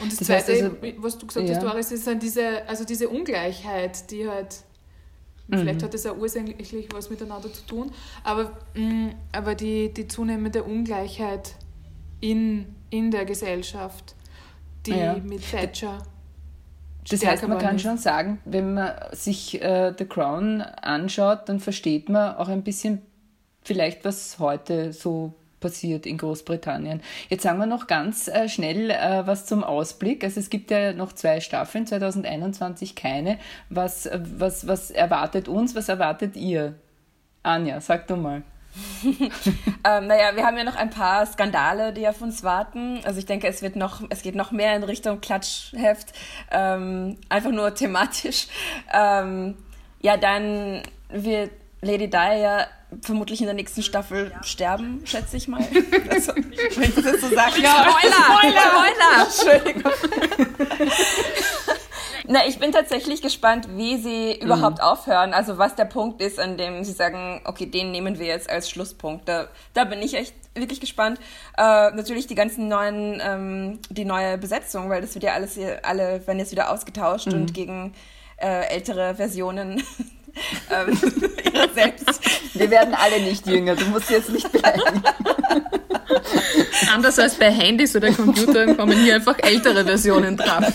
Und 0.00 0.12
das, 0.12 0.18
das 0.18 0.26
Zweite, 0.28 0.52
heißt 0.52 0.62
also, 0.62 1.02
was 1.02 1.18
du 1.18 1.26
gesagt 1.26 1.48
ja. 1.48 1.54
hast, 1.56 1.62
Doris, 1.62 1.92
ist 1.92 2.06
dann 2.06 2.18
diese, 2.18 2.66
also 2.68 2.84
diese 2.84 3.08
Ungleichheit, 3.08 4.10
die 4.10 4.28
halt, 4.28 4.56
mhm. 5.48 5.58
vielleicht 5.58 5.82
hat 5.82 5.92
das 5.92 6.06
auch 6.06 6.16
ursächlich 6.16 6.88
was 6.92 7.10
miteinander 7.10 7.52
zu 7.52 7.66
tun, 7.66 7.90
aber, 8.24 8.52
mh, 8.74 8.82
mm, 8.82 9.14
aber 9.32 9.54
die, 9.54 9.92
die 9.92 10.06
zunehmende 10.08 10.62
Ungleichheit 10.62 11.56
in, 12.20 12.66
in 12.90 13.10
der 13.10 13.24
Gesellschaft, 13.24 14.14
die 14.86 14.92
ja. 14.92 15.14
mit 15.14 15.42
Thatcher. 15.50 15.98
Das 17.10 17.24
heißt, 17.24 17.48
man 17.48 17.58
kann 17.58 17.76
ist. 17.76 17.82
schon 17.82 17.96
sagen, 17.96 18.38
wenn 18.44 18.74
man 18.74 18.92
sich 19.12 19.60
äh, 19.62 19.94
The 19.96 20.04
Crown 20.04 20.60
anschaut, 20.60 21.48
dann 21.48 21.58
versteht 21.58 22.08
man 22.08 22.36
auch 22.36 22.48
ein 22.48 22.62
bisschen 22.62 23.00
vielleicht, 23.62 24.04
was 24.04 24.38
heute 24.38 24.92
so 24.92 25.34
passiert 25.60 26.06
in 26.06 26.18
Großbritannien. 26.18 27.02
Jetzt 27.28 27.42
sagen 27.42 27.58
wir 27.58 27.66
noch 27.66 27.86
ganz 27.86 28.28
äh, 28.28 28.48
schnell 28.48 28.90
äh, 28.90 29.26
was 29.26 29.46
zum 29.46 29.64
Ausblick. 29.64 30.24
Also 30.24 30.40
es 30.40 30.50
gibt 30.50 30.70
ja 30.70 30.92
noch 30.92 31.12
zwei 31.12 31.40
Staffeln, 31.40 31.86
2021 31.86 32.94
keine. 32.94 33.38
Was, 33.68 34.08
was, 34.12 34.66
was 34.66 34.90
erwartet 34.90 35.48
uns, 35.48 35.74
was 35.74 35.88
erwartet 35.88 36.36
ihr? 36.36 36.74
Anja, 37.42 37.80
sag 37.80 38.06
du 38.06 38.16
mal. 38.16 38.42
ähm, 39.04 40.06
naja, 40.06 40.36
wir 40.36 40.44
haben 40.44 40.56
ja 40.56 40.64
noch 40.64 40.76
ein 40.76 40.90
paar 40.90 41.26
Skandale, 41.26 41.92
die 41.92 42.06
auf 42.06 42.20
uns 42.22 42.44
warten. 42.44 43.00
Also 43.04 43.18
ich 43.18 43.26
denke, 43.26 43.48
es 43.48 43.62
wird 43.62 43.76
noch, 43.76 44.02
es 44.10 44.22
geht 44.22 44.34
noch 44.34 44.52
mehr 44.52 44.76
in 44.76 44.82
Richtung 44.82 45.20
Klatschheft, 45.20 46.12
ähm, 46.50 47.16
einfach 47.28 47.50
nur 47.50 47.74
thematisch. 47.74 48.46
Ähm, 48.92 49.56
ja, 50.00 50.16
dann 50.16 50.82
wird 51.08 51.50
Lady 51.80 52.08
Di 52.08 52.40
ja 52.40 52.66
vermutlich 53.02 53.40
in 53.40 53.46
der 53.46 53.54
nächsten 53.54 53.82
Staffel 53.82 54.32
sterben, 54.42 55.02
schätze 55.04 55.36
ich 55.36 55.48
mal. 55.48 55.60
Also, 56.10 56.34
wenn 56.34 56.88
ich 56.88 56.94
das 56.94 57.04
jetzt 57.04 57.20
so 57.20 57.28
sage. 57.28 57.52
Spoiler! 57.52 57.92
Spoiler! 58.32 59.26
Spoiler! 59.26 59.62
Entschuldigung. 59.62 59.92
Na, 62.30 62.46
ich 62.46 62.58
bin 62.58 62.72
tatsächlich 62.72 63.22
gespannt, 63.22 63.68
wie 63.76 63.96
sie 63.96 64.38
überhaupt 64.38 64.78
mhm. 64.78 64.84
aufhören. 64.84 65.32
Also 65.32 65.56
was 65.56 65.76
der 65.76 65.86
Punkt 65.86 66.20
ist, 66.20 66.38
an 66.38 66.58
dem 66.58 66.84
sie 66.84 66.92
sagen, 66.92 67.40
okay, 67.44 67.64
den 67.64 67.90
nehmen 67.90 68.18
wir 68.18 68.26
jetzt 68.26 68.50
als 68.50 68.68
Schlusspunkt. 68.68 69.26
Da, 69.28 69.48
da 69.72 69.84
bin 69.84 70.02
ich 70.02 70.14
echt 70.14 70.34
wirklich 70.54 70.78
gespannt. 70.78 71.18
Äh, 71.56 71.90
natürlich 71.92 72.26
die 72.26 72.34
ganzen 72.34 72.68
neuen, 72.68 73.22
ähm, 73.24 73.78
die 73.88 74.04
neue 74.04 74.36
Besetzung, 74.36 74.90
weil 74.90 75.00
das 75.00 75.14
wird 75.14 75.24
ja 75.24 75.32
alles, 75.32 75.54
hier, 75.54 75.84
alle 75.84 76.26
werden 76.26 76.38
jetzt 76.38 76.52
wieder 76.52 76.70
ausgetauscht 76.70 77.28
mhm. 77.28 77.34
und 77.34 77.54
gegen 77.54 77.94
äh, 78.36 78.74
ältere 78.74 79.14
Versionen 79.14 79.82
ähm, 80.70 80.98
selbst. 81.74 82.20
Wir 82.54 82.70
werden 82.70 82.94
alle 82.94 83.20
nicht 83.20 83.46
jünger, 83.46 83.74
du 83.74 83.84
musst 83.86 84.10
jetzt 84.10 84.30
nicht 84.30 84.50
beleidigen. 84.50 85.02
Anders 86.92 87.18
als 87.18 87.34
bei 87.34 87.50
Handys 87.50 87.94
oder 87.94 88.12
Computern 88.12 88.76
kommen 88.76 88.98
hier 88.98 89.16
einfach 89.16 89.38
ältere 89.42 89.84
Versionen 89.84 90.36
dran. 90.36 90.66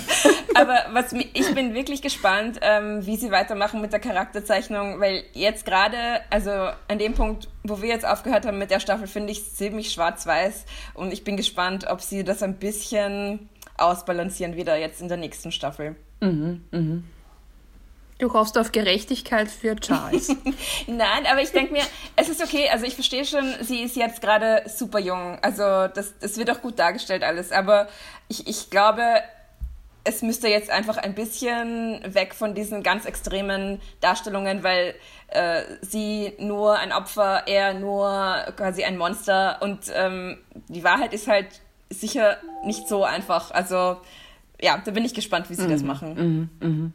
Aber 0.53 0.77
was 0.91 1.13
ich 1.13 1.53
bin 1.53 1.73
wirklich 1.73 2.01
gespannt, 2.01 2.59
ähm, 2.61 3.05
wie 3.05 3.17
sie 3.17 3.31
weitermachen 3.31 3.81
mit 3.81 3.91
der 3.91 3.99
Charakterzeichnung, 3.99 4.99
weil 4.99 5.23
jetzt 5.33 5.65
gerade, 5.65 5.97
also 6.29 6.51
an 6.51 6.99
dem 6.99 7.13
Punkt, 7.13 7.49
wo 7.63 7.81
wir 7.81 7.89
jetzt 7.89 8.05
aufgehört 8.05 8.45
haben 8.45 8.57
mit 8.57 8.71
der 8.71 8.79
Staffel, 8.79 9.07
finde 9.07 9.31
ich 9.31 9.39
es 9.39 9.55
ziemlich 9.55 9.91
schwarz-weiß 9.91 10.65
und 10.93 11.11
ich 11.11 11.23
bin 11.23 11.37
gespannt, 11.37 11.87
ob 11.89 12.01
sie 12.01 12.23
das 12.23 12.43
ein 12.43 12.55
bisschen 12.55 13.49
ausbalancieren 13.77 14.55
wieder 14.55 14.77
jetzt 14.77 15.01
in 15.01 15.07
der 15.07 15.17
nächsten 15.17 15.51
Staffel. 15.51 15.95
Mhm, 16.21 16.61
mhm. 16.71 17.03
Du 18.19 18.31
hoffst 18.33 18.57
auf 18.57 18.71
Gerechtigkeit 18.71 19.49
für 19.49 19.75
Charles. 19.75 20.29
Nein, 20.87 21.25
aber 21.29 21.41
ich 21.41 21.51
denke 21.51 21.73
mir, 21.73 21.83
es 22.15 22.29
ist 22.29 22.41
okay. 22.41 22.69
Also 22.71 22.85
ich 22.85 22.95
verstehe 22.95 23.25
schon, 23.25 23.53
sie 23.61 23.81
ist 23.81 23.95
jetzt 23.95 24.21
gerade 24.21 24.63
super 24.67 24.99
jung. 24.99 25.39
Also 25.41 25.63
das, 25.93 26.13
das 26.19 26.37
wird 26.37 26.49
auch 26.51 26.61
gut 26.61 26.79
dargestellt 26.79 27.23
alles. 27.23 27.51
Aber 27.51 27.87
ich, 28.27 28.47
ich 28.47 28.69
glaube, 28.69 29.03
es 30.03 30.21
müsste 30.21 30.47
jetzt 30.47 30.69
einfach 30.69 30.97
ein 30.97 31.15
bisschen 31.15 32.01
weg 32.13 32.35
von 32.35 32.53
diesen 32.53 32.83
ganz 32.83 33.05
extremen 33.05 33.81
Darstellungen, 34.01 34.63
weil 34.63 34.95
äh, 35.29 35.63
sie 35.81 36.33
nur 36.39 36.77
ein 36.77 36.91
Opfer, 36.91 37.47
er 37.47 37.73
nur 37.73 38.07
quasi 38.55 38.83
ein 38.83 38.97
Monster. 38.97 39.57
Und 39.61 39.91
ähm, 39.93 40.37
die 40.67 40.83
Wahrheit 40.83 41.13
ist 41.13 41.27
halt 41.27 41.47
sicher 41.89 42.37
nicht 42.65 42.87
so 42.87 43.03
einfach. 43.03 43.51
Also 43.51 43.97
ja, 44.61 44.81
da 44.83 44.91
bin 44.91 45.05
ich 45.05 45.13
gespannt, 45.13 45.49
wie 45.49 45.55
sie 45.55 45.63
mhm. 45.63 45.71
das 45.71 45.83
machen. 45.83 46.49
Mhm. 46.59 46.67
Mhm. 46.67 46.93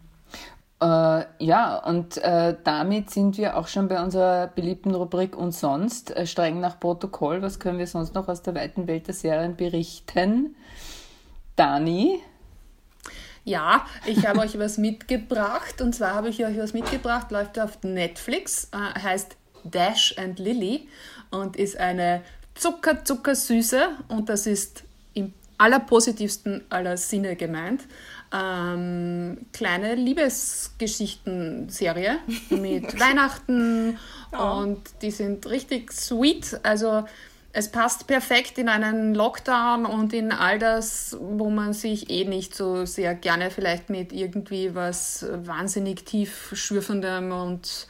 Äh, 0.80 1.24
ja, 1.40 1.78
und 1.78 2.18
äh, 2.18 2.56
damit 2.62 3.10
sind 3.10 3.36
wir 3.36 3.56
auch 3.56 3.66
schon 3.66 3.88
bei 3.88 4.00
unserer 4.02 4.46
beliebten 4.46 4.94
Rubrik 4.94 5.36
und 5.36 5.52
sonst, 5.52 6.14
äh, 6.14 6.26
streng 6.26 6.60
nach 6.60 6.78
Protokoll. 6.78 7.42
Was 7.42 7.58
können 7.58 7.78
wir 7.78 7.88
sonst 7.88 8.14
noch 8.14 8.28
aus 8.28 8.42
der 8.42 8.54
weiten 8.54 8.86
Welt 8.86 9.08
der 9.08 9.14
Serien 9.14 9.56
berichten? 9.56 10.54
Dani? 11.56 12.22
Ja, 13.44 13.86
ich 14.06 14.26
habe 14.26 14.40
euch 14.40 14.58
was 14.58 14.78
mitgebracht 14.78 15.80
und 15.80 15.94
zwar 15.94 16.14
habe 16.14 16.28
ich 16.28 16.44
euch 16.44 16.58
was 16.58 16.74
mitgebracht, 16.74 17.30
läuft 17.30 17.58
auf 17.58 17.82
Netflix, 17.82 18.68
äh, 18.72 19.00
heißt 19.00 19.36
Dash 19.64 20.14
and 20.16 20.38
Lily 20.38 20.86
und 21.30 21.56
ist 21.56 21.76
eine 21.76 22.22
Zucker, 22.54 23.04
Zuckersüße 23.04 23.88
und 24.08 24.28
das 24.28 24.46
ist 24.46 24.84
im 25.14 25.32
allerpositivsten 25.56 26.64
aller 26.68 26.96
Sinne 26.96 27.36
gemeint. 27.36 27.82
Ähm, 28.32 29.38
kleine 29.52 29.94
Liebesgeschichten-Serie 29.94 32.18
mit 32.50 32.98
Weihnachten 33.00 33.98
Oh. 34.30 34.58
und 34.60 34.82
die 35.00 35.10
sind 35.10 35.46
richtig 35.46 35.90
sweet. 35.90 36.60
Also 36.62 37.06
es 37.52 37.70
passt 37.70 38.06
perfekt 38.06 38.58
in 38.58 38.68
einen 38.68 39.14
Lockdown 39.14 39.86
und 39.86 40.12
in 40.12 40.32
all 40.32 40.58
das, 40.58 41.16
wo 41.20 41.48
man 41.48 41.72
sich 41.72 42.10
eh 42.10 42.24
nicht 42.24 42.54
so 42.54 42.84
sehr 42.84 43.14
gerne 43.14 43.50
vielleicht 43.50 43.88
mit 43.88 44.12
irgendwie 44.12 44.74
was 44.74 45.26
wahnsinnig 45.44 46.04
tief 46.04 46.50
schürfendem 46.52 47.32
und 47.32 47.86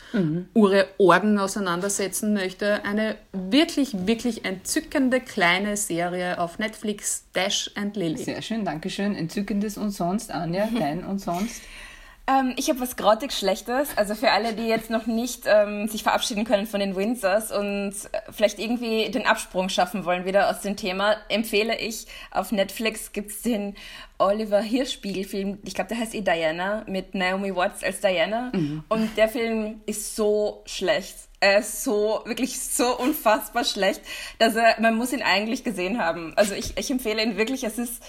ure 0.55 0.87
Orgen 0.99 1.39
auseinandersetzen 1.39 2.35
möchte. 2.35 2.85
Eine 2.85 3.17
wirklich, 3.33 4.07
wirklich 4.07 4.45
entzückende 4.45 5.21
kleine 5.21 5.77
Serie 5.77 6.39
auf 6.39 6.59
Netflix, 6.59 7.25
Dash 7.33 7.71
and 7.75 7.97
Lily. 7.97 8.19
Sehr 8.19 8.43
schön, 8.43 8.65
Dankeschön. 8.65 9.17
Entzückendes 9.17 9.77
und 9.77 9.91
sonst, 9.91 10.31
Anja, 10.31 10.69
dein 10.79 11.05
und 11.05 11.19
sonst. 11.19 11.63
Ähm, 12.29 12.53
ich 12.57 12.69
habe 12.69 12.81
was 12.81 12.97
grottig 12.97 13.33
Schlechtes. 13.33 13.89
Also 13.97 14.15
für 14.15 14.31
alle, 14.31 14.53
die 14.53 14.67
jetzt 14.67 14.91
noch 14.91 15.07
nicht 15.07 15.45
ähm, 15.47 15.89
sich 15.89 16.03
verabschieden 16.03 16.45
können 16.45 16.67
von 16.67 16.81
den 16.81 16.95
Windsors 16.95 17.51
und 17.51 17.95
äh, 18.13 18.21
vielleicht 18.31 18.59
irgendwie 18.59 19.11
den 19.11 19.27
Absprung 19.27 19.71
schaffen 19.71 20.05
wollen 20.05 20.27
wieder 20.27 20.51
aus 20.51 20.61
dem 20.61 20.77
Thema, 20.77 21.17
empfehle 21.31 21.79
ich, 21.79 22.07
auf 22.31 22.53
Netflix 22.53 23.13
gibt's 23.13 23.41
den 23.43 23.75
Oliver 24.19 24.61
Hirschspiegel-Film, 24.61 25.59
ich 25.65 25.75
glaube, 25.75 25.89
der 25.89 25.99
heißt 25.99 26.15
eh 26.15 26.21
Diana, 26.23 26.85
mit 26.87 27.15
Naomi 27.15 27.55
Watts 27.55 27.85
als 27.85 28.01
Diana. 28.01 28.51
Und 28.89 29.17
der 29.17 29.29
Film 29.29 29.81
ist 29.87 30.17
so 30.17 30.63
schlecht. 30.67 31.15
Er 31.41 31.61
ist 31.61 31.85
so, 31.85 32.23
wirklich 32.25 32.59
so 32.59 32.99
unfassbar 32.99 33.65
schlecht, 33.65 34.03
dass 34.41 34.57
er, 34.57 34.81
man 34.81 34.97
muss 34.97 35.13
ihn 35.13 35.23
eigentlich 35.23 35.63
gesehen 35.63 35.99
haben. 35.99 36.33
Also 36.35 36.55
ich, 36.55 36.77
ich 36.77 36.91
empfehle 36.91 37.23
ihn 37.23 37.37
wirklich, 37.37 37.63
es 37.63 37.79
ist 37.79 38.03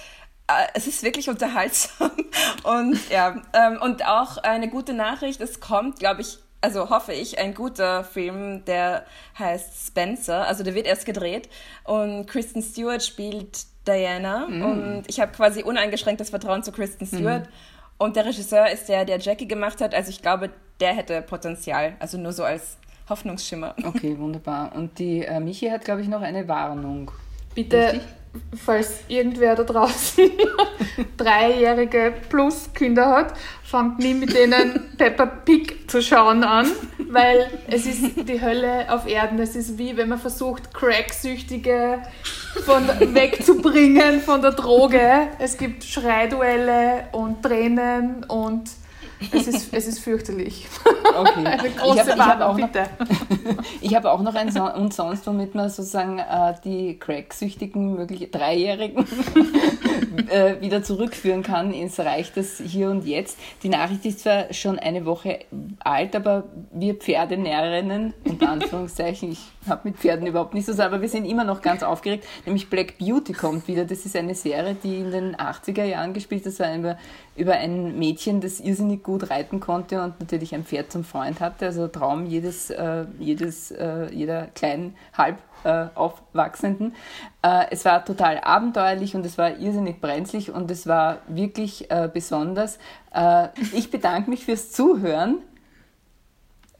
es 0.73 0.87
ist 0.87 1.03
wirklich 1.03 1.29
unterhaltsam. 1.29 2.11
Und 2.63 3.09
ja 3.09 3.41
ähm, 3.53 3.79
und 3.81 4.05
auch 4.05 4.37
eine 4.37 4.69
gute 4.69 4.93
Nachricht 4.93 5.41
es 5.41 5.59
kommt 5.59 5.99
glaube 5.99 6.21
ich 6.21 6.39
also 6.61 6.89
hoffe 6.89 7.13
ich 7.13 7.39
ein 7.39 7.53
guter 7.53 8.03
Film 8.03 8.65
der 8.65 9.05
heißt 9.37 9.87
Spencer. 9.87 10.45
Also 10.47 10.63
der 10.63 10.75
wird 10.75 10.87
erst 10.87 11.05
gedreht 11.05 11.49
und 11.85 12.27
Kristen 12.27 12.61
Stewart 12.61 13.03
spielt 13.03 13.65
Diana. 13.87 14.45
Und 14.45 15.03
ich 15.07 15.19
habe 15.19 15.31
quasi 15.31 15.63
uneingeschränktes 15.63 16.29
Vertrauen 16.29 16.63
zu 16.63 16.71
Kristen 16.71 17.05
Stewart. 17.05 17.47
Und 17.97 18.15
der 18.17 18.25
Regisseur 18.25 18.69
ist 18.69 18.89
der 18.89 19.05
der 19.05 19.19
Jackie 19.19 19.47
gemacht 19.47 19.79
hat. 19.81 19.95
Also 19.95 20.09
ich 20.09 20.21
glaube 20.21 20.49
der 20.79 20.93
hätte 20.93 21.21
Potenzial. 21.21 21.95
Also 21.99 22.17
nur 22.17 22.33
so 22.33 22.43
als 22.43 22.77
Hoffnungsschimmer. 23.09 23.75
Okay, 23.83 24.17
wunderbar. 24.17 24.71
Und 24.75 24.99
die 24.99 25.25
äh, 25.25 25.39
Michi 25.39 25.69
hat, 25.69 25.83
glaube 25.83 26.01
ich, 26.01 26.07
noch 26.07 26.21
eine 26.21 26.47
Warnung. 26.47 27.11
Bitte, 27.55 27.93
Richtig? 27.93 28.01
Falls 28.65 28.99
irgendwer 29.07 29.55
da 29.55 29.63
draußen 29.63 30.31
dreijährige 31.17 32.13
plus 32.29 32.69
Kinder 32.73 33.07
hat, 33.07 33.33
fangt 33.63 33.99
nie 33.99 34.13
mit 34.13 34.33
denen 34.33 34.95
Peppa 34.97 35.25
Pig 35.25 35.89
zu 35.89 36.01
schauen 36.01 36.43
an, 36.43 36.67
weil 37.09 37.49
es 37.67 37.85
ist 37.85 38.27
die 38.27 38.41
Hölle 38.41 38.91
auf 38.93 39.07
Erden. 39.07 39.39
Es 39.39 39.55
ist 39.55 39.77
wie 39.77 39.97
wenn 39.97 40.09
man 40.09 40.19
versucht, 40.19 40.73
Cracksüchtige 40.73 42.01
von 42.65 42.87
wegzubringen 43.13 44.21
von 44.21 44.41
der 44.41 44.51
Droge. 44.51 45.27
Es 45.39 45.57
gibt 45.57 45.83
Schreiduelle 45.83 47.07
und 47.11 47.43
Tränen 47.43 48.23
und 48.25 48.69
es 49.33 49.47
ist, 49.47 49.73
es 49.73 49.87
ist 49.87 49.99
fürchterlich. 49.99 50.67
Okay. 51.21 51.45
Eine 51.45 51.67
ich 51.67 51.77
große 51.77 52.17
habe 52.17 52.25
hab 52.25 52.41
auch, 52.41 52.57
noch- 52.57 52.69
ich 53.81 53.95
hab 53.95 54.05
auch 54.05 54.21
noch 54.23 54.35
ein 54.35 54.51
so 54.51 54.63
und 54.63 54.93
sonst, 54.93 55.25
womit 55.27 55.55
man 55.55 55.69
sozusagen 55.69 56.19
äh, 56.19 56.53
die 56.63 56.97
Crack-süchtigen, 56.99 57.95
mögliche 57.95 58.27
Dreijährigen 58.27 59.05
äh, 60.29 60.61
wieder 60.61 60.83
zurückführen 60.83 61.43
kann 61.43 61.73
ins 61.73 61.99
Reich 61.99 62.33
des 62.33 62.57
Hier 62.57 62.89
und 62.89 63.05
Jetzt. 63.05 63.37
Die 63.63 63.69
Nachricht 63.69 64.05
ist 64.05 64.21
zwar 64.21 64.53
schon 64.53 64.79
eine 64.79 65.05
Woche 65.05 65.39
alt, 65.79 66.15
aber 66.15 66.45
wir 66.71 66.95
Pferdenäherinnen, 66.95 68.13
unter 68.25 68.49
Anführungszeichen, 68.49 69.31
ich 69.31 69.39
habe 69.67 69.89
mit 69.89 69.97
Pferden 69.97 70.27
überhaupt 70.27 70.53
nicht 70.53 70.65
so 70.65 70.73
sehr, 70.73 70.85
aber 70.85 71.01
wir 71.01 71.09
sind 71.09 71.25
immer 71.25 71.43
noch 71.43 71.61
ganz 71.61 71.83
aufgeregt, 71.83 72.25
nämlich 72.45 72.69
Black 72.69 72.97
Beauty 72.97 73.33
kommt 73.33 73.67
wieder. 73.67 73.85
Das 73.85 74.05
ist 74.05 74.15
eine 74.15 74.35
Serie, 74.35 74.75
die 74.81 74.97
in 74.97 75.11
den 75.11 75.35
80er 75.35 75.83
Jahren 75.83 76.13
gespielt 76.13 76.45
ist. 76.45 76.59
Das 76.59 76.67
war 76.67 76.75
über, 76.75 76.97
über 77.35 77.53
ein 77.53 77.97
Mädchen, 77.97 78.41
das 78.41 78.59
irrsinnig 78.59 79.03
gut 79.03 79.29
reiten 79.29 79.59
konnte 79.59 80.01
und 80.01 80.19
natürlich 80.19 80.53
ein 80.55 80.63
Pferd 80.63 80.91
zum 80.91 81.03
Freund 81.03 81.39
hatte. 81.39 81.67
Also 81.67 81.87
Traum 81.87 82.25
jedes, 82.25 82.69
äh, 82.69 83.05
jedes, 83.19 83.71
äh, 83.71 84.11
jeder 84.11 84.47
kleinen 84.47 84.95
halb 85.13 85.37
äh, 85.63 85.87
Aufwachsenden. 85.95 86.95
Äh, 87.41 87.65
es 87.71 87.85
war 87.85 88.03
total 88.05 88.39
abenteuerlich 88.39 89.15
und 89.15 89.25
es 89.25 89.37
war 89.37 89.57
irrsinnig 89.57 90.01
brenzlig 90.01 90.51
und 90.51 90.69
es 90.71 90.87
war 90.87 91.17
wirklich 91.27 91.89
äh, 91.91 92.09
besonders. 92.11 92.79
Äh, 93.13 93.49
ich 93.73 93.91
bedanke 93.91 94.29
mich 94.29 94.45
fürs 94.45 94.71
Zuhören. 94.71 95.39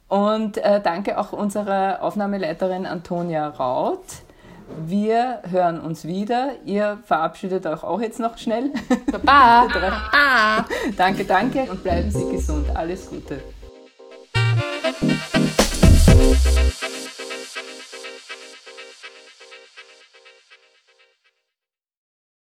Und 0.08 0.58
äh, 0.58 0.80
danke 0.82 1.18
auch 1.18 1.32
unserer 1.32 2.02
Aufnahmeleiterin 2.02 2.84
Antonia 2.84 3.48
Raut. 3.48 4.02
Wir 4.78 5.42
hören 5.48 5.80
uns 5.80 6.04
wieder. 6.04 6.52
Ihr 6.64 6.98
verabschiedet 7.04 7.66
euch 7.66 7.82
auch 7.82 8.00
jetzt 8.00 8.18
noch 8.18 8.38
schnell. 8.38 8.72
Baba! 9.10 9.68
danke, 10.96 11.24
danke 11.24 11.70
und 11.70 11.82
bleiben 11.82 12.10
Sie 12.10 12.28
gesund. 12.30 12.66
Alles 12.74 13.08
Gute. 13.08 13.40